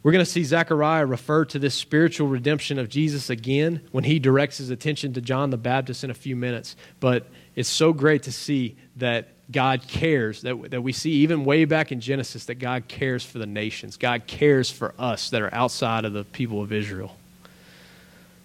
We're 0.08 0.14
going 0.14 0.24
to 0.24 0.32
see 0.32 0.46
Zechariah 0.46 1.06
refer 1.06 1.44
to 1.44 1.60
this 1.60 1.76
spiritual 1.76 2.30
redemption 2.30 2.80
of 2.80 2.88
Jesus 2.88 3.30
again 3.30 3.82
when 3.92 4.06
he 4.06 4.20
directs 4.20 4.58
his 4.58 4.70
attention 4.70 5.12
to 5.16 5.20
John 5.20 5.50
the 5.50 5.58
Baptist 5.58 6.02
in 6.06 6.10
a 6.10 6.14
few 6.14 6.34
minutes. 6.34 6.78
But 7.02 7.28
it's 7.58 7.68
so 7.68 7.92
great 7.92 8.24
to 8.24 8.32
see 8.32 8.78
that 8.96 9.28
God 9.52 9.86
cares, 9.86 10.44
that, 10.44 10.72
that 10.72 10.82
we 10.82 10.94
see 10.94 11.12
even 11.12 11.44
way 11.44 11.66
back 11.66 11.92
in 11.92 12.00
Genesis 12.00 12.46
that 12.46 12.56
God 12.56 12.88
cares 12.88 13.26
for 13.26 13.38
the 13.38 13.46
nations. 13.46 13.98
God 13.98 14.28
cares 14.28 14.72
for 14.72 14.94
us 14.98 15.30
that 15.32 15.42
are 15.42 15.54
outside 15.54 16.06
of 16.06 16.14
the 16.14 16.24
people 16.24 16.62
of 16.62 16.72
Israel. 16.72 17.18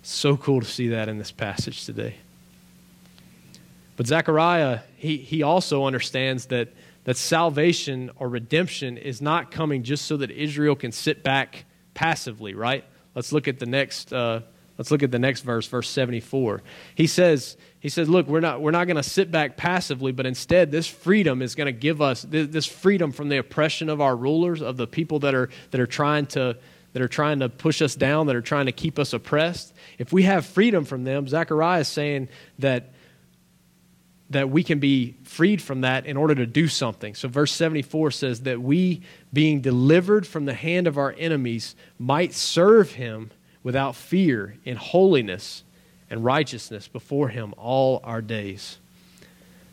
So 0.03 0.37
cool 0.37 0.62
to 0.62 0.66
see 0.66 0.88
that 0.88 1.09
in 1.09 1.18
this 1.18 1.31
passage 1.31 1.85
today. 1.85 2.16
But 3.96 4.09
Zechariah, 4.09 4.81
he, 4.96 5.16
he 5.18 5.44
also 5.44 5.87
understands 5.87 6.46
that 6.46 6.70
that 7.05 7.17
salvation 7.17 8.11
or 8.17 8.29
redemption 8.29 8.97
is 8.97 9.21
not 9.21 9.51
coming 9.51 9.83
just 9.83 10.07
so 10.07 10.17
that 10.19 10.31
Israel 10.31 10.77
can 10.77 10.93
sit 10.93 11.23
back 11.23 11.65
passively, 11.95 12.55
right? 12.55 12.85
Let's 13.15 13.33
look 13.33 13.49
at 13.49 13.59
the 13.59 13.67
next. 13.67 14.12
Uh, 14.12 14.41
let's 14.79 14.91
look 14.91 15.03
at 15.03 15.11
the 15.11 15.19
next 15.19 15.43
verse, 15.43 15.67
verse 15.67 15.88
seventy-four. 15.88 16.62
He 16.95 17.07
says, 17.07 17.57
he 17.81 17.88
says, 17.88 18.09
look, 18.09 18.27
we're 18.27 18.41
not 18.41 18.62
we're 18.62 18.71
not 18.71 18.87
going 18.87 18.97
to 18.97 19.03
sit 19.03 19.31
back 19.31 19.57
passively, 19.57 20.12
but 20.12 20.25
instead, 20.25 20.71
this 20.71 20.87
freedom 20.87 21.43
is 21.43 21.55
going 21.55 21.67
to 21.67 21.73
give 21.73 22.01
us 22.01 22.25
this 22.29 22.67
freedom 22.67 23.12
from 23.12 23.29
the 23.29 23.38
oppression 23.38 23.88
of 23.88 24.01
our 24.01 24.17
rulers, 24.17 24.62
of 24.62 24.77
the 24.77 24.87
people 24.87 25.19
that 25.21 25.35
are 25.35 25.51
that 25.73 25.81
are 25.81 25.87
trying 25.87 26.27
to 26.27 26.57
that 26.93 27.03
are 27.03 27.09
trying 27.09 27.41
to 27.41 27.49
push 27.49 27.83
us 27.83 27.95
down, 27.95 28.27
that 28.29 28.37
are 28.37 28.43
trying 28.43 28.67
to 28.67 28.73
keep 28.73 28.99
us 28.99 29.12
oppressed. 29.12 29.75
If 29.99 30.12
we 30.12 30.23
have 30.23 30.47
freedom 30.47 30.85
from 30.85 31.05
them, 31.05 31.27
Zechariah 31.27 31.81
is 31.81 31.88
saying 31.88 32.29
that 32.61 32.91
that 34.33 34.51
we 34.51 34.64
can 34.64 34.79
be 34.79 35.14
freed 35.25 35.62
from 35.62 35.83
that 35.83 36.07
in 36.07 36.16
order 36.16 36.35
to 36.35 36.47
do 36.47 36.68
something. 36.68 37.14
So, 37.14 37.29
verse 37.29 37.53
74 37.53 38.11
says 38.11 38.40
that 38.42 38.61
we, 38.61 39.03
being 39.33 39.61
delivered 39.61 40.27
from 40.27 40.45
the 40.45 40.55
hand 40.55 40.87
of 40.87 40.99
our 40.99 41.14
enemies, 41.18 41.77
might 41.99 42.35
serve 42.35 42.92
him 42.92 43.31
without 43.62 43.95
fear 43.95 44.57
in 44.64 44.77
holiness 44.77 45.64
and 46.11 46.25
righteousness 46.25 46.88
before 46.88 47.29
him 47.29 47.55
all 47.57 48.01
our 48.05 48.21
days. 48.21 48.79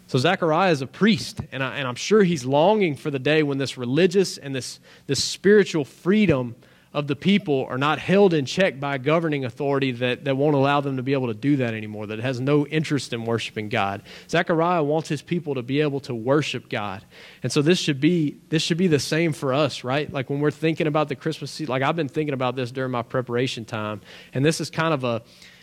So, 0.07 0.17
Zechariah 0.17 0.71
is 0.71 0.81
a 0.81 0.87
priest, 0.87 1.39
and, 1.51 1.63
I, 1.63 1.77
and 1.77 1.87
I'm 1.87 1.95
sure 1.95 2.23
he's 2.23 2.45
longing 2.45 2.95
for 2.95 3.11
the 3.11 3.19
day 3.19 3.43
when 3.43 3.57
this 3.57 3.77
religious 3.77 4.37
and 4.37 4.55
this, 4.55 4.79
this 5.07 5.23
spiritual 5.23 5.85
freedom 5.85 6.55
of 6.91 7.05
the 7.07 7.15
people 7.15 7.67
are 7.69 7.77
not 7.77 7.99
held 7.99 8.33
in 8.33 8.45
check 8.45 8.79
by 8.79 8.95
a 8.95 8.99
governing 8.99 9.45
authority 9.45 9.91
that, 9.91 10.25
that 10.25 10.35
won't 10.35 10.55
allow 10.55 10.81
them 10.81 10.97
to 10.97 11.03
be 11.03 11.13
able 11.13 11.27
to 11.27 11.35
do 11.35 11.57
that 11.57 11.73
anymore, 11.75 12.07
that 12.07 12.19
has 12.19 12.39
no 12.39 12.65
interest 12.65 13.13
in 13.13 13.25
worshiping 13.25 13.69
God. 13.69 14.01
Zechariah 14.27 14.83
wants 14.83 15.07
his 15.07 15.21
people 15.21 15.55
to 15.55 15.61
be 15.61 15.81
able 15.81 15.99
to 16.01 16.15
worship 16.15 16.67
God. 16.67 17.05
And 17.43 17.51
so 17.51 17.61
this 17.61 17.79
should 17.79 18.01
be 18.01 18.37
this 18.49 18.63
should 18.63 18.77
be 18.77 18.87
the 18.87 18.99
same 18.99 19.33
for 19.33 19.53
us, 19.53 19.83
right? 19.83 20.11
Like 20.11 20.29
when 20.29 20.39
we're 20.39 20.49
thinking 20.49 20.87
about 20.87 21.09
the 21.09 21.15
Christmas 21.15 21.51
season, 21.51 21.71
like 21.71 21.83
I've 21.83 21.95
been 21.95 22.09
thinking 22.09 22.33
about 22.33 22.55
this 22.55 22.71
during 22.71 22.91
my 22.91 23.03
preparation 23.03 23.65
time, 23.65 24.01
and 24.33 24.43
this 24.43 24.59
is 24.59 24.69
kind 24.71 24.93
of 24.93 25.03
a 25.03 25.21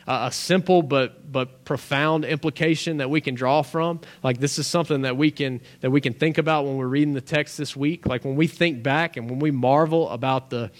a 0.08 0.30
simple 0.30 0.82
but 0.82 1.30
but 1.32 1.64
profound 1.64 2.24
implication 2.24 2.98
that 2.98 3.10
we 3.10 3.20
can 3.20 3.34
draw 3.34 3.62
from 3.62 4.00
like 4.22 4.38
this 4.38 4.56
is 4.56 4.66
something 4.66 5.02
that 5.02 5.16
we 5.16 5.32
can 5.32 5.60
that 5.80 5.90
we 5.90 6.00
can 6.00 6.12
think 6.12 6.38
about 6.38 6.64
when 6.64 6.76
we're 6.76 6.86
reading 6.86 7.12
the 7.12 7.20
text 7.20 7.58
this 7.58 7.74
week 7.74 8.06
like 8.06 8.24
when 8.24 8.36
we 8.36 8.46
think 8.46 8.84
back 8.84 9.16
and 9.16 9.28
when 9.28 9.40
we 9.40 9.50
marvel 9.50 10.08
about 10.10 10.48
the 10.48 10.70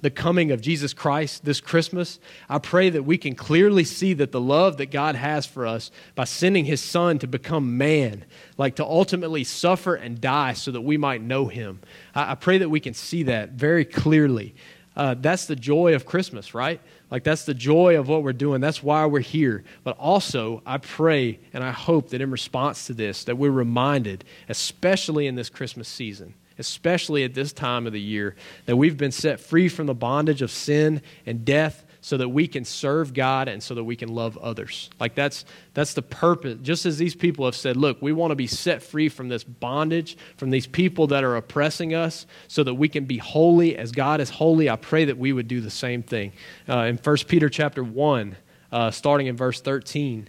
the 0.00 0.10
coming 0.10 0.50
of 0.52 0.60
Jesus 0.60 0.92
Christ 0.92 1.44
this 1.44 1.60
Christmas, 1.60 2.18
I 2.48 2.58
pray 2.58 2.90
that 2.90 3.02
we 3.02 3.18
can 3.18 3.34
clearly 3.34 3.84
see 3.84 4.14
that 4.14 4.32
the 4.32 4.40
love 4.40 4.76
that 4.76 4.90
God 4.90 5.14
has 5.16 5.46
for 5.46 5.66
us 5.66 5.90
by 6.14 6.24
sending 6.24 6.64
his 6.64 6.80
son 6.80 7.18
to 7.18 7.26
become 7.26 7.76
man, 7.76 8.24
like 8.56 8.76
to 8.76 8.84
ultimately 8.84 9.44
suffer 9.44 9.94
and 9.94 10.20
die 10.20 10.52
so 10.52 10.70
that 10.70 10.80
we 10.80 10.96
might 10.96 11.22
know 11.22 11.46
him. 11.46 11.80
I, 12.14 12.34
pray 12.34 12.58
that 12.58 12.68
we 12.68 12.80
can 12.80 12.94
see 12.94 13.24
that 13.24 13.50
very 13.50 13.84
clearly. 13.84 14.54
Uh, 14.96 15.14
that's 15.14 15.46
the 15.46 15.56
joy 15.56 15.94
of 15.94 16.06
Christmas, 16.06 16.54
right? 16.54 16.80
Like, 17.10 17.24
that's 17.24 17.44
the 17.44 17.54
joy 17.54 17.98
of 17.98 18.08
what 18.08 18.22
we're 18.22 18.32
doing. 18.32 18.60
That's 18.60 18.82
why 18.82 19.06
we're 19.06 19.20
here. 19.20 19.64
But 19.84 19.96
also, 19.98 20.62
I 20.66 20.78
pray 20.78 21.38
and 21.52 21.64
I 21.64 21.70
hope 21.70 22.10
that 22.10 22.20
in 22.20 22.30
response 22.30 22.86
to 22.86 22.94
this, 22.94 23.24
that 23.24 23.38
we're 23.38 23.50
reminded, 23.50 24.24
especially 24.48 25.26
in 25.26 25.36
this 25.36 25.50
Christmas 25.50 25.88
season, 25.88 26.34
especially 26.58 27.24
at 27.24 27.34
this 27.34 27.52
time 27.52 27.86
of 27.86 27.92
the 27.92 28.00
year, 28.00 28.34
that 28.66 28.76
we've 28.76 28.96
been 28.96 29.12
set 29.12 29.40
free 29.40 29.68
from 29.68 29.86
the 29.86 29.94
bondage 29.94 30.42
of 30.42 30.50
sin 30.50 31.02
and 31.26 31.44
death 31.44 31.84
so 32.00 32.16
that 32.16 32.28
we 32.28 32.46
can 32.46 32.64
serve 32.64 33.12
God 33.12 33.48
and 33.48 33.62
so 33.62 33.74
that 33.74 33.84
we 33.84 33.96
can 33.96 34.08
love 34.08 34.38
others. 34.38 34.88
Like 35.00 35.14
that's 35.14 35.44
that's 35.74 35.94
the 35.94 36.02
purpose. 36.02 36.58
Just 36.62 36.86
as 36.86 36.98
these 36.98 37.14
people 37.14 37.44
have 37.44 37.56
said, 37.56 37.76
look, 37.76 38.00
we 38.00 38.12
want 38.12 38.30
to 38.30 38.36
be 38.36 38.46
set 38.46 38.82
free 38.82 39.08
from 39.08 39.28
this 39.28 39.44
bondage, 39.44 40.16
from 40.36 40.50
these 40.50 40.66
people 40.66 41.08
that 41.08 41.24
are 41.24 41.36
oppressing 41.36 41.94
us, 41.94 42.26
so 42.46 42.62
that 42.64 42.74
we 42.74 42.88
can 42.88 43.04
be 43.04 43.18
holy 43.18 43.76
as 43.76 43.92
God 43.92 44.20
is 44.20 44.30
holy. 44.30 44.70
I 44.70 44.76
pray 44.76 45.04
that 45.06 45.18
we 45.18 45.32
would 45.32 45.48
do 45.48 45.60
the 45.60 45.70
same 45.70 46.02
thing. 46.02 46.32
Uh, 46.68 46.80
in 46.80 46.96
1 46.96 47.16
Peter 47.26 47.48
chapter 47.48 47.82
one, 47.82 48.36
uh, 48.70 48.90
starting 48.90 49.26
in 49.26 49.36
verse 49.36 49.60
13, 49.60 50.28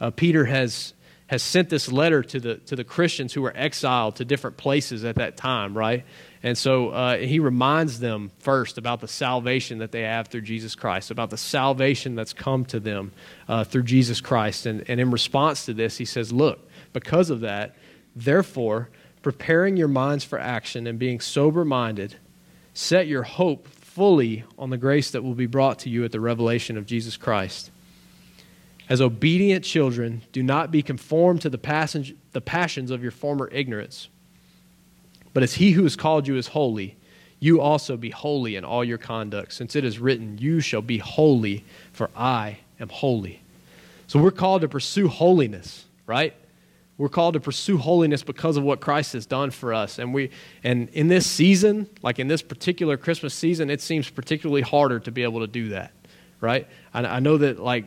uh, 0.00 0.10
Peter 0.10 0.44
has 0.44 0.94
has 1.28 1.42
sent 1.42 1.68
this 1.68 1.92
letter 1.92 2.22
to 2.22 2.40
the, 2.40 2.54
to 2.56 2.74
the 2.74 2.84
Christians 2.84 3.34
who 3.34 3.42
were 3.42 3.52
exiled 3.54 4.16
to 4.16 4.24
different 4.24 4.56
places 4.56 5.04
at 5.04 5.16
that 5.16 5.36
time, 5.36 5.76
right? 5.76 6.04
And 6.42 6.56
so 6.56 6.88
uh, 6.88 7.18
he 7.18 7.38
reminds 7.38 8.00
them 8.00 8.30
first 8.38 8.78
about 8.78 9.00
the 9.00 9.08
salvation 9.08 9.78
that 9.78 9.92
they 9.92 10.02
have 10.02 10.28
through 10.28 10.42
Jesus 10.42 10.74
Christ, 10.74 11.10
about 11.10 11.28
the 11.28 11.36
salvation 11.36 12.14
that's 12.14 12.32
come 12.32 12.64
to 12.66 12.80
them 12.80 13.12
uh, 13.46 13.64
through 13.64 13.82
Jesus 13.82 14.22
Christ. 14.22 14.64
And, 14.64 14.84
and 14.88 15.00
in 15.00 15.10
response 15.10 15.66
to 15.66 15.74
this, 15.74 15.98
he 15.98 16.06
says, 16.06 16.32
Look, 16.32 16.66
because 16.94 17.28
of 17.28 17.40
that, 17.40 17.76
therefore, 18.16 18.88
preparing 19.20 19.76
your 19.76 19.88
minds 19.88 20.24
for 20.24 20.38
action 20.38 20.86
and 20.86 20.98
being 20.98 21.20
sober 21.20 21.64
minded, 21.64 22.16
set 22.72 23.06
your 23.06 23.24
hope 23.24 23.68
fully 23.68 24.44
on 24.58 24.70
the 24.70 24.78
grace 24.78 25.10
that 25.10 25.22
will 25.22 25.34
be 25.34 25.46
brought 25.46 25.80
to 25.80 25.90
you 25.90 26.04
at 26.04 26.12
the 26.12 26.20
revelation 26.20 26.78
of 26.78 26.86
Jesus 26.86 27.18
Christ. 27.18 27.70
As 28.88 29.00
obedient 29.00 29.64
children, 29.64 30.22
do 30.32 30.42
not 30.42 30.70
be 30.70 30.82
conformed 30.82 31.42
to 31.42 31.50
the, 31.50 31.58
passage, 31.58 32.14
the 32.32 32.40
passions 32.40 32.90
of 32.90 33.02
your 33.02 33.12
former 33.12 33.48
ignorance. 33.52 34.08
But 35.34 35.42
as 35.42 35.54
he 35.54 35.72
who 35.72 35.82
has 35.82 35.94
called 35.94 36.26
you 36.26 36.36
is 36.36 36.48
holy, 36.48 36.96
you 37.38 37.60
also 37.60 37.96
be 37.96 38.10
holy 38.10 38.56
in 38.56 38.64
all 38.64 38.82
your 38.82 38.98
conduct, 38.98 39.52
since 39.52 39.76
it 39.76 39.84
is 39.84 39.98
written, 39.98 40.38
You 40.38 40.60
shall 40.60 40.82
be 40.82 40.98
holy, 40.98 41.64
for 41.92 42.10
I 42.16 42.58
am 42.80 42.88
holy. 42.88 43.42
So 44.06 44.18
we're 44.18 44.30
called 44.30 44.62
to 44.62 44.68
pursue 44.68 45.08
holiness, 45.08 45.84
right? 46.06 46.34
We're 46.96 47.10
called 47.10 47.34
to 47.34 47.40
pursue 47.40 47.76
holiness 47.76 48.22
because 48.24 48.56
of 48.56 48.64
what 48.64 48.80
Christ 48.80 49.12
has 49.12 49.26
done 49.26 49.50
for 49.50 49.72
us. 49.72 50.00
And 50.00 50.12
we 50.12 50.30
and 50.64 50.88
in 50.88 51.06
this 51.06 51.26
season, 51.26 51.88
like 52.02 52.18
in 52.18 52.26
this 52.26 52.42
particular 52.42 52.96
Christmas 52.96 53.34
season, 53.34 53.70
it 53.70 53.80
seems 53.80 54.10
particularly 54.10 54.62
harder 54.62 54.98
to 55.00 55.12
be 55.12 55.22
able 55.22 55.40
to 55.40 55.46
do 55.46 55.68
that. 55.68 55.92
Right? 56.40 56.66
I, 56.92 57.04
I 57.04 57.20
know 57.20 57.36
that 57.36 57.60
like 57.60 57.84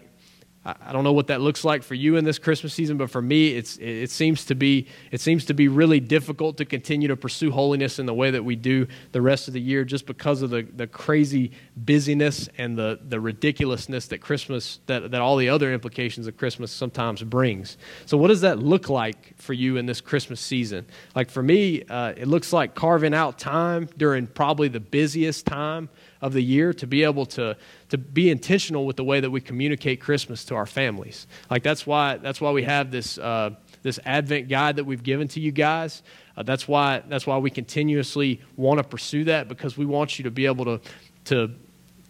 I 0.64 0.91
don't 0.91 1.03
know 1.03 1.14
what 1.14 1.28
that 1.28 1.41
looks 1.41 1.66
like 1.66 1.82
for 1.82 1.95
you 1.95 2.18
in 2.18 2.24
this 2.24 2.38
Christmas 2.38 2.72
season, 2.72 2.95
but 2.95 3.09
for 3.09 3.22
me, 3.22 3.55
it's, 3.55 3.78
it, 3.78 4.12
seems 4.12 4.45
to 4.45 4.53
be, 4.53 4.88
it 5.09 5.20
seems 5.20 5.45
to 5.45 5.55
be 5.55 5.68
really 5.68 5.99
difficult 5.99 6.57
to 6.57 6.66
continue 6.66 7.07
to 7.07 7.18
pursue 7.18 7.49
holiness 7.49 7.97
in 7.97 8.05
the 8.05 8.14
way 8.14 8.30
that 8.30 8.45
we 8.45 8.55
do 8.55 8.86
the 9.12 9.24
rest 9.24 9.47
of 9.47 9.55
the 9.55 9.59
year 9.62 9.84
just 9.84 10.05
because 10.05 10.43
of 10.43 10.51
the, 10.51 10.62
the 10.62 10.86
crazy 10.86 11.51
busyness 11.76 12.47
and 12.59 12.78
the, 12.78 12.99
the 13.01 13.20
ridiculousness 13.20 14.05
that 14.09 14.20
Christmas, 14.20 14.82
that, 14.86 15.09
that 15.09 15.20
all 15.20 15.36
the 15.36 15.49
other 15.49 15.74
implications 15.74 16.28
of 16.28 16.38
Christmas 16.38 16.72
sometimes 16.72 17.24
brings. 17.24 17.76
So, 18.05 18.16
what 18.16 18.28
does 18.28 18.41
that 18.41 18.59
look 18.59 18.88
like 18.88 19.36
for 19.38 19.53
you 19.53 19.78
in 19.78 19.88
this 19.88 19.99
Christmas 19.99 20.39
season? 20.39 20.86
Like 21.16 21.32
for 21.32 21.41
me, 21.41 21.84
uh, 21.86 22.14
it 22.16 22.28
looks 22.28 22.53
like 22.53 22.76
carving 22.76 23.16
out 23.16 23.39
time 23.39 23.89
during 23.97 24.28
probably 24.28 24.68
the 24.68 24.80
busiest 24.80 25.47
time 25.47 25.89
of 26.22 26.34
the 26.34 26.41
year 26.41 26.74
to 26.74 26.88
be 26.88 27.03
able 27.03 27.26
to, 27.26 27.57
to 27.89 27.97
be 27.97 28.30
intentional 28.30 28.86
with 28.86 28.95
the 28.95 29.03
way 29.03 29.19
that 29.19 29.30
we 29.30 29.41
communicate 29.41 29.99
Christmas 29.99 30.45
to 30.45 30.55
our 30.55 30.65
families. 30.65 31.28
Like 31.49 31.63
that's 31.63 31.86
why, 31.88 32.17
that's 32.17 32.39
why 32.39 32.51
we 32.51 32.63
have 32.63 32.91
this, 32.91 33.17
uh, 33.17 33.51
this 33.82 33.99
Advent 34.05 34.47
guide 34.47 34.76
that 34.76 34.84
we've 34.84 35.03
given 35.03 35.28
to 35.30 35.39
you 35.39 35.51
guys. 35.51 36.03
Uh, 36.38 36.43
that's, 36.43 36.67
why, 36.67 37.01
that's 37.07 37.26
why 37.26 37.38
we 37.38 37.49
continuously 37.49 38.41
want 38.55 38.78
to 38.78 38.84
pursue 38.84 39.24
that 39.26 39.47
because 39.47 39.78
we 39.78 39.86
want 39.86 40.19
you 40.19 40.24
to 40.24 40.32
be 40.32 40.45
able 40.45 40.65
to, 40.65 40.82
to 41.26 41.51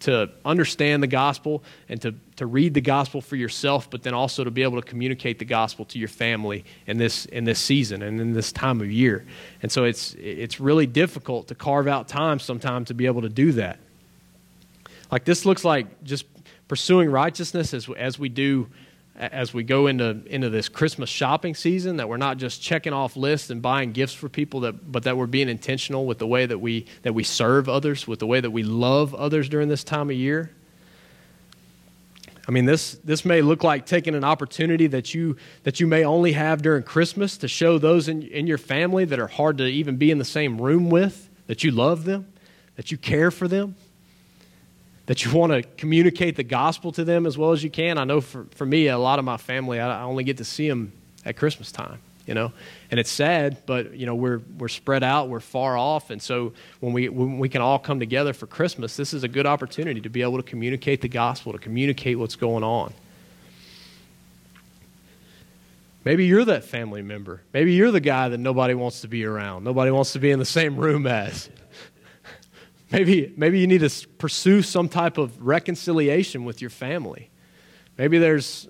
to 0.02 0.28
understand 0.44 1.00
the 1.00 1.06
gospel 1.06 1.62
and 1.88 2.02
to, 2.02 2.12
to 2.34 2.44
read 2.44 2.74
the 2.74 2.80
gospel 2.80 3.20
for 3.20 3.36
yourself, 3.36 3.88
but 3.88 4.02
then 4.02 4.14
also 4.14 4.42
to 4.42 4.50
be 4.50 4.64
able 4.64 4.80
to 4.80 4.86
communicate 4.86 5.38
the 5.38 5.44
gospel 5.44 5.84
to 5.84 5.98
your 5.98 6.08
family 6.08 6.64
in 6.88 6.98
this, 6.98 7.24
in 7.26 7.44
this 7.44 7.60
season 7.60 8.02
and 8.02 8.20
in 8.20 8.32
this 8.32 8.50
time 8.50 8.80
of 8.80 8.90
year. 8.90 9.24
And 9.62 9.70
so 9.70 9.84
it's, 9.84 10.14
it's 10.14 10.58
really 10.58 10.86
difficult 10.86 11.46
to 11.48 11.54
carve 11.54 11.86
out 11.86 12.08
time 12.08 12.40
sometimes 12.40 12.88
to 12.88 12.94
be 12.94 13.06
able 13.06 13.22
to 13.22 13.28
do 13.28 13.52
that. 13.52 13.78
Like 15.12 15.26
this 15.26 15.44
looks 15.44 15.62
like 15.62 16.02
just 16.02 16.24
pursuing 16.68 17.10
righteousness 17.10 17.74
as, 17.74 17.88
as 17.96 18.18
we 18.18 18.30
do 18.30 18.68
as 19.14 19.52
we 19.52 19.62
go 19.62 19.88
into, 19.88 20.22
into 20.24 20.48
this 20.48 20.70
Christmas 20.70 21.10
shopping 21.10 21.54
season, 21.54 21.98
that 21.98 22.08
we're 22.08 22.16
not 22.16 22.38
just 22.38 22.62
checking 22.62 22.94
off 22.94 23.14
lists 23.14 23.50
and 23.50 23.60
buying 23.60 23.92
gifts 23.92 24.14
for 24.14 24.30
people, 24.30 24.60
that, 24.60 24.90
but 24.90 25.02
that 25.02 25.18
we're 25.18 25.26
being 25.26 25.50
intentional 25.50 26.06
with 26.06 26.18
the 26.18 26.26
way 26.26 26.46
that 26.46 26.58
we, 26.58 26.86
that 27.02 27.12
we 27.12 27.22
serve 27.22 27.68
others, 27.68 28.08
with 28.08 28.20
the 28.20 28.26
way 28.26 28.40
that 28.40 28.50
we 28.50 28.62
love 28.62 29.14
others 29.14 29.50
during 29.50 29.68
this 29.68 29.84
time 29.84 30.08
of 30.08 30.16
year. 30.16 30.50
I 32.48 32.52
mean, 32.52 32.64
this, 32.64 32.94
this 33.04 33.22
may 33.26 33.42
look 33.42 33.62
like 33.62 33.84
taking 33.84 34.14
an 34.14 34.24
opportunity 34.24 34.86
that 34.88 35.14
you, 35.14 35.36
that 35.64 35.78
you 35.78 35.86
may 35.86 36.04
only 36.04 36.32
have 36.32 36.62
during 36.62 36.82
Christmas 36.82 37.36
to 37.36 37.48
show 37.48 37.76
those 37.76 38.08
in, 38.08 38.22
in 38.22 38.46
your 38.46 38.58
family 38.58 39.04
that 39.04 39.20
are 39.20 39.28
hard 39.28 39.58
to 39.58 39.66
even 39.66 39.98
be 39.98 40.10
in 40.10 40.16
the 40.16 40.24
same 40.24 40.58
room 40.58 40.88
with, 40.88 41.28
that 41.48 41.62
you 41.62 41.70
love 41.70 42.04
them, 42.04 42.32
that 42.76 42.90
you 42.90 42.96
care 42.96 43.30
for 43.30 43.46
them 43.46 43.76
that 45.06 45.24
you 45.24 45.32
want 45.32 45.52
to 45.52 45.62
communicate 45.76 46.36
the 46.36 46.44
gospel 46.44 46.92
to 46.92 47.04
them 47.04 47.26
as 47.26 47.36
well 47.36 47.52
as 47.52 47.62
you 47.64 47.70
can. 47.70 47.98
I 47.98 48.04
know 48.04 48.20
for, 48.20 48.46
for 48.52 48.64
me, 48.64 48.88
a 48.88 48.98
lot 48.98 49.18
of 49.18 49.24
my 49.24 49.36
family, 49.36 49.80
I, 49.80 50.00
I 50.00 50.02
only 50.02 50.24
get 50.24 50.36
to 50.38 50.44
see 50.44 50.68
them 50.68 50.92
at 51.24 51.36
Christmas 51.36 51.72
time, 51.72 51.98
you 52.26 52.34
know, 52.34 52.52
and 52.90 53.00
it's 53.00 53.10
sad, 53.10 53.58
but 53.66 53.94
you 53.94 54.06
know 54.06 54.14
we're 54.14 54.40
we're 54.58 54.68
spread 54.68 55.02
out, 55.02 55.28
we're 55.28 55.40
far 55.40 55.76
off, 55.76 56.10
and 56.10 56.20
so 56.20 56.52
when 56.80 56.92
we 56.92 57.08
when 57.08 57.38
we 57.38 57.48
can 57.48 57.62
all 57.62 57.78
come 57.78 58.00
together 58.00 58.32
for 58.32 58.46
Christmas, 58.46 58.96
this 58.96 59.12
is 59.12 59.24
a 59.24 59.28
good 59.28 59.46
opportunity 59.46 60.00
to 60.00 60.08
be 60.08 60.22
able 60.22 60.36
to 60.36 60.42
communicate 60.42 61.00
the 61.00 61.08
gospel, 61.08 61.52
to 61.52 61.58
communicate 61.58 62.18
what's 62.18 62.36
going 62.36 62.64
on. 62.64 62.92
Maybe 66.04 66.26
you're 66.26 66.44
that 66.44 66.64
family 66.64 67.00
member. 67.00 67.42
Maybe 67.52 67.74
you're 67.74 67.92
the 67.92 68.00
guy 68.00 68.28
that 68.28 68.38
nobody 68.38 68.74
wants 68.74 69.02
to 69.02 69.08
be 69.08 69.24
around. 69.24 69.62
Nobody 69.62 69.92
wants 69.92 70.12
to 70.14 70.18
be 70.18 70.32
in 70.32 70.40
the 70.40 70.44
same 70.44 70.76
room 70.76 71.06
as. 71.06 71.48
Maybe, 72.92 73.32
maybe 73.36 73.58
you 73.58 73.66
need 73.66 73.80
to 73.80 74.08
pursue 74.18 74.60
some 74.60 74.88
type 74.88 75.16
of 75.16 75.40
reconciliation 75.40 76.44
with 76.44 76.60
your 76.60 76.70
family. 76.70 77.30
Maybe 77.96 78.18
there's, 78.18 78.68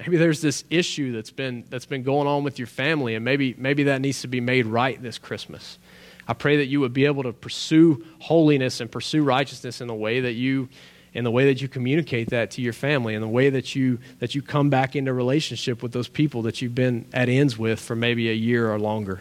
maybe 0.00 0.16
there's 0.16 0.40
this 0.40 0.64
issue 0.68 1.12
that's 1.12 1.30
been, 1.30 1.64
that's 1.68 1.86
been 1.86 2.02
going 2.02 2.26
on 2.26 2.42
with 2.42 2.58
your 2.58 2.66
family, 2.66 3.14
and 3.14 3.24
maybe, 3.24 3.54
maybe 3.56 3.84
that 3.84 4.00
needs 4.00 4.22
to 4.22 4.28
be 4.28 4.40
made 4.40 4.66
right 4.66 5.00
this 5.00 5.16
Christmas. 5.16 5.78
I 6.26 6.34
pray 6.34 6.56
that 6.56 6.66
you 6.66 6.80
would 6.80 6.92
be 6.92 7.06
able 7.06 7.22
to 7.22 7.32
pursue 7.32 8.04
holiness 8.20 8.80
and 8.80 8.90
pursue 8.90 9.22
righteousness 9.22 9.80
in 9.80 9.88
the 9.88 9.94
way 9.94 10.20
that 10.20 10.32
you 10.32 10.68
in 11.14 11.24
the 11.24 11.30
way 11.30 11.44
that 11.44 11.60
you 11.60 11.68
communicate 11.68 12.30
that 12.30 12.52
to 12.52 12.62
your 12.62 12.72
family 12.72 13.14
in 13.14 13.20
the 13.20 13.28
way 13.28 13.50
that 13.50 13.74
you 13.74 13.98
that 14.20 14.34
you 14.34 14.40
come 14.40 14.70
back 14.70 14.96
into 14.96 15.12
relationship 15.12 15.82
with 15.82 15.92
those 15.92 16.08
people 16.08 16.40
that 16.42 16.62
you've 16.62 16.74
been 16.74 17.04
at 17.12 17.28
ends 17.28 17.58
with 17.58 17.78
for 17.78 17.94
maybe 17.94 18.30
a 18.30 18.34
year 18.34 18.72
or 18.72 18.78
longer. 18.78 19.20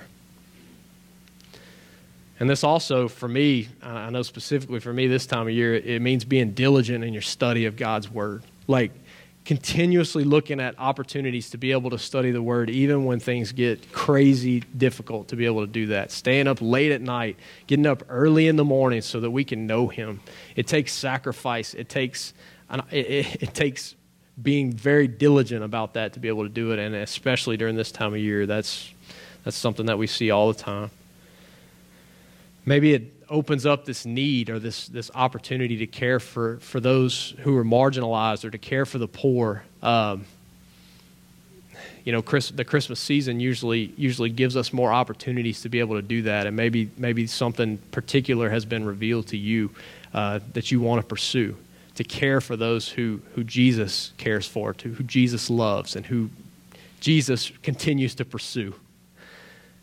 And 2.42 2.50
this 2.50 2.64
also, 2.64 3.08
for 3.08 3.28
me, 3.28 3.68
I 3.84 4.10
know 4.10 4.24
specifically 4.24 4.80
for 4.80 4.92
me 4.92 5.06
this 5.06 5.28
time 5.28 5.44
of 5.44 5.54
year, 5.54 5.76
it 5.76 6.02
means 6.02 6.26
being 6.26 6.54
diligent 6.54 7.04
in 7.04 7.14
your 7.14 7.22
study 7.22 7.66
of 7.66 7.78
God's 7.78 8.10
Word. 8.10 8.42
Like 8.66 8.92
continuously 9.46 10.24
looking 10.24 10.60
at 10.60 10.74
opportunities 10.80 11.52
to 11.52 11.60
be 11.60 11.72
able 11.72 11.92
to 11.92 12.00
study 12.00 12.32
the 12.32 12.42
Word, 12.42 12.72
even 12.72 13.06
when 13.06 13.20
things 13.20 13.52
get 13.52 13.92
crazy 13.92 14.62
difficult 14.76 15.28
to 15.28 15.36
be 15.36 15.46
able 15.46 15.62
to 15.62 15.72
do 15.72 15.86
that. 15.88 16.10
Staying 16.10 16.48
up 16.48 16.58
late 16.64 16.92
at 16.92 17.02
night, 17.02 17.38
getting 17.68 17.86
up 17.86 18.02
early 18.10 18.48
in 18.48 18.56
the 18.56 18.66
morning 18.66 19.02
so 19.02 19.20
that 19.20 19.30
we 19.30 19.44
can 19.44 19.68
know 19.68 19.88
Him. 19.88 20.20
It 20.56 20.66
takes 20.66 20.94
sacrifice. 20.94 21.76
It 21.76 21.90
takes, 21.90 22.34
it, 22.90 23.06
it, 23.06 23.44
it 23.44 23.54
takes 23.54 23.94
being 24.42 24.74
very 24.74 25.08
diligent 25.08 25.64
about 25.64 25.94
that 25.94 26.14
to 26.14 26.20
be 26.20 26.28
able 26.28 26.42
to 26.42 26.50
do 26.50 26.72
it. 26.72 26.80
And 26.80 26.96
especially 26.96 27.56
during 27.56 27.76
this 27.76 27.92
time 27.92 28.16
of 28.16 28.20
year, 28.20 28.48
that's, 28.48 28.92
that's 29.44 29.56
something 29.56 29.86
that 29.86 30.00
we 30.00 30.08
see 30.08 30.32
all 30.32 30.52
the 30.52 30.60
time. 30.60 30.90
Maybe 32.66 32.94
it 32.94 33.14
opens 33.30 33.66
up 33.66 33.86
this 33.86 34.06
need 34.06 34.50
or 34.50 34.60
this, 34.60 34.88
this 34.88 35.10
opportunity 35.16 35.78
to 35.78 35.88
care 35.88 36.20
for, 36.20 36.58
for 36.60 36.80
those 36.80 37.34
who 37.40 37.58
are 37.58 37.66
marginalized 37.66 38.44
or 38.44 38.52
to 38.52 38.58
care 38.58 38.86
for 38.86 38.98
the 38.98 39.08
poor. 39.08 39.64
Um, 39.82 40.26
you 42.04 42.12
know, 42.12 42.22
Chris, 42.22 42.50
the 42.50 42.66
Christmas 42.66 43.00
season 43.00 43.40
usually 43.40 43.94
usually 43.96 44.30
gives 44.30 44.58
us 44.58 44.74
more 44.74 44.92
opportunities 44.92 45.62
to 45.62 45.70
be 45.70 45.80
able 45.80 45.96
to 45.96 46.02
do 46.02 46.24
that, 46.24 46.48
and 46.48 46.56
maybe 46.56 46.90
maybe 46.98 47.28
something 47.28 47.78
particular 47.92 48.50
has 48.50 48.66
been 48.66 48.86
revealed 48.86 49.28
to 49.28 49.38
you 49.38 49.70
uh, 50.14 50.40
that 50.54 50.72
you 50.72 50.82
want 50.82 51.02
to 51.02 51.08
pursue, 51.08 51.56
to 51.96 52.04
care 52.04 52.42
for 52.42 52.56
those 52.56 52.90
who 52.90 53.22
who 53.36 53.44
Jesus 53.44 54.14
cares 54.18 54.48
for, 54.48 54.74
to 54.74 54.94
who 54.94 55.04
Jesus 55.04 55.50
loves, 55.50 55.96
and 55.96 56.06
who 56.08 56.30
Jesus 57.00 57.52
continues 57.62 58.16
to 58.16 58.26
pursue. 58.26 58.74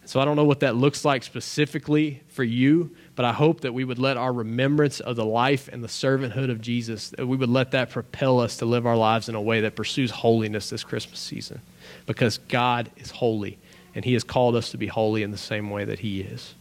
So 0.08 0.20
I 0.20 0.24
don't 0.24 0.36
know 0.36 0.44
what 0.44 0.60
that 0.60 0.74
looks 0.74 1.04
like 1.04 1.22
specifically 1.22 2.22
for 2.28 2.42
you, 2.42 2.96
but 3.14 3.26
I 3.26 3.32
hope 3.34 3.60
that 3.60 3.74
we 3.74 3.84
would 3.84 3.98
let 3.98 4.16
our 4.16 4.32
remembrance 4.32 5.00
of 5.00 5.16
the 5.16 5.24
life 5.26 5.68
and 5.70 5.84
the 5.84 5.88
servanthood 5.88 6.50
of 6.50 6.62
Jesus, 6.62 7.10
that 7.10 7.26
we 7.26 7.36
would 7.36 7.50
let 7.50 7.72
that 7.72 7.90
propel 7.90 8.40
us 8.40 8.56
to 8.56 8.64
live 8.64 8.86
our 8.86 8.96
lives 8.96 9.28
in 9.28 9.34
a 9.34 9.42
way 9.42 9.60
that 9.60 9.76
pursues 9.76 10.10
holiness 10.10 10.70
this 10.70 10.82
Christmas 10.82 11.20
season. 11.20 11.60
Because 12.06 12.38
God 12.38 12.90
is 12.96 13.10
holy, 13.10 13.58
and 13.94 14.02
He 14.02 14.14
has 14.14 14.24
called 14.24 14.56
us 14.56 14.70
to 14.70 14.78
be 14.78 14.86
holy 14.86 15.22
in 15.22 15.30
the 15.30 15.36
same 15.36 15.68
way 15.68 15.84
that 15.84 15.98
He 15.98 16.22
is. 16.22 16.54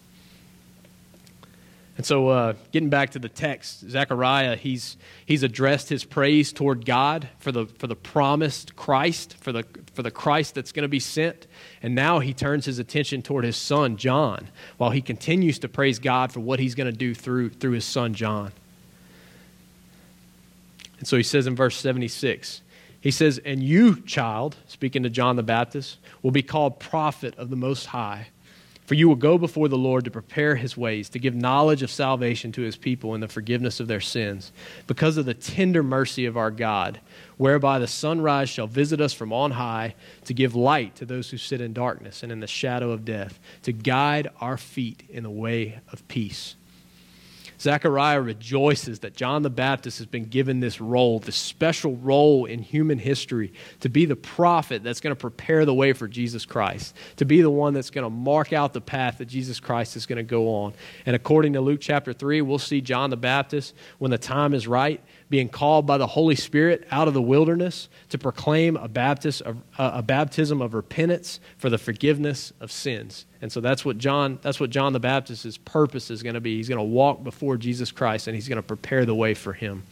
And 1.95 2.05
so, 2.05 2.27
uh, 2.27 2.53
getting 2.73 2.89
back 2.89 3.11
to 3.11 3.19
the 3.19 3.29
text, 3.29 3.89
Zechariah, 3.89 4.55
he's, 4.55 4.97
he's 5.25 5.41
addressed 5.41 5.89
his 5.89 6.03
praise 6.03 6.53
toward 6.53 6.85
God 6.85 7.29
for 7.39 7.51
the, 7.51 7.65
for 7.65 7.87
the 7.87 7.95
promised 7.95 8.75
Christ, 8.75 9.35
for 9.39 9.51
the, 9.51 9.65
for 9.97 10.03
the 10.03 10.11
Christ 10.11 10.53
that's 10.53 10.71
going 10.71 10.83
to 10.83 10.87
be 10.87 10.99
sent. 10.99 11.47
And 11.81 11.95
now 11.95 12.19
he 12.19 12.31
turns 12.31 12.65
his 12.65 12.77
attention 12.77 13.23
toward 13.23 13.43
his 13.43 13.57
son, 13.57 13.97
John, 13.97 14.47
while 14.77 14.91
he 14.91 15.01
continues 15.01 15.57
to 15.59 15.67
praise 15.67 15.97
God 15.97 16.31
for 16.31 16.39
what 16.39 16.59
he's 16.59 16.75
going 16.75 16.85
to 16.85 16.95
do 16.95 17.15
through, 17.15 17.49
through 17.49 17.71
his 17.71 17.83
son, 17.83 18.13
John. 18.13 18.51
And 20.99 21.07
so 21.07 21.17
he 21.17 21.23
says 21.23 21.47
in 21.47 21.55
verse 21.55 21.75
76 21.77 22.61
He 23.01 23.09
says, 23.09 23.39
And 23.43 23.63
you, 23.63 23.99
child, 24.01 24.55
speaking 24.67 25.01
to 25.01 25.09
John 25.09 25.35
the 25.35 25.41
Baptist, 25.41 25.97
will 26.21 26.29
be 26.29 26.43
called 26.43 26.79
prophet 26.79 27.33
of 27.39 27.49
the 27.49 27.55
Most 27.55 27.87
High. 27.87 28.27
For 28.87 28.95
you 28.95 29.09
will 29.09 29.17
go 29.17 29.37
before 29.37 29.67
the 29.67 29.77
Lord 29.77 30.05
to 30.05 30.11
prepare 30.11 30.55
his 30.55 30.77
ways, 30.77 31.09
to 31.09 31.19
give 31.19 31.35
knowledge 31.35 31.83
of 31.83 31.91
salvation 31.91 32.53
to 32.53 32.61
his 32.61 32.77
people 32.77 33.13
and 33.13 33.21
the 33.21 33.27
forgiveness 33.27 33.81
of 33.81 33.89
their 33.89 33.99
sins, 33.99 34.53
because 34.87 35.17
of 35.17 35.25
the 35.25 35.33
tender 35.33 35.83
mercy 35.83 36.25
of 36.25 36.37
our 36.37 36.51
God, 36.51 37.01
whereby 37.35 37.79
the 37.79 37.87
sunrise 37.87 38.47
shall 38.47 38.65
visit 38.65 39.01
us 39.01 39.11
from 39.11 39.33
on 39.33 39.51
high, 39.51 39.93
to 40.23 40.33
give 40.33 40.55
light 40.55 40.95
to 40.95 41.05
those 41.05 41.29
who 41.29 41.37
sit 41.37 41.59
in 41.59 41.73
darkness 41.73 42.23
and 42.23 42.31
in 42.31 42.39
the 42.39 42.47
shadow 42.47 42.91
of 42.91 43.03
death, 43.03 43.41
to 43.63 43.73
guide 43.73 44.29
our 44.39 44.57
feet 44.57 45.03
in 45.09 45.23
the 45.23 45.29
way 45.29 45.81
of 45.91 46.07
peace. 46.07 46.55
Zechariah 47.59 48.21
rejoices 48.21 48.99
that 48.99 49.15
John 49.15 49.41
the 49.41 49.49
Baptist 49.49 49.97
has 49.97 50.07
been 50.07 50.25
given 50.25 50.59
this 50.59 50.79
role, 50.79 51.19
this 51.19 51.35
special 51.35 51.95
role 51.97 52.45
in 52.45 52.59
human 52.59 52.99
history, 52.99 53.53
to 53.79 53.89
be 53.89 54.05
the 54.05 54.15
prophet 54.15 54.83
that's 54.83 54.99
going 54.99 55.15
to 55.15 55.19
prepare 55.19 55.65
the 55.65 55.73
way 55.73 55.93
for 55.93 56.07
Jesus 56.07 56.45
Christ, 56.45 56.95
to 57.15 57.25
be 57.25 57.41
the 57.41 57.49
one 57.49 57.73
that's 57.73 57.89
going 57.89 58.03
to 58.03 58.09
mark 58.09 58.53
out 58.53 58.73
the 58.73 58.81
path 58.81 59.17
that 59.17 59.25
Jesus 59.25 59.59
Christ 59.59 59.95
is 59.95 60.05
going 60.05 60.17
to 60.17 60.23
go 60.23 60.49
on. 60.49 60.73
And 61.05 61.15
according 61.15 61.53
to 61.53 61.61
Luke 61.61 61.81
chapter 61.81 62.13
3, 62.13 62.41
we'll 62.41 62.59
see 62.59 62.81
John 62.81 63.09
the 63.09 63.17
Baptist, 63.17 63.73
when 63.97 64.11
the 64.11 64.17
time 64.17 64.53
is 64.53 64.67
right, 64.67 65.01
being 65.29 65.49
called 65.49 65.85
by 65.85 65.97
the 65.97 66.07
Holy 66.07 66.35
Spirit 66.35 66.87
out 66.89 67.07
of 67.07 67.13
the 67.13 67.21
wilderness 67.21 67.89
to 68.09 68.17
proclaim 68.17 68.77
a, 68.77 68.87
Baptist, 68.87 69.41
a, 69.41 69.55
a 69.77 70.01
baptism 70.01 70.61
of 70.61 70.73
repentance 70.73 71.39
for 71.57 71.69
the 71.69 71.77
forgiveness 71.77 72.53
of 72.61 72.71
sins. 72.71 73.25
And 73.41 73.51
so 73.51 73.59
that's 73.59 73.83
what 73.83 73.97
John, 73.97 74.39
that's 74.41 74.59
what 74.59 74.69
John 74.69 74.93
the 74.93 74.99
Baptist's 74.99 75.57
purpose 75.57 76.09
is 76.09 76.23
going 76.23 76.35
to 76.35 76.41
be. 76.41 76.55
He's 76.55 76.69
going 76.69 76.79
to 76.79 76.83
walk 76.83 77.23
before 77.23 77.57
Jesus 77.57 77.91
Christ 77.91 78.27
and 78.27 78.35
he's 78.35 78.47
going 78.47 78.57
to 78.57 78.63
prepare 78.63 79.05
the 79.05 79.15
way 79.15 79.33
for 79.33 79.53
him. 79.53 79.83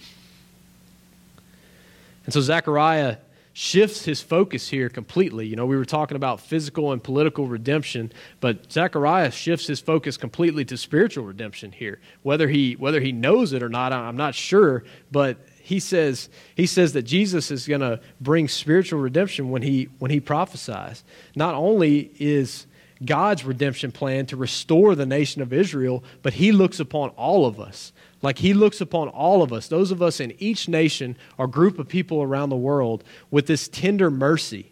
And 2.26 2.34
so 2.34 2.42
Zechariah 2.42 3.18
shifts 3.58 4.04
his 4.04 4.22
focus 4.22 4.68
here 4.68 4.90
completely. 4.90 5.48
You 5.48 5.56
know, 5.56 5.66
we 5.66 5.78
were 5.78 5.86
talking 5.86 6.18
about 6.18 6.42
physical 6.42 6.92
and 6.92 7.02
political 7.02 7.48
redemption, 7.48 8.12
but 8.42 8.70
Zechariah 8.70 9.32
shifts 9.32 9.66
his 9.66 9.80
focus 9.80 10.18
completely 10.18 10.66
to 10.66 10.76
spiritual 10.76 11.24
redemption 11.24 11.72
here. 11.72 12.02
Whether 12.22 12.50
he 12.50 12.74
whether 12.74 13.00
he 13.00 13.14
knows 13.14 13.54
it 13.54 13.64
or 13.64 13.70
not, 13.70 13.94
I'm 13.94 14.18
not 14.18 14.36
sure, 14.36 14.84
but 15.10 15.38
he 15.62 15.80
says 15.80 16.28
he 16.56 16.66
says 16.66 16.92
that 16.94 17.04
Jesus 17.04 17.50
is 17.50 17.66
going 17.66 17.80
to 17.80 18.02
bring 18.20 18.50
spiritual 18.50 19.00
redemption 19.00 19.50
when 19.50 19.62
he 19.62 19.88
when 20.00 20.12
he 20.12 20.20
prophesies. 20.20 21.06
Not 21.34 21.56
only 21.56 22.12
is 22.20 22.68
God's 23.06 23.46
redemption 23.46 23.94
plan 23.94 24.26
to 24.26 24.36
restore 24.36 24.96
the 24.96 25.06
nation 25.06 25.42
of 25.42 25.54
Israel, 25.54 26.04
but 26.24 26.34
he 26.34 26.52
looks 26.52 26.82
upon 26.82 27.12
all 27.12 27.46
of 27.46 27.62
us. 27.62 27.94
Like 28.26 28.40
he 28.40 28.56
looks 28.56 28.82
upon 28.82 29.08
all 29.10 29.44
of 29.44 29.54
us, 29.54 29.68
those 29.68 29.92
of 29.92 30.02
us 30.02 30.20
in 30.20 30.34
each 30.40 30.68
nation 30.68 31.16
or 31.38 31.48
group 31.48 31.78
of 31.78 31.88
people 31.88 32.24
around 32.24 32.50
the 32.50 32.56
world, 32.56 33.04
with 33.30 33.46
this 33.46 33.68
tender 33.68 34.10
mercy. 34.10 34.72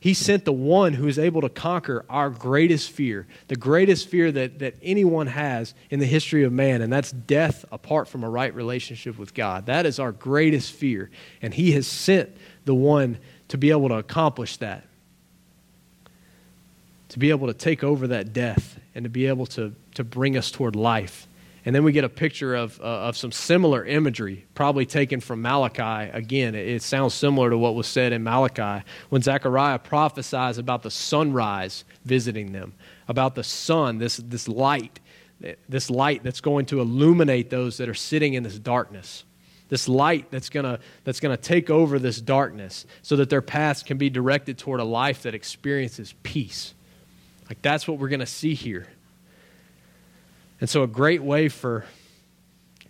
He 0.00 0.14
sent 0.14 0.46
the 0.46 0.54
one 0.54 0.94
who 0.94 1.06
is 1.06 1.18
able 1.18 1.42
to 1.42 1.50
conquer 1.50 2.06
our 2.08 2.30
greatest 2.30 2.90
fear, 2.90 3.26
the 3.48 3.56
greatest 3.56 4.08
fear 4.08 4.32
that, 4.32 4.58
that 4.60 4.76
anyone 4.82 5.26
has 5.26 5.74
in 5.90 6.00
the 6.00 6.06
history 6.06 6.44
of 6.44 6.52
man, 6.52 6.80
and 6.80 6.90
that's 6.90 7.12
death 7.12 7.66
apart 7.70 8.08
from 8.08 8.24
a 8.24 8.30
right 8.30 8.54
relationship 8.54 9.18
with 9.18 9.34
God. 9.34 9.66
That 9.66 9.84
is 9.84 9.98
our 9.98 10.10
greatest 10.10 10.72
fear. 10.72 11.10
And 11.42 11.52
He 11.52 11.72
has 11.72 11.86
sent 11.86 12.34
the 12.64 12.74
one 12.74 13.18
to 13.48 13.58
be 13.58 13.70
able 13.70 13.90
to 13.90 13.96
accomplish 13.96 14.56
that 14.56 14.84
to 17.10 17.18
be 17.20 17.30
able 17.30 17.46
to 17.46 17.54
take 17.54 17.84
over 17.84 18.08
that 18.08 18.32
death 18.32 18.80
and 18.92 19.04
to 19.04 19.08
be 19.08 19.26
able 19.26 19.46
to, 19.46 19.72
to 19.94 20.02
bring 20.02 20.36
us 20.36 20.50
toward 20.50 20.74
life. 20.74 21.28
And 21.66 21.74
then 21.74 21.82
we 21.82 21.92
get 21.92 22.04
a 22.04 22.10
picture 22.10 22.54
of, 22.54 22.78
uh, 22.80 22.84
of 22.84 23.16
some 23.16 23.32
similar 23.32 23.84
imagery, 23.84 24.44
probably 24.54 24.84
taken 24.84 25.20
from 25.20 25.40
Malachi. 25.40 26.10
Again, 26.12 26.54
it, 26.54 26.68
it, 26.68 26.82
sounds 26.82 27.14
similar 27.14 27.48
to 27.48 27.56
what 27.56 27.74
was 27.74 27.86
said 27.86 28.12
in 28.12 28.22
Malachi 28.22 28.84
when 29.08 29.22
Zechariah 29.22 29.78
prophesies 29.78 30.58
about 30.58 30.82
the 30.82 30.90
sunrise 30.90 31.84
visiting 32.04 32.52
them, 32.52 32.74
about 33.08 33.34
the 33.34 33.44
sun, 33.44 33.96
this, 33.96 34.18
this 34.18 34.46
light, 34.46 35.00
this 35.68 35.88
light 35.88 36.22
that's 36.22 36.42
going 36.42 36.66
to 36.66 36.80
illuminate 36.80 37.48
those 37.48 37.78
that 37.78 37.88
are 37.88 37.94
sitting 37.94 38.34
in 38.34 38.42
this 38.42 38.58
darkness. 38.58 39.24
This 39.70 39.88
light 39.88 40.30
that's 40.30 40.50
going 40.50 40.78
that's 41.04 41.20
going 41.20 41.34
to 41.34 41.42
take 41.42 41.70
over 41.70 41.98
this 41.98 42.20
darkness 42.20 42.84
so 43.00 43.16
that 43.16 43.30
their 43.30 43.40
paths 43.40 43.82
can 43.82 43.96
be 43.96 44.10
directed 44.10 44.58
toward 44.58 44.80
a 44.80 44.84
life 44.84 45.22
that 45.22 45.34
experiences 45.34 46.14
peace. 46.22 46.74
Like 47.48 47.62
that's 47.62 47.88
what 47.88 47.98
we're 47.98 48.08
going 48.08 48.20
to 48.20 48.26
see 48.26 48.54
here. 48.54 48.86
And 50.64 50.70
so, 50.70 50.82
a 50.82 50.86
great 50.86 51.22
way 51.22 51.50
for, 51.50 51.84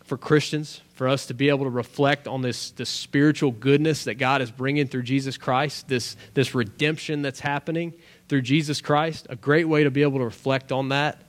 for 0.05 0.17
Christians, 0.17 0.81
for 0.95 1.09
us 1.09 1.27
to 1.27 1.35
be 1.35 1.49
able 1.49 1.65
to 1.65 1.71
reflect 1.71 2.29
on 2.29 2.41
this, 2.41 2.71
this 2.71 2.89
spiritual 2.89 3.51
goodness 3.51 4.05
that 4.05 4.15
God 4.15 4.43
is 4.43 4.53
bringing 4.53 4.87
through 4.87 5.03
Jesus 5.03 5.37
Christ, 5.37 5.89
this, 5.89 6.17
this 6.35 6.55
redemption 6.55 7.23
that's 7.23 7.41
happening 7.41 7.93
through 8.29 8.43
Jesus 8.43 8.81
Christ, 8.81 9.27
a 9.29 9.35
great 9.35 9.65
way 9.67 9.83
to 9.83 9.91
be 9.91 10.03
able 10.03 10.21
to 10.21 10.25
reflect 10.25 10.71
on 10.71 10.91
that 10.91 11.21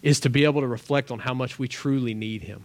is 0.00 0.20
to 0.20 0.30
be 0.30 0.44
able 0.44 0.62
to 0.62 0.66
reflect 0.66 1.10
on 1.10 1.18
how 1.18 1.34
much 1.34 1.58
we 1.58 1.68
truly 1.68 2.14
need 2.14 2.40
Him, 2.40 2.64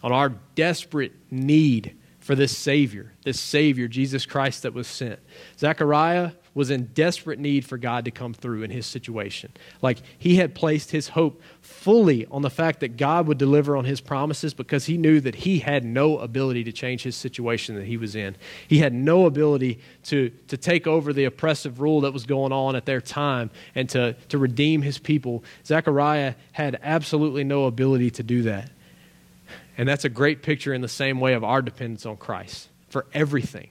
on 0.00 0.12
our 0.12 0.28
desperate 0.54 1.10
need 1.28 1.96
for 2.20 2.36
this 2.36 2.56
Savior, 2.56 3.12
this 3.24 3.40
Savior, 3.40 3.88
Jesus 3.88 4.26
Christ, 4.26 4.62
that 4.62 4.74
was 4.74 4.86
sent. 4.86 5.18
Zechariah 5.58 6.30
was 6.52 6.70
in 6.70 6.86
desperate 6.86 7.38
need 7.38 7.64
for 7.64 7.78
God 7.78 8.04
to 8.04 8.10
come 8.10 8.34
through 8.34 8.62
in 8.62 8.70
his 8.70 8.84
situation. 8.84 9.52
Like 9.82 9.98
he 10.18 10.36
had 10.36 10.54
placed 10.54 10.90
his 10.90 11.08
hope 11.08 11.40
fully 11.60 12.26
on 12.26 12.42
the 12.42 12.50
fact 12.50 12.80
that 12.80 12.96
God 12.96 13.28
would 13.28 13.38
deliver 13.38 13.76
on 13.76 13.84
his 13.84 14.00
promises 14.00 14.52
because 14.52 14.86
he 14.86 14.98
knew 14.98 15.20
that 15.20 15.36
he 15.36 15.60
had 15.60 15.84
no 15.84 16.18
ability 16.18 16.64
to 16.64 16.72
change 16.72 17.02
his 17.02 17.14
situation 17.14 17.76
that 17.76 17.86
he 17.86 17.96
was 17.96 18.16
in. 18.16 18.36
He 18.66 18.78
had 18.78 18.92
no 18.92 19.26
ability 19.26 19.80
to, 20.04 20.30
to 20.48 20.56
take 20.56 20.86
over 20.86 21.12
the 21.12 21.24
oppressive 21.24 21.80
rule 21.80 22.00
that 22.00 22.12
was 22.12 22.26
going 22.26 22.52
on 22.52 22.74
at 22.74 22.84
their 22.84 23.00
time 23.00 23.50
and 23.74 23.88
to, 23.90 24.14
to 24.30 24.38
redeem 24.38 24.82
his 24.82 24.98
people. 24.98 25.44
Zechariah 25.64 26.34
had 26.52 26.80
absolutely 26.82 27.44
no 27.44 27.66
ability 27.66 28.10
to 28.12 28.22
do 28.24 28.42
that. 28.42 28.70
And 29.78 29.88
that's 29.88 30.04
a 30.04 30.10
great 30.10 30.42
picture 30.42 30.74
in 30.74 30.80
the 30.80 30.88
same 30.88 31.20
way 31.20 31.34
of 31.34 31.44
our 31.44 31.62
dependence 31.62 32.04
on 32.04 32.16
Christ 32.16 32.68
for 32.88 33.06
everything, 33.14 33.70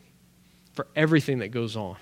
for 0.73 0.87
everything 0.95 1.39
that 1.39 1.49
goes 1.49 1.75
on. 1.75 1.97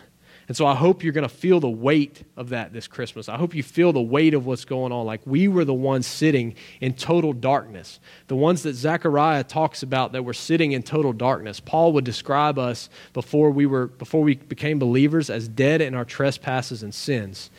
And 0.47 0.55
so 0.55 0.65
I 0.65 0.75
hope 0.75 1.03
you're 1.03 1.13
going 1.13 1.27
to 1.27 1.35
feel 1.35 1.59
the 1.59 1.69
weight 1.69 2.23
of 2.37 2.49
that 2.49 2.71
this 2.71 2.87
Christmas. 2.87 3.27
I 3.27 3.35
hope 3.35 3.53
you 3.53 3.63
feel 3.63 3.91
the 3.91 4.01
weight 4.01 4.33
of 4.33 4.45
what's 4.45 4.63
going 4.63 4.93
on. 4.93 5.05
Like 5.05 5.19
we 5.25 5.49
were 5.49 5.65
the 5.65 5.73
ones 5.73 6.07
sitting 6.07 6.55
in 6.79 6.93
total 6.93 7.33
darkness. 7.33 7.99
The 8.27 8.37
ones 8.37 8.63
that 8.63 8.73
Zechariah 8.73 9.43
talks 9.43 9.83
about 9.83 10.13
that 10.13 10.23
were 10.23 10.33
sitting 10.33 10.71
in 10.71 10.83
total 10.83 11.11
darkness. 11.11 11.59
Paul 11.59 11.91
would 11.93 12.05
describe 12.05 12.57
us 12.57 12.89
before 13.11 13.51
we 13.51 13.65
were 13.65 13.87
before 13.87 14.23
we 14.23 14.35
became 14.35 14.79
believers 14.79 15.29
as 15.29 15.49
dead 15.49 15.81
in 15.81 15.93
our 15.93 16.05
trespasses 16.05 16.81
and 16.81 16.95
sins. 16.95 17.49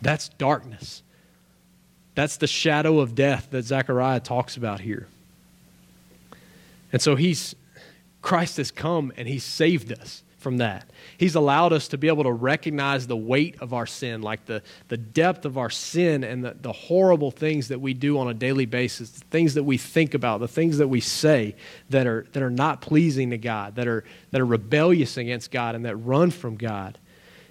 That's 0.00 0.30
darkness. 0.30 1.02
That's 2.14 2.38
the 2.38 2.46
shadow 2.46 3.00
of 3.00 3.14
death 3.14 3.48
that 3.50 3.64
Zechariah 3.64 4.20
talks 4.20 4.56
about 4.56 4.80
here. 4.80 5.08
And 6.90 7.02
so 7.02 7.16
he's 7.16 7.54
Christ 8.22 8.56
has 8.56 8.70
come 8.70 9.12
and 9.18 9.28
he's 9.28 9.44
saved 9.44 9.92
us 9.92 10.22
from 10.38 10.56
that. 10.56 10.88
He's 11.20 11.34
allowed 11.34 11.74
us 11.74 11.88
to 11.88 11.98
be 11.98 12.08
able 12.08 12.24
to 12.24 12.32
recognize 12.32 13.06
the 13.06 13.14
weight 13.14 13.60
of 13.60 13.74
our 13.74 13.84
sin, 13.84 14.22
like 14.22 14.46
the, 14.46 14.62
the 14.88 14.96
depth 14.96 15.44
of 15.44 15.58
our 15.58 15.68
sin 15.68 16.24
and 16.24 16.42
the, 16.42 16.56
the 16.58 16.72
horrible 16.72 17.30
things 17.30 17.68
that 17.68 17.78
we 17.78 17.92
do 17.92 18.18
on 18.18 18.28
a 18.28 18.32
daily 18.32 18.64
basis, 18.64 19.10
the 19.10 19.26
things 19.26 19.52
that 19.52 19.64
we 19.64 19.76
think 19.76 20.14
about, 20.14 20.40
the 20.40 20.48
things 20.48 20.78
that 20.78 20.88
we 20.88 20.98
say 20.98 21.56
that 21.90 22.06
are, 22.06 22.26
that 22.32 22.42
are 22.42 22.48
not 22.48 22.80
pleasing 22.80 23.28
to 23.32 23.36
God, 23.36 23.74
that 23.74 23.86
are, 23.86 24.02
that 24.30 24.40
are 24.40 24.46
rebellious 24.46 25.18
against 25.18 25.50
God, 25.50 25.74
and 25.74 25.84
that 25.84 25.96
run 25.96 26.30
from 26.30 26.56
God. 26.56 26.96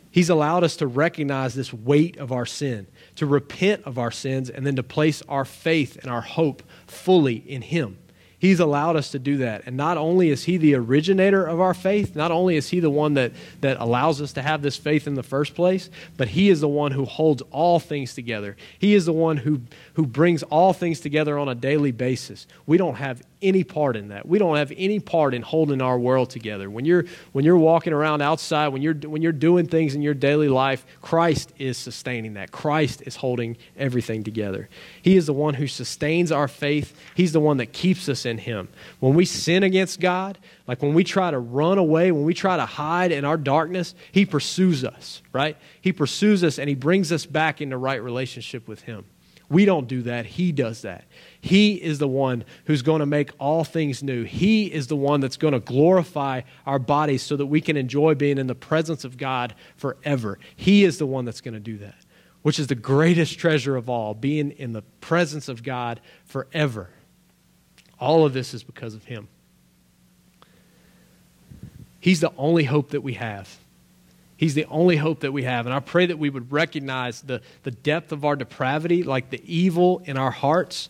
He's 0.10 0.32
allowed 0.32 0.64
us 0.64 0.76
to 0.78 0.88
recognize 0.88 1.54
this 1.54 1.72
weight 1.72 2.18
of 2.18 2.32
our 2.32 2.48
sin, 2.48 2.88
to 3.18 3.28
repent 3.28 3.84
of 3.84 4.00
our 4.00 4.10
sins, 4.10 4.50
and 4.50 4.66
then 4.66 4.78
to 4.78 4.84
place 4.84 5.22
our 5.30 5.46
faith 5.46 5.96
and 6.02 6.10
our 6.10 6.22
hope 6.22 6.64
fully 6.88 7.36
in 7.36 7.62
Him. 7.62 8.00
He's 8.40 8.62
allowed 8.62 8.96
us 8.96 9.12
to 9.12 9.20
do 9.20 9.38
that. 9.38 9.64
And 9.66 9.76
not 9.76 9.98
only 9.98 10.30
is 10.30 10.46
He 10.46 10.58
the 10.58 10.76
originator 10.76 11.46
of 11.46 11.60
our 11.60 11.74
faith, 11.74 12.16
not 12.16 12.32
only 12.32 12.56
is 12.56 12.70
He 12.70 12.80
the 12.80 12.90
one 12.90 13.14
that, 13.16 13.34
that 13.60 13.78
allows 13.80 14.22
us 14.22 14.34
to 14.34 14.42
have 14.42 14.62
this 14.62 14.78
faith 14.78 15.08
in 15.08 15.16
the 15.16 15.24
first 15.24 15.54
place, 15.56 15.90
but 16.16 16.30
He 16.30 16.50
is 16.50 16.62
the 16.62 16.68
one 16.68 16.94
who 16.94 17.04
holds 17.06 17.44
all 17.52 17.80
things 17.80 18.14
together. 18.14 18.56
He 18.80 18.96
is 18.96 19.06
the 19.06 19.14
one 19.14 19.38
who, 19.38 19.62
who 19.96 20.06
brings 20.06 20.42
all 20.44 20.72
things 20.72 21.02
together 21.02 21.38
on 21.38 21.50
a 21.50 21.56
daily 21.56 21.92
basis. 21.92 22.48
We 22.66 22.78
don't 22.78 22.96
have 22.96 23.22
any 23.42 23.64
part 23.64 23.96
in 23.96 24.10
that. 24.10 24.28
We 24.28 24.38
don't 24.38 24.58
have 24.58 24.72
any 24.76 25.00
part 25.00 25.34
in 25.34 25.42
holding 25.42 25.82
our 25.82 25.98
world 25.98 26.30
together. 26.30 26.70
When 26.70 26.86
you're 26.86 27.06
when 27.32 27.46
you're 27.46 27.58
walking 27.58 27.94
around 27.94 28.22
outside, 28.22 28.70
when 28.70 28.82
you're 28.82 28.94
when 28.94 29.22
you're 29.22 29.32
doing 29.32 29.68
things 29.68 29.96
in 29.96 30.02
your 30.02 30.14
daily 30.14 30.50
life, 30.50 30.86
Christ 31.02 31.54
is 31.58 31.78
sustaining 31.78 32.34
that. 32.34 32.52
Christ 32.52 33.04
is 33.06 33.16
holding 33.16 33.58
everything 33.78 34.24
together. 34.24 34.70
He 35.02 35.16
is 35.16 35.26
the 35.26 35.34
one 35.34 35.54
who 35.54 35.68
sustains 35.68 36.32
our 36.32 36.48
faith. 36.48 36.98
He's 37.16 37.32
the 37.32 37.40
one 37.40 37.58
that 37.58 37.72
keeps 37.72 38.10
us 38.10 38.26
in 38.26 38.38
him. 38.38 38.68
When 39.00 39.14
we 39.14 39.26
sin 39.26 39.64
against 39.64 40.00
God, 40.00 40.38
like 40.68 40.82
when 40.82 40.94
we 40.94 41.04
try 41.04 41.32
to 41.32 41.40
run 41.40 41.78
away, 41.78 42.12
when 42.12 42.26
we 42.26 42.34
try 42.34 42.58
to 42.58 42.66
hide 42.66 43.12
in 43.12 43.26
our 43.26 43.38
darkness, 43.38 43.96
he 44.12 44.26
pursues 44.26 44.84
us, 44.84 45.22
right? 45.32 45.58
He 45.82 45.94
pursues 45.94 46.44
us 46.44 46.60
and 46.60 46.68
he 46.68 46.76
brings 46.76 47.12
us 47.12 47.26
back 47.26 47.62
into 47.62 47.78
right 47.78 48.02
relationship 48.02 48.68
with 48.68 48.82
him. 48.82 49.06
We 49.50 49.66
don't 49.66 49.88
do 49.88 50.04
that. 50.04 50.26
He 50.28 50.52
does 50.52 50.84
that. 50.84 51.06
He 51.42 51.76
is 51.76 52.00
the 52.00 52.08
one 52.08 52.44
who's 52.66 52.82
going 52.82 53.00
to 53.00 53.06
make 53.06 53.32
all 53.40 53.64
things 53.64 54.04
new. 54.04 54.24
He 54.24 54.66
is 54.66 54.88
the 54.88 54.96
one 54.96 55.22
that's 55.22 55.38
going 55.38 55.54
to 55.54 55.60
glorify 55.60 56.42
our 56.66 56.80
bodies 56.80 57.24
so 57.24 57.38
that 57.38 57.46
we 57.46 57.62
can 57.62 57.78
enjoy 57.78 58.16
being 58.16 58.38
in 58.38 58.48
the 58.48 58.56
presence 58.56 59.06
of 59.06 59.18
God 59.18 59.56
forever. 59.78 60.38
He 60.56 60.84
is 60.84 60.98
the 60.98 61.06
one 61.06 61.26
that's 61.26 61.42
going 61.42 61.54
to 61.54 61.60
do 61.60 61.78
that, 61.78 61.96
which 62.42 62.60
is 62.60 62.68
the 62.68 62.76
greatest 62.76 63.40
treasure 63.40 63.78
of 63.78 63.90
all, 63.90 64.14
being 64.14 64.52
in 64.52 64.74
the 64.74 64.82
presence 65.00 65.48
of 65.48 65.64
God 65.64 66.02
forever. 66.26 66.90
All 68.00 68.26
of 68.26 68.34
this 68.34 68.54
is 68.54 68.64
because 68.64 68.94
of 68.94 69.06
Him. 69.06 69.30
He's 72.02 72.20
the 72.20 72.34
only 72.38 72.66
hope 72.66 72.92
that 72.92 73.02
we 73.02 73.14
have. 73.14 73.60
He's 74.36 74.56
the 74.56 74.66
only 74.66 74.96
hope 74.96 75.20
that 75.22 75.34
we 75.34 75.44
have. 75.44 75.66
And 75.66 75.76
I 75.76 75.82
pray 75.82 76.06
that 76.06 76.18
we 76.18 76.30
would 76.30 76.52
recognize 76.52 77.22
the, 77.22 77.42
the 77.64 77.72
depth 77.72 78.14
of 78.14 78.24
our 78.24 78.38
depravity, 78.38 79.04
like 79.04 79.30
the 79.30 79.42
evil 79.46 80.02
in 80.06 80.16
our 80.16 80.32
hearts, 80.32 80.90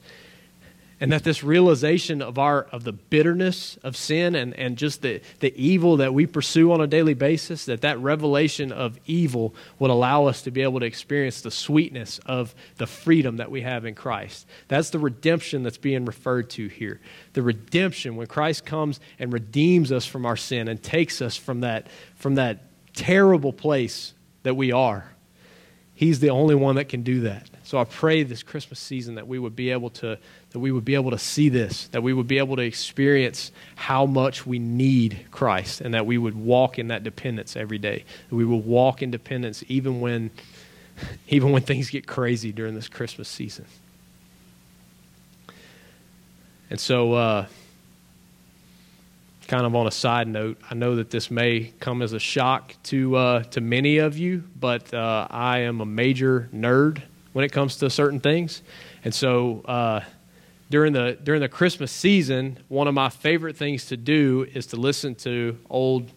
and 1.01 1.11
that 1.11 1.23
this 1.23 1.43
realization 1.43 2.21
of 2.21 2.37
our 2.37 2.63
of 2.71 2.83
the 2.83 2.91
bitterness 2.91 3.77
of 3.83 3.95
sin 3.95 4.35
and, 4.35 4.53
and 4.55 4.77
just 4.77 5.01
the, 5.01 5.21
the 5.39 5.53
evil 5.55 5.97
that 5.97 6.13
we 6.13 6.25
pursue 6.25 6.71
on 6.71 6.81
a 6.81 6.87
daily 6.87 7.13
basis 7.13 7.65
that 7.65 7.81
that 7.81 7.99
revelation 7.99 8.71
of 8.71 8.99
evil 9.05 9.55
would 9.79 9.91
allow 9.91 10.25
us 10.25 10.41
to 10.41 10.51
be 10.51 10.61
able 10.61 10.79
to 10.79 10.85
experience 10.85 11.41
the 11.41 11.51
sweetness 11.51 12.19
of 12.25 12.53
the 12.77 12.87
freedom 12.87 13.37
that 13.37 13.51
we 13.51 13.61
have 13.61 13.85
in 13.85 13.95
christ. 13.95 14.45
That's 14.67 14.89
the 14.89 14.99
redemption 14.99 15.63
that's 15.63 15.77
being 15.77 16.05
referred 16.05 16.49
to 16.51 16.67
here. 16.67 16.99
The 17.33 17.41
redemption 17.41 18.15
when 18.15 18.27
christ 18.27 18.65
comes 18.65 18.99
and 19.17 19.31
redeems 19.31 19.91
us 19.91 20.05
from 20.05 20.25
our 20.25 20.37
sin 20.37 20.67
and 20.67 20.81
takes 20.81 21.21
us 21.21 21.35
from 21.35 21.61
that 21.61 21.87
from 22.15 22.35
that 22.35 22.63
terrible 22.93 23.53
place 23.53 24.13
that 24.43 24.55
we 24.55 24.71
are 24.71 25.09
he's 25.99 26.21
the 26.21 26.29
only 26.29 26.55
one 26.55 26.77
that 26.77 26.87
can 26.87 27.03
do 27.03 27.19
that. 27.19 27.49
So 27.63 27.77
I 27.77 27.83
pray 27.83 28.23
this 28.23 28.41
Christmas 28.41 28.79
season 28.79 29.15
that 29.15 29.27
we 29.27 29.37
would 29.37 29.53
be 29.53 29.71
able 29.71 29.89
to 29.89 30.17
that 30.51 30.59
we 30.59 30.71
would 30.71 30.85
be 30.85 30.95
able 30.95 31.11
to 31.11 31.17
see 31.17 31.49
this, 31.49 31.87
that 31.89 32.01
we 32.01 32.11
would 32.11 32.27
be 32.27 32.39
able 32.39 32.55
to 32.55 32.63
experience 32.63 33.51
how 33.75 34.05
much 34.05 34.45
we 34.47 34.57
need 34.57 35.25
Christ 35.31 35.81
and 35.81 35.93
that 35.93 36.05
we 36.05 36.17
would 36.17 36.35
walk 36.35 36.79
in 36.79 36.87
that 36.87 37.03
dependence 37.03 37.55
every 37.55 37.77
day. 37.77 38.03
That 38.29 38.35
we 38.35 38.45
would 38.45 38.65
walk 38.65 39.01
in 39.01 39.11
dependence 39.11 39.63
even 39.67 40.01
when 40.01 40.31
even 41.27 41.51
when 41.51 41.61
things 41.61 41.89
get 41.89 42.07
crazy 42.07 42.51
during 42.51 42.75
this 42.75 42.87
Christmas 42.87 43.29
season. 43.29 43.65
And 46.71 46.79
so 46.79 47.13
uh, 47.13 47.45
kind 49.47 49.65
of 49.65 49.75
on 49.75 49.87
a 49.87 49.91
side 49.91 50.27
note, 50.27 50.57
I 50.69 50.75
know 50.75 50.95
that 50.97 51.09
this 51.09 51.31
may 51.31 51.73
come 51.79 52.01
as 52.01 52.13
a 52.13 52.19
shock 52.19 52.75
to 52.83 53.15
uh, 53.15 53.43
to 53.43 53.61
many 53.61 53.99
of 53.99 54.17
you, 54.17 54.43
but 54.59 54.93
uh, 54.93 55.27
I 55.29 55.59
am 55.59 55.81
a 55.81 55.85
major 55.85 56.49
nerd 56.53 57.01
when 57.33 57.45
it 57.45 57.51
comes 57.51 57.77
to 57.77 57.89
certain 57.89 58.19
things. 58.19 58.61
And 59.03 59.13
so 59.13 59.61
uh, 59.61 60.01
during 60.69 60.93
the 60.93 61.17
during 61.23 61.41
the 61.41 61.49
Christmas 61.49 61.91
season, 61.91 62.59
one 62.67 62.87
of 62.87 62.93
my 62.93 63.09
favorite 63.09 63.57
things 63.57 63.85
to 63.87 63.97
do 63.97 64.45
is 64.53 64.67
to 64.67 64.75
listen 64.75 65.15
to 65.15 65.57
old, 65.69 66.11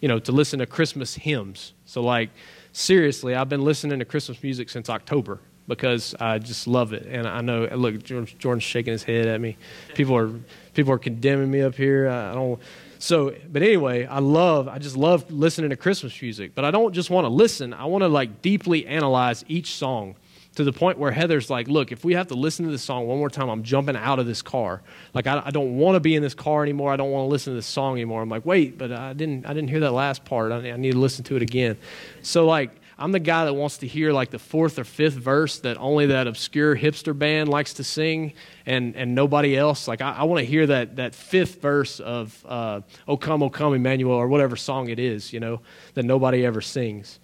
you 0.00 0.08
know, 0.08 0.18
to 0.18 0.32
listen 0.32 0.58
to 0.60 0.66
Christmas 0.66 1.14
hymns. 1.14 1.72
So 1.84 2.02
like 2.02 2.30
seriously, 2.72 3.34
I've 3.34 3.48
been 3.48 3.64
listening 3.64 3.98
to 3.98 4.04
Christmas 4.04 4.42
music 4.42 4.70
since 4.70 4.88
October 4.88 5.40
because 5.66 6.14
I 6.18 6.38
just 6.38 6.66
love 6.66 6.92
it. 6.92 7.06
And 7.06 7.26
I 7.26 7.40
know, 7.42 7.68
look, 7.76 8.02
Jordan's 8.02 8.62
shaking 8.62 8.92
his 8.92 9.04
head 9.04 9.26
at 9.26 9.40
me. 9.40 9.56
People 9.94 10.16
are 10.16 10.30
people 10.74 10.92
are 10.92 10.98
condemning 10.98 11.50
me 11.50 11.60
up 11.60 11.74
here. 11.74 12.08
I 12.08 12.32
don't. 12.32 12.60
So, 12.98 13.34
but 13.50 13.62
anyway, 13.62 14.04
I 14.04 14.18
love, 14.18 14.68
I 14.68 14.78
just 14.78 14.94
love 14.94 15.30
listening 15.30 15.70
to 15.70 15.76
Christmas 15.76 16.20
music. 16.20 16.54
But 16.54 16.66
I 16.66 16.70
don't 16.70 16.92
just 16.92 17.08
want 17.08 17.24
to 17.24 17.30
listen. 17.30 17.72
I 17.72 17.86
want 17.86 18.02
to 18.02 18.08
like 18.08 18.42
deeply 18.42 18.86
analyze 18.86 19.42
each 19.48 19.74
song 19.74 20.16
to 20.56 20.64
the 20.64 20.72
point 20.72 20.98
where 20.98 21.12
Heather's 21.12 21.48
like, 21.48 21.68
look, 21.68 21.92
if 21.92 22.04
we 22.04 22.14
have 22.14 22.26
to 22.28 22.34
listen 22.34 22.64
to 22.64 22.72
this 22.72 22.82
song 22.82 23.06
one 23.06 23.18
more 23.18 23.30
time, 23.30 23.48
I'm 23.48 23.62
jumping 23.62 23.96
out 23.96 24.18
of 24.18 24.26
this 24.26 24.42
car. 24.42 24.82
Like, 25.14 25.26
I, 25.26 25.42
I 25.44 25.50
don't 25.50 25.78
want 25.78 25.94
to 25.96 26.00
be 26.00 26.16
in 26.16 26.22
this 26.22 26.34
car 26.34 26.62
anymore. 26.62 26.92
I 26.92 26.96
don't 26.96 27.10
want 27.10 27.26
to 27.26 27.30
listen 27.30 27.52
to 27.52 27.56
this 27.56 27.66
song 27.66 27.94
anymore. 27.94 28.20
I'm 28.20 28.28
like, 28.28 28.44
wait, 28.44 28.76
but 28.76 28.90
I 28.90 29.12
didn't, 29.12 29.46
I 29.46 29.54
didn't 29.54 29.68
hear 29.70 29.80
that 29.80 29.92
last 29.92 30.24
part. 30.24 30.50
I, 30.50 30.72
I 30.72 30.76
need 30.76 30.92
to 30.92 30.98
listen 30.98 31.24
to 31.24 31.36
it 31.36 31.42
again. 31.42 31.76
So, 32.22 32.46
like, 32.46 32.72
I'm 32.98 33.12
the 33.12 33.20
guy 33.20 33.46
that 33.46 33.54
wants 33.54 33.78
to 33.78 33.86
hear 33.86 34.12
like 34.12 34.30
the 34.30 34.38
fourth 34.38 34.78
or 34.78 34.84
fifth 34.84 35.14
verse 35.14 35.60
that 35.60 35.78
only 35.78 36.06
that 36.06 36.26
obscure 36.26 36.76
hipster 36.76 37.18
band 37.18 37.48
likes 37.48 37.72
to 37.74 37.84
sing 37.84 38.34
and, 38.66 38.94
and 38.94 39.14
nobody 39.14 39.56
else. 39.56 39.88
Like, 39.88 40.02
I, 40.02 40.16
I 40.18 40.24
want 40.24 40.40
to 40.40 40.44
hear 40.44 40.66
that, 40.66 40.96
that 40.96 41.14
fifth 41.14 41.62
verse 41.62 42.00
of 42.00 42.44
uh, 42.46 42.82
O 43.08 43.16
Come, 43.16 43.42
O 43.42 43.48
Come, 43.48 43.72
Emmanuel, 43.72 44.12
or 44.12 44.28
whatever 44.28 44.54
song 44.56 44.90
it 44.90 44.98
is, 44.98 45.32
you 45.32 45.40
know, 45.40 45.60
that 45.94 46.04
nobody 46.04 46.44
ever 46.44 46.60
sings. 46.60 47.20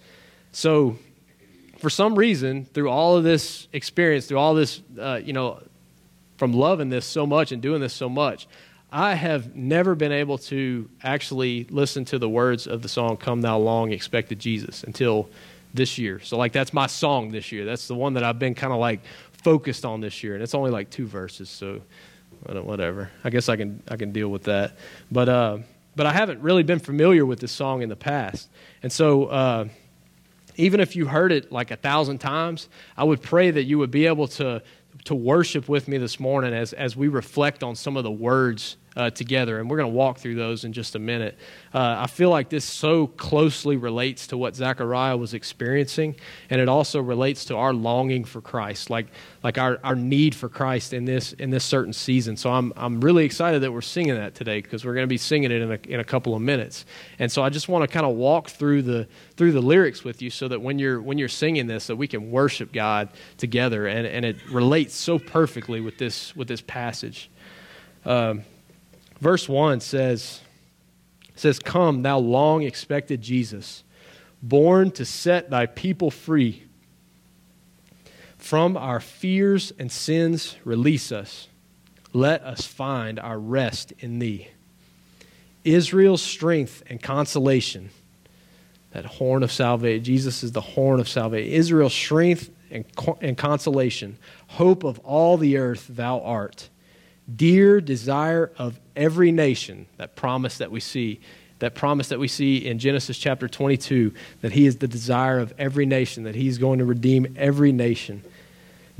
So, 0.53 0.97
for 1.79 1.91
some 1.91 2.15
reason, 2.15 2.65
through 2.65 2.91
all 2.91 3.17
of 3.17 3.25
this 3.25 3.69
experience, 3.73 4.27
through 4.27 4.39
all 4.39 4.55
this, 4.55 4.83
uh, 4.99 5.21
you 5.23 5.33
know, 5.33 5.61
from 6.39 6.53
loving 6.53 6.89
this 6.89 7.07
so 7.07 7.27
much 7.27 7.53
and 7.53 7.63
doing 7.63 7.81
this 7.81 7.95
so 7.95 8.09
much, 8.09 8.47
I 8.91 9.15
have 9.15 9.55
never 9.55 9.95
been 9.95 10.13
able 10.13 10.39
to 10.39 10.89
actually 11.03 11.65
listen 11.71 12.05
to 12.07 12.19
the 12.19 12.29
words 12.29 12.67
of 12.67 12.83
the 12.83 12.89
song 12.89 13.17
Come 13.17 13.41
Thou 13.41 13.59
Long 13.59 13.93
Expected 13.93 14.39
Jesus 14.39 14.85
until 14.85 15.29
this 15.75 15.99
year. 15.99 16.21
So, 16.21 16.39
like, 16.39 16.53
that's 16.53 16.73
my 16.73 16.87
song 16.87 17.31
this 17.31 17.53
year. 17.53 17.65
That's 17.65 17.89
the 17.89 17.95
one 17.95 18.15
that 18.15 18.25
I've 18.25 18.39
been 18.39 18.55
kind 18.55 18.73
of 18.73 18.79
like 18.79 19.01
focused 19.33 19.85
on 19.85 20.01
this 20.01 20.23
year. 20.23 20.35
And 20.35 20.43
it's 20.43 20.55
only 20.55 20.71
like 20.71 20.91
two 20.91 21.07
verses, 21.07 21.49
so 21.49 21.83
whatever. 22.43 23.11
I 23.25 23.31
guess 23.31 23.49
I 23.49 23.57
can, 23.57 23.83
I 23.89 23.97
can 23.97 24.13
deal 24.13 24.29
with 24.29 24.45
that. 24.45 24.77
But, 25.11 25.29
uh, 25.29 25.59
but 25.95 26.07
I 26.07 26.13
haven't 26.13 26.43
really 26.43 26.63
been 26.63 26.79
familiar 26.79 27.27
with 27.27 27.41
this 27.41 27.53
song 27.53 27.83
in 27.83 27.89
the 27.89 27.97
past. 27.97 28.49
And 28.83 28.93
so, 28.93 29.27
uh, 29.27 29.69
even 30.57 30.81
if 30.81 30.97
you 30.97 31.07
heard 31.07 31.33
it 31.33 31.53
like 31.53 31.71
a 31.71 31.77
thousand 31.77 32.19
times, 32.19 32.69
I 32.97 33.05
would 33.05 33.23
pray 33.23 33.51
that 33.51 33.65
you 33.65 33.79
would 33.79 33.91
be 33.91 34.07
able 34.07 34.29
to, 34.29 34.63
to 35.05 35.15
worship 35.15 35.69
with 35.69 35.89
me 35.89 35.99
this 35.99 36.19
morning 36.19 36.55
as, 36.55 36.73
as 36.73 36.97
we 36.97 37.09
reflect 37.09 37.63
on 37.63 37.75
some 37.75 37.97
of 37.97 38.05
the 38.05 38.11
words 38.11 38.77
uh, 38.97 39.11
together. 39.11 39.61
And 39.61 39.69
we're 39.69 39.77
going 39.77 39.91
to 39.91 39.97
walk 39.97 40.19
through 40.19 40.37
those 40.37 40.65
in 40.65 40.73
just 40.73 40.95
a 40.95 40.99
minute. 40.99 41.39
Uh, 41.75 41.97
I 41.99 42.07
feel 42.07 42.31
like 42.31 42.49
this 42.49 42.65
so 42.65 43.07
closely 43.07 43.77
relates 43.77 44.27
to 44.29 44.39
what 44.39 44.57
Zechariah 44.57 45.17
was 45.17 45.35
experiencing, 45.35 46.17
and 46.49 46.61
it 46.61 46.69
also 46.69 47.01
relates 47.01 47.45
to 47.47 47.57
our 47.57 47.75
longing 47.75 48.25
for 48.25 48.41
Christ, 48.41 48.89
like, 48.89 49.07
like 49.43 49.59
our, 49.59 49.79
our 49.85 49.95
need 49.95 50.35
for 50.35 50.49
Christ 50.49 50.93
in 50.93 51.05
this, 51.05 51.35
in 51.35 51.51
this 51.51 51.65
certain 51.65 51.93
season. 51.93 52.37
So 52.37 52.51
I'm, 52.51 52.73
I'm 52.77 53.01
really 53.01 53.25
excited 53.25 53.63
that 53.63 53.73
we're 53.73 53.83
singing 53.83 54.15
that 54.15 54.35
today 54.35 54.61
because 54.63 54.85
we're 54.85 54.95
going 54.95 55.05
to 55.05 55.09
be 55.09 55.19
singing 55.19 55.51
it 55.51 55.61
in 55.61 55.73
a, 55.73 55.79
in 55.89 56.01
a 56.01 56.05
couple 56.05 56.35
of 56.35 56.41
minutes. 56.41 56.87
And 57.19 57.31
so 57.31 57.43
I 57.43 57.51
just 57.51 57.69
want 57.69 57.83
to 57.83 57.89
kind 57.89 58.07
of 58.07 58.17
walk 58.17 58.49
through 58.49 58.83
the, 58.83 59.07
through 59.37 59.53
the 59.53 59.61
lyrics 59.61 60.05
with 60.05 60.23
you 60.23 60.31
so 60.31 60.49
that 60.49 60.61
when 60.61 60.79
you're, 60.79 61.01
when 61.01 61.19
you're 61.19 61.29
singing 61.29 61.67
this, 61.67 61.87
that 61.89 61.97
we 61.97 62.09
can 62.09 62.31
worship 62.31 62.73
God 62.73 63.11
together. 63.37 63.87
And, 63.87 64.07
and 64.07 64.25
it 64.25 64.37
relates 64.51 64.95
so 64.95 65.19
perfectly 65.19 65.81
with 65.81 65.99
this, 65.99 66.35
with 66.35 66.49
this 66.49 66.63
passage. 66.63 67.31
Um, 68.05 68.43
Verse 69.21 69.49
1 69.49 69.81
says, 69.81 70.41
says, 71.35 71.59
Come, 71.59 72.03
thou 72.03 72.19
long 72.19 72.63
expected 72.63 73.21
Jesus, 73.21 73.85
born 74.43 74.91
to 74.93 75.05
set 75.05 75.51
thy 75.51 75.67
people 75.67 76.11
free. 76.11 76.65
From 78.37 78.77
our 78.77 79.01
fears 79.01 79.73
and 79.79 79.91
sins, 79.91 80.57
release 80.65 81.11
us. 81.11 81.49
Let 82.13 82.43
us 82.43 82.67
find 82.67 83.19
our 83.19 83.39
rest 83.39 83.93
in 83.99 84.19
thee. 84.19 84.49
Israel's 85.65 86.23
strength 86.23 86.83
and 86.89 87.03
consolation. 87.03 87.91
That 88.93 89.05
horn 89.05 89.43
of 89.43 89.51
salvation. 89.51 90.05
Jesus 90.05 90.43
is 90.43 90.53
the 90.53 90.61
horn 90.61 91.01
of 91.01 91.09
salvation. 91.09 91.53
Israel's 91.53 91.93
strength 91.93 92.51
and, 92.71 92.85
and 93.21 93.37
consolation. 93.37 94.17
Hope 94.47 94.85
of 94.85 94.99
all 95.01 95.37
the 95.37 95.57
earth, 95.57 95.87
thou 95.91 96.21
art 96.21 96.71
dear 97.35 97.81
desire 97.81 98.53
of 98.59 98.79
every 98.95 99.33
nation, 99.33 99.87
that 99.97 100.17
promise 100.17 100.59
that 100.59 100.71
we 100.71 100.81
see, 100.81 101.21
that 101.59 101.75
promise 101.75 102.09
that 102.09 102.19
we 102.19 102.29
see 102.29 102.67
in 102.67 102.79
Genesis 102.79 103.19
chapter 103.19 103.49
22, 103.49 104.13
that 104.43 104.53
he 104.53 104.67
is 104.67 104.77
the 104.77 104.89
desire 104.89 105.39
of 105.39 105.53
every 105.59 105.87
nation, 105.87 106.25
that 106.25 106.35
he's 106.35 106.59
going 106.59 106.79
to 106.79 106.85
redeem 106.85 107.35
every 107.37 107.73
nation. 107.73 108.23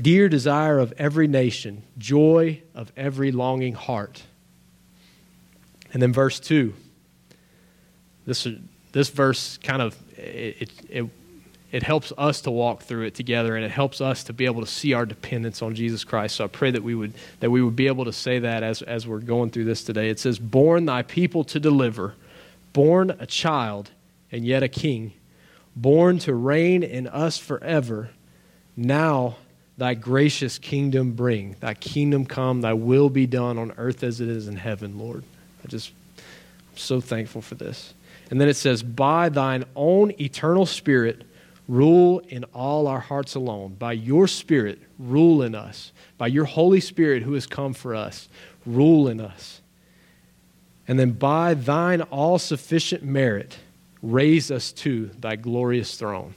Dear 0.01 0.29
desire 0.29 0.79
of 0.79 0.93
every 0.97 1.27
nation, 1.27 1.83
joy 1.97 2.61
of 2.75 2.91
every 2.95 3.31
longing 3.31 3.73
heart. 3.73 4.23
And 5.93 6.01
then 6.01 6.13
verse 6.13 6.39
2. 6.39 6.73
This, 8.25 8.47
this 8.91 9.09
verse 9.09 9.57
kind 9.57 9.81
of 9.81 9.95
it, 10.17 10.61
it, 10.61 10.71
it 10.89 11.09
helps 11.83 12.13
us 12.17 12.41
to 12.41 12.51
walk 12.51 12.83
through 12.83 13.03
it 13.03 13.13
together 13.13 13.55
and 13.55 13.65
it 13.65 13.71
helps 13.71 13.99
us 13.99 14.23
to 14.23 14.33
be 14.33 14.45
able 14.45 14.61
to 14.61 14.67
see 14.67 14.93
our 14.93 15.05
dependence 15.05 15.61
on 15.61 15.75
Jesus 15.75 16.03
Christ. 16.03 16.35
So 16.35 16.45
I 16.45 16.47
pray 16.47 16.71
that 16.71 16.83
we 16.83 16.95
would 16.95 17.13
that 17.41 17.49
we 17.49 17.61
would 17.61 17.75
be 17.75 17.87
able 17.87 18.05
to 18.05 18.13
say 18.13 18.39
that 18.39 18.63
as 18.63 18.81
as 18.81 19.05
we're 19.05 19.19
going 19.19 19.49
through 19.49 19.65
this 19.65 19.83
today. 19.83 20.09
It 20.09 20.19
says, 20.19 20.39
"Born 20.39 20.85
thy 20.85 21.01
people 21.01 21.43
to 21.45 21.59
deliver, 21.59 22.13
born 22.71 23.15
a 23.19 23.25
child 23.25 23.91
and 24.31 24.45
yet 24.45 24.63
a 24.63 24.69
king, 24.69 25.11
born 25.75 26.19
to 26.19 26.33
reign 26.33 26.83
in 26.83 27.07
us 27.07 27.37
forever. 27.37 28.11
Now 28.77 29.35
thy 29.77 29.93
gracious 29.93 30.57
kingdom 30.57 31.11
bring. 31.11 31.57
Thy 31.59 31.73
kingdom 31.73 32.25
come, 32.25 32.61
thy 32.61 32.73
will 32.73 33.09
be 33.09 33.27
done 33.27 33.57
on 33.57 33.73
earth 33.77 34.03
as 34.03 34.21
it 34.21 34.29
is 34.29 34.47
in 34.47 34.55
heaven, 34.55 34.97
Lord." 34.97 35.23
I 35.65 35.67
just 35.67 35.91
I'm 36.17 36.77
so 36.77 37.01
thankful 37.01 37.41
for 37.41 37.55
this. 37.55 37.93
And 38.31 38.39
then 38.39 38.47
it 38.47 38.55
says, 38.55 38.83
"By 38.83 39.27
thine 39.27 39.65
own 39.75 40.13
eternal 40.19 40.65
spirit 40.65 41.23
Rule 41.67 42.19
in 42.29 42.45
all 42.45 42.87
our 42.87 42.99
hearts 42.99 43.35
alone. 43.35 43.75
By 43.77 43.93
your 43.93 44.27
Spirit, 44.27 44.79
rule 44.97 45.41
in 45.41 45.53
us. 45.53 45.91
By 46.17 46.27
your 46.27 46.45
Holy 46.45 46.79
Spirit 46.79 47.23
who 47.23 47.33
has 47.33 47.45
come 47.45 47.73
for 47.73 47.93
us, 47.93 48.29
rule 48.65 49.07
in 49.07 49.19
us. 49.19 49.61
And 50.87 50.97
then 50.97 51.11
by 51.11 51.53
thine 51.53 52.01
all 52.03 52.39
sufficient 52.39 53.03
merit, 53.03 53.57
raise 54.01 54.49
us 54.51 54.71
to 54.71 55.07
thy 55.19 55.35
glorious 55.35 55.97
throne. 55.97 56.33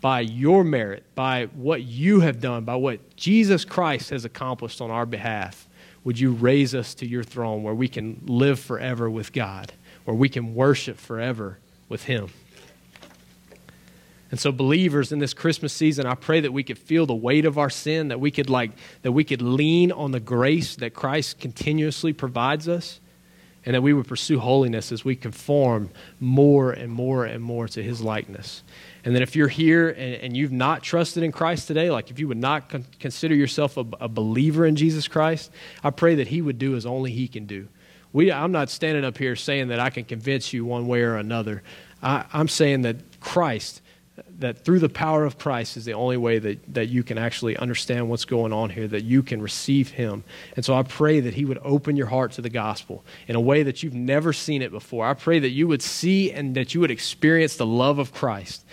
By 0.00 0.20
your 0.20 0.64
merit, 0.64 1.04
by 1.14 1.46
what 1.54 1.82
you 1.82 2.20
have 2.20 2.40
done, 2.40 2.64
by 2.64 2.74
what 2.74 3.16
Jesus 3.16 3.64
Christ 3.64 4.10
has 4.10 4.24
accomplished 4.24 4.80
on 4.80 4.90
our 4.90 5.06
behalf, 5.06 5.68
would 6.02 6.18
you 6.18 6.32
raise 6.32 6.74
us 6.74 6.94
to 6.96 7.06
your 7.06 7.22
throne 7.22 7.62
where 7.62 7.74
we 7.74 7.88
can 7.88 8.20
live 8.26 8.58
forever 8.58 9.08
with 9.08 9.32
God, 9.32 9.72
where 10.04 10.16
we 10.16 10.28
can 10.28 10.54
worship 10.54 10.98
forever 10.98 11.58
with 11.88 12.04
Him. 12.04 12.28
And 14.34 14.40
so 14.40 14.50
believers 14.50 15.12
in 15.12 15.20
this 15.20 15.32
Christmas 15.32 15.72
season, 15.72 16.06
I 16.06 16.16
pray 16.16 16.40
that 16.40 16.52
we 16.52 16.64
could 16.64 16.76
feel 16.76 17.06
the 17.06 17.14
weight 17.14 17.44
of 17.44 17.56
our 17.56 17.70
sin, 17.70 18.08
that 18.08 18.18
we 18.18 18.32
could 18.32 18.50
like 18.50 18.72
that 19.02 19.12
we 19.12 19.22
could 19.22 19.40
lean 19.40 19.92
on 19.92 20.10
the 20.10 20.18
grace 20.18 20.74
that 20.74 20.92
Christ 20.92 21.38
continuously 21.38 22.12
provides 22.12 22.68
us, 22.68 22.98
and 23.64 23.76
that 23.76 23.82
we 23.82 23.92
would 23.92 24.08
pursue 24.08 24.40
holiness 24.40 24.90
as 24.90 25.04
we 25.04 25.14
conform 25.14 25.88
more 26.18 26.72
and 26.72 26.90
more 26.90 27.24
and 27.24 27.44
more 27.44 27.68
to 27.68 27.80
his 27.80 28.00
likeness. 28.00 28.64
And 29.04 29.14
then 29.14 29.22
if 29.22 29.36
you're 29.36 29.46
here 29.46 29.90
and, 29.90 30.14
and 30.16 30.36
you've 30.36 30.50
not 30.50 30.82
trusted 30.82 31.22
in 31.22 31.30
Christ 31.30 31.68
today, 31.68 31.92
like 31.92 32.10
if 32.10 32.18
you 32.18 32.26
would 32.26 32.36
not 32.36 32.68
con- 32.68 32.86
consider 32.98 33.36
yourself 33.36 33.76
a, 33.76 33.86
a 34.00 34.08
believer 34.08 34.66
in 34.66 34.74
Jesus 34.74 35.06
Christ, 35.06 35.52
I 35.84 35.90
pray 35.90 36.16
that 36.16 36.26
he 36.26 36.42
would 36.42 36.58
do 36.58 36.74
as 36.74 36.86
only 36.86 37.12
he 37.12 37.28
can 37.28 37.46
do. 37.46 37.68
We, 38.12 38.32
I'm 38.32 38.50
not 38.50 38.68
standing 38.68 39.04
up 39.04 39.16
here 39.16 39.36
saying 39.36 39.68
that 39.68 39.78
I 39.78 39.90
can 39.90 40.02
convince 40.02 40.52
you 40.52 40.64
one 40.64 40.88
way 40.88 41.02
or 41.02 41.18
another. 41.18 41.62
I, 42.02 42.24
I'm 42.32 42.48
saying 42.48 42.82
that 42.82 43.20
Christ 43.20 43.80
that 44.38 44.64
through 44.64 44.78
the 44.78 44.88
power 44.88 45.24
of 45.24 45.38
Christ 45.38 45.76
is 45.76 45.84
the 45.84 45.94
only 45.94 46.16
way 46.16 46.38
that, 46.38 46.74
that 46.74 46.88
you 46.88 47.02
can 47.02 47.18
actually 47.18 47.56
understand 47.56 48.08
what's 48.08 48.24
going 48.24 48.52
on 48.52 48.70
here, 48.70 48.86
that 48.86 49.02
you 49.02 49.22
can 49.24 49.42
receive 49.42 49.90
Him. 49.90 50.22
And 50.54 50.64
so 50.64 50.74
I 50.74 50.84
pray 50.84 51.20
that 51.20 51.34
He 51.34 51.44
would 51.44 51.58
open 51.62 51.96
your 51.96 52.06
heart 52.06 52.32
to 52.32 52.42
the 52.42 52.50
gospel 52.50 53.04
in 53.26 53.34
a 53.34 53.40
way 53.40 53.64
that 53.64 53.82
you've 53.82 53.94
never 53.94 54.32
seen 54.32 54.62
it 54.62 54.70
before. 54.70 55.04
I 55.04 55.14
pray 55.14 55.40
that 55.40 55.50
you 55.50 55.66
would 55.66 55.82
see 55.82 56.30
and 56.30 56.54
that 56.54 56.74
you 56.74 56.80
would 56.80 56.92
experience 56.92 57.56
the 57.56 57.66
love 57.66 57.98
of 57.98 58.12
Christ, 58.12 58.64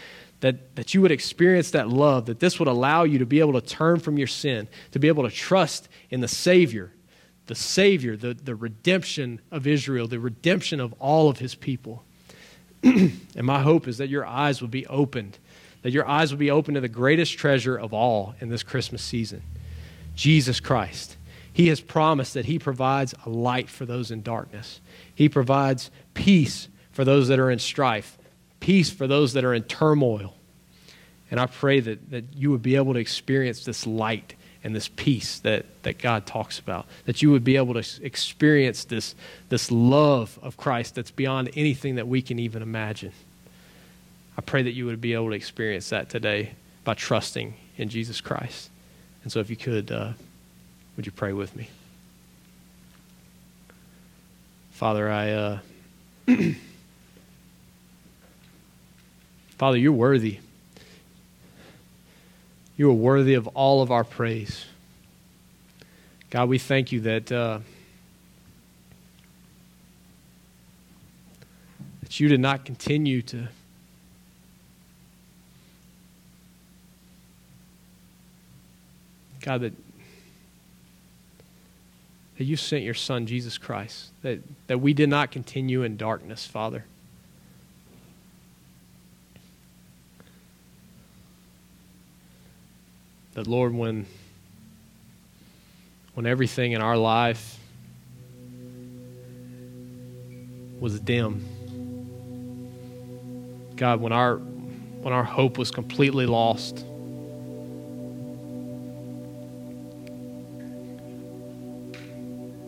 that, 0.41 0.75
that 0.75 0.93
you 0.93 1.01
would 1.01 1.11
experience 1.11 1.71
that 1.71 1.89
love, 1.89 2.27
that 2.27 2.39
this 2.39 2.59
would 2.59 2.67
allow 2.67 3.03
you 3.03 3.17
to 3.17 3.25
be 3.25 3.39
able 3.39 3.53
to 3.53 3.61
turn 3.61 3.99
from 3.99 4.19
your 4.19 4.27
sin, 4.27 4.67
to 4.91 4.99
be 4.99 5.07
able 5.07 5.23
to 5.23 5.35
trust 5.35 5.89
in 6.11 6.21
the 6.21 6.27
Savior, 6.27 6.91
the 7.47 7.55
Savior, 7.55 8.15
the, 8.15 8.35
the 8.35 8.55
redemption 8.55 9.41
of 9.49 9.65
Israel, 9.65 10.07
the 10.07 10.19
redemption 10.19 10.79
of 10.79 10.93
all 10.99 11.29
of 11.29 11.39
His 11.39 11.55
people. 11.55 12.03
and 12.83 13.43
my 13.43 13.61
hope 13.61 13.87
is 13.87 13.97
that 13.97 14.09
your 14.09 14.25
eyes 14.25 14.61
will 14.61 14.67
be 14.67 14.87
opened 14.87 15.37
that 15.81 15.91
your 15.91 16.07
eyes 16.07 16.31
will 16.31 16.39
be 16.39 16.51
opened 16.51 16.75
to 16.75 16.81
the 16.81 16.87
greatest 16.87 17.37
treasure 17.37 17.75
of 17.75 17.93
all 17.93 18.35
in 18.39 18.49
this 18.49 18.63
Christmas 18.63 19.01
season 19.01 19.41
Jesus 20.15 20.59
Christ. 20.59 21.17
He 21.53 21.67
has 21.67 21.81
promised 21.81 22.33
that 22.33 22.45
He 22.45 22.59
provides 22.59 23.13
a 23.25 23.29
light 23.29 23.69
for 23.69 23.85
those 23.85 24.11
in 24.11 24.21
darkness, 24.21 24.81
He 25.13 25.29
provides 25.29 25.91
peace 26.13 26.67
for 26.91 27.05
those 27.05 27.29
that 27.29 27.39
are 27.39 27.49
in 27.49 27.59
strife, 27.59 28.17
peace 28.59 28.89
for 28.89 29.07
those 29.07 29.33
that 29.33 29.45
are 29.45 29.53
in 29.53 29.63
turmoil. 29.63 30.35
And 31.29 31.39
I 31.39 31.45
pray 31.45 31.79
that, 31.79 32.11
that 32.11 32.25
you 32.35 32.51
would 32.51 32.61
be 32.61 32.75
able 32.75 32.93
to 32.93 32.99
experience 32.99 33.63
this 33.63 33.87
light 33.87 34.35
and 34.63 34.75
this 34.75 34.87
peace 34.87 35.39
that, 35.39 35.65
that 35.83 35.97
God 35.97 36.25
talks 36.25 36.59
about. 36.59 36.85
That 37.05 37.21
you 37.21 37.31
would 37.31 37.43
be 37.43 37.57
able 37.57 37.73
to 37.81 38.03
experience 38.03 38.83
this, 38.85 39.15
this 39.49 39.71
love 39.71 40.37
of 40.41 40.57
Christ 40.57 40.95
that's 40.95 41.11
beyond 41.11 41.49
anything 41.55 41.95
that 41.95 42.07
we 42.07 42.21
can 42.21 42.37
even 42.39 42.61
imagine. 42.61 43.11
I 44.37 44.41
pray 44.41 44.63
that 44.63 44.71
you 44.71 44.85
would 44.85 45.01
be 45.01 45.13
able 45.13 45.29
to 45.29 45.35
experience 45.35 45.89
that 45.89 46.09
today 46.09 46.51
by 46.83 46.93
trusting 46.93 47.53
in 47.77 47.89
Jesus 47.89 48.21
Christ. 48.21 48.69
And 49.23 49.31
so, 49.31 49.39
if 49.39 49.49
you 49.49 49.55
could, 49.55 49.91
uh, 49.91 50.13
would 50.95 51.05
you 51.05 51.11
pray 51.11 51.33
with 51.33 51.55
me? 51.55 51.69
Father, 54.71 55.11
I. 55.11 55.31
Uh, 55.31 55.59
Father, 59.57 59.77
you're 59.77 59.91
worthy. 59.91 60.39
You 62.81 62.89
are 62.89 62.93
worthy 62.93 63.35
of 63.35 63.45
all 63.49 63.83
of 63.83 63.91
our 63.91 64.03
praise. 64.03 64.65
God, 66.31 66.49
we 66.49 66.57
thank 66.57 66.91
you 66.91 67.01
that. 67.01 67.31
Uh, 67.31 67.59
that 72.01 72.19
you 72.19 72.27
did 72.27 72.39
not 72.39 72.65
continue 72.65 73.21
to 73.21 73.49
God, 79.41 79.61
that, 79.61 79.73
that 82.39 82.43
you 82.45 82.57
sent 82.57 82.81
your 82.81 82.95
Son, 82.95 83.27
Jesus 83.27 83.59
Christ, 83.59 84.09
that, 84.23 84.39
that 84.65 84.79
we 84.79 84.95
did 84.95 85.07
not 85.07 85.29
continue 85.29 85.83
in 85.83 85.97
darkness, 85.97 86.47
Father. 86.47 86.85
That, 93.33 93.47
Lord, 93.47 93.73
when, 93.73 94.05
when 96.15 96.25
everything 96.25 96.73
in 96.73 96.81
our 96.81 96.97
life 96.97 97.57
was 100.81 100.99
dim, 100.99 101.45
God, 103.77 104.01
when 104.01 104.11
our, 104.11 104.35
when 104.35 105.13
our 105.13 105.23
hope 105.23 105.57
was 105.57 105.71
completely 105.71 106.25
lost, 106.25 106.79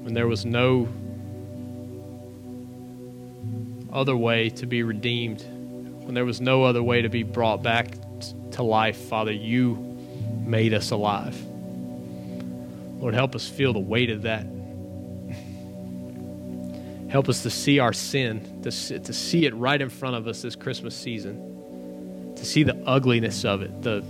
when 0.02 0.14
there 0.14 0.28
was 0.28 0.46
no 0.46 0.88
other 3.92 4.16
way 4.16 4.50
to 4.52 4.66
be 4.66 4.82
redeemed, 4.82 5.42
when 6.04 6.14
there 6.14 6.26
was 6.26 6.40
no 6.40 6.64
other 6.64 6.82
way 6.82 7.02
to 7.02 7.10
be 7.10 7.24
brought 7.24 7.62
back 7.62 7.96
to 8.52 8.64
life, 8.64 8.96
Father, 8.96 9.34
you 9.34 9.93
made 10.46 10.74
us 10.74 10.92
alive. 10.92 11.40
Lord, 13.00 13.14
help 13.14 13.36
us 13.36 13.48
feel 13.48 13.74
the 13.74 13.80
weight 13.80 14.10
of 14.10 14.22
that. 14.24 14.46
Help 17.10 17.30
us 17.30 17.44
to 17.44 17.50
see 17.50 17.80
our 17.80 17.94
sin, 17.94 18.62
to, 18.64 18.72
to 18.72 19.14
see 19.14 19.46
it 19.46 19.54
right 19.54 19.80
in 19.80 19.90
front 19.90 20.16
of 20.16 20.28
us 20.28 20.42
this 20.42 20.56
Christmas 20.56 20.96
season, 20.96 22.34
to 22.36 22.46
see 22.46 22.64
the 22.64 22.76
ugliness 22.88 23.46
of 23.46 23.62
it, 23.62 23.82
the 23.84 24.04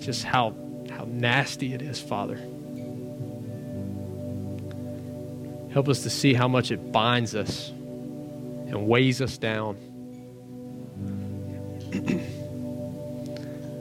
just 0.00 0.24
how 0.24 0.54
how 0.90 1.04
nasty 1.06 1.72
it 1.72 1.82
is, 1.82 2.00
Father. 2.00 2.36
Help 5.72 5.88
us 5.88 6.02
to 6.02 6.10
see 6.10 6.34
how 6.34 6.48
much 6.48 6.70
it 6.70 6.92
binds 6.92 7.34
us 7.34 7.70
and 7.70 8.86
weighs 8.86 9.20
us 9.20 9.38
down. 9.38 9.76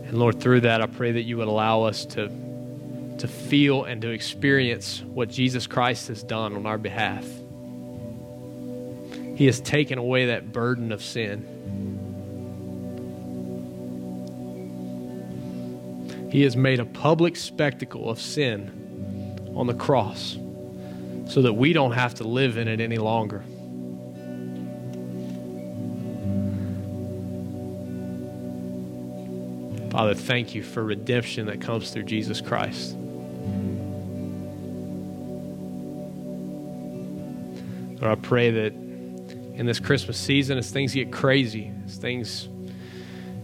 And 0.10 0.18
Lord, 0.18 0.42
through 0.42 0.62
that, 0.62 0.82
I 0.82 0.88
pray 0.88 1.12
that 1.12 1.22
you 1.22 1.38
would 1.38 1.48
allow 1.48 1.84
us 1.84 2.04
to, 2.06 2.30
to 3.20 3.28
feel 3.28 3.84
and 3.84 4.02
to 4.02 4.10
experience 4.10 5.04
what 5.04 5.30
Jesus 5.30 5.68
Christ 5.68 6.08
has 6.08 6.24
done 6.24 6.56
on 6.56 6.66
our 6.66 6.80
behalf. 6.80 7.24
He 9.36 9.46
has 9.46 9.62
taken 9.62 10.00
away 10.00 10.26
that 10.26 10.52
burden 10.52 10.92
of 10.92 11.04
sin. 11.04 11.46
He 16.32 16.42
has 16.42 16.58
made 16.58 16.80
a 16.80 16.86
public 16.86 17.36
spectacle 17.36 18.10
of 18.10 18.20
sin 18.20 19.54
on 19.56 19.68
the 19.68 19.76
cross 19.76 20.40
so 21.28 21.44
that 21.44 21.54
we 21.54 21.72
don't 21.72 21.92
have 21.92 22.16
to 22.16 22.24
live 22.24 22.58
in 22.58 22.68
it 22.68 22.82
any 22.82 22.98
longer. 22.98 23.44
Father, 30.00 30.14
thank 30.14 30.56
you 30.56 30.64
for 30.64 30.82
redemption 30.82 31.48
that 31.48 31.60
comes 31.60 31.92
through 31.92 32.04
Jesus 32.04 32.40
Christ. 32.40 32.96
Lord, 38.00 38.04
I 38.04 38.16
pray 38.16 38.50
that 38.50 38.72
in 38.72 39.66
this 39.66 39.82
Christmas 39.82 40.18
season, 40.18 40.58
as 40.58 40.72
things 40.72 40.94
get 40.94 41.12
crazy, 41.12 41.74
as 41.86 41.98
things, 41.98 42.48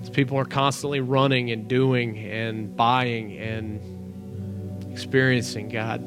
as 0.02 0.10
people 0.10 0.38
are 0.38 0.46
constantly 0.46 1.02
running 1.02 1.52
and 1.52 1.68
doing 1.68 2.20
and 2.20 2.74
buying 2.74 3.38
and 3.38 4.94
experiencing, 4.94 5.68
God, 5.68 6.00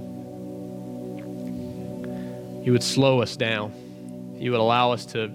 you 2.65 2.73
would 2.73 2.83
slow 2.83 3.21
us 3.21 3.37
down. 3.37 3.75
You 4.39 4.53
would 4.53 4.61
allow 4.61 4.93
us 4.93 5.05
to, 5.13 5.29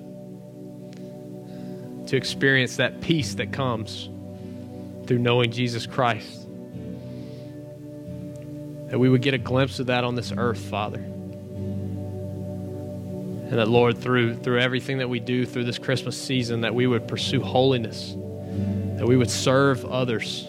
to 2.08 2.18
experience 2.18 2.78
that 2.78 3.02
peace 3.02 3.36
that 3.36 3.54
comes 3.54 4.10
through 5.06 5.20
knowing 5.20 5.52
Jesus 5.52 5.86
Christ. 5.86 6.48
That 8.90 9.00
we 9.00 9.10
would 9.10 9.22
get 9.22 9.34
a 9.34 9.38
glimpse 9.38 9.80
of 9.80 9.88
that 9.88 10.04
on 10.04 10.16
this 10.16 10.32
earth, 10.36 10.60
Father. 10.60 11.00
And 13.54 13.60
that, 13.60 13.68
Lord, 13.68 13.98
through, 13.98 14.38
through 14.38 14.60
everything 14.60 15.00
that 15.00 15.10
we 15.10 15.20
do 15.20 15.46
through 15.46 15.66
this 15.66 15.78
Christmas 15.78 16.20
season, 16.20 16.62
that 16.62 16.74
we 16.74 16.88
would 16.88 17.08
pursue 17.08 17.42
holiness, 17.42 18.16
that 18.98 19.08
we 19.08 19.16
would 19.18 19.30
serve 19.30 19.86
others, 19.86 20.46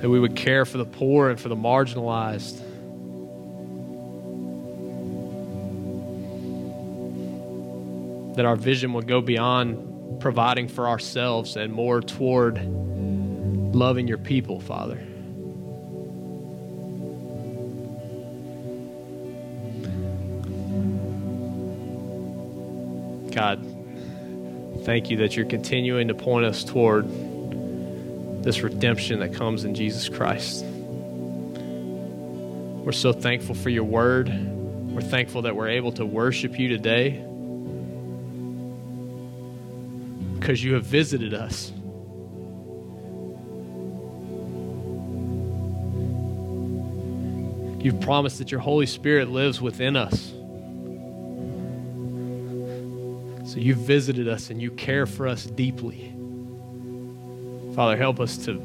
that 0.00 0.08
we 0.08 0.18
would 0.20 0.36
care 0.36 0.64
for 0.64 0.78
the 0.78 0.84
poor 0.84 1.28
and 1.28 1.40
for 1.40 1.48
the 1.48 1.56
marginalized. 1.56 2.60
That 8.38 8.46
our 8.46 8.54
vision 8.54 8.92
would 8.92 9.08
go 9.08 9.20
beyond 9.20 10.20
providing 10.20 10.68
for 10.68 10.86
ourselves 10.86 11.56
and 11.56 11.72
more 11.72 12.00
toward 12.00 12.64
loving 13.74 14.06
your 14.06 14.18
people, 14.18 14.60
Father. 14.60 14.94
God, 23.34 23.58
thank 24.84 25.10
you 25.10 25.16
that 25.16 25.34
you're 25.34 25.44
continuing 25.44 26.06
to 26.06 26.14
point 26.14 26.46
us 26.46 26.62
toward 26.62 27.08
this 28.44 28.60
redemption 28.60 29.18
that 29.18 29.34
comes 29.34 29.64
in 29.64 29.74
Jesus 29.74 30.08
Christ. 30.08 30.64
We're 32.84 32.92
so 32.92 33.12
thankful 33.12 33.56
for 33.56 33.70
your 33.70 33.82
word. 33.82 34.28
We're 34.92 35.00
thankful 35.00 35.42
that 35.42 35.56
we're 35.56 35.70
able 35.70 35.90
to 35.90 36.06
worship 36.06 36.56
you 36.56 36.68
today 36.68 37.24
because 40.48 40.64
you 40.64 40.72
have 40.72 40.84
visited 40.84 41.34
us. 41.34 41.72
You've 47.84 48.00
promised 48.00 48.38
that 48.38 48.50
your 48.50 48.60
Holy 48.60 48.86
Spirit 48.86 49.28
lives 49.28 49.60
within 49.60 49.94
us. 49.94 50.30
So 53.52 53.58
you've 53.58 53.76
visited 53.76 54.26
us 54.26 54.48
and 54.48 54.58
you 54.58 54.70
care 54.70 55.04
for 55.04 55.28
us 55.28 55.44
deeply. 55.44 56.14
Father, 57.74 57.98
help 57.98 58.18
us 58.18 58.38
to 58.46 58.58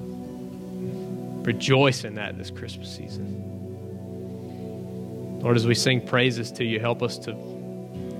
rejoice 1.43 2.05
in 2.05 2.15
that 2.15 2.38
this 2.38 2.49
Christmas 2.49 2.95
season. 2.95 3.41
Lord, 5.41 5.57
as 5.57 5.67
we 5.67 5.75
sing 5.75 5.99
praises 6.07 6.49
to 6.53 6.63
you, 6.63 6.79
help 6.79 7.03
us 7.03 7.17
to, 7.17 7.34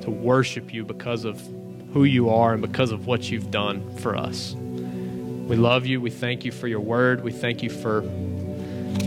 to 0.02 0.10
worship 0.10 0.74
you 0.74 0.84
because 0.84 1.24
of 1.24 1.42
who 1.94 2.04
you 2.04 2.30
are 2.30 2.54
and 2.54 2.62
because 2.62 2.92
of 2.92 3.08
what 3.08 3.30
you've 3.30 3.52
done 3.52 3.96
for 3.98 4.16
us. 4.16 4.56
We 4.56 5.56
love 5.56 5.86
you. 5.86 6.02
We 6.02 6.10
thank 6.10 6.44
you 6.46 6.52
for 6.52 6.68
your 6.68 6.80
word. 6.80 7.24
We 7.24 7.32
thank 7.32 7.62
you 7.62 7.70
for 7.70 8.02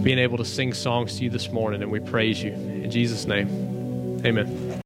being 0.03 0.19
able 0.19 0.39
to 0.39 0.45
sing 0.45 0.73
songs 0.73 1.19
to 1.19 1.25
you 1.25 1.31
this 1.31 1.51
morning, 1.51 1.83
and 1.83 1.91
we 1.91 2.01
praise 2.01 2.43
you. 2.43 2.53
In 2.53 2.91
Jesus' 2.91 3.27
name, 3.27 3.49
amen. 4.25 4.66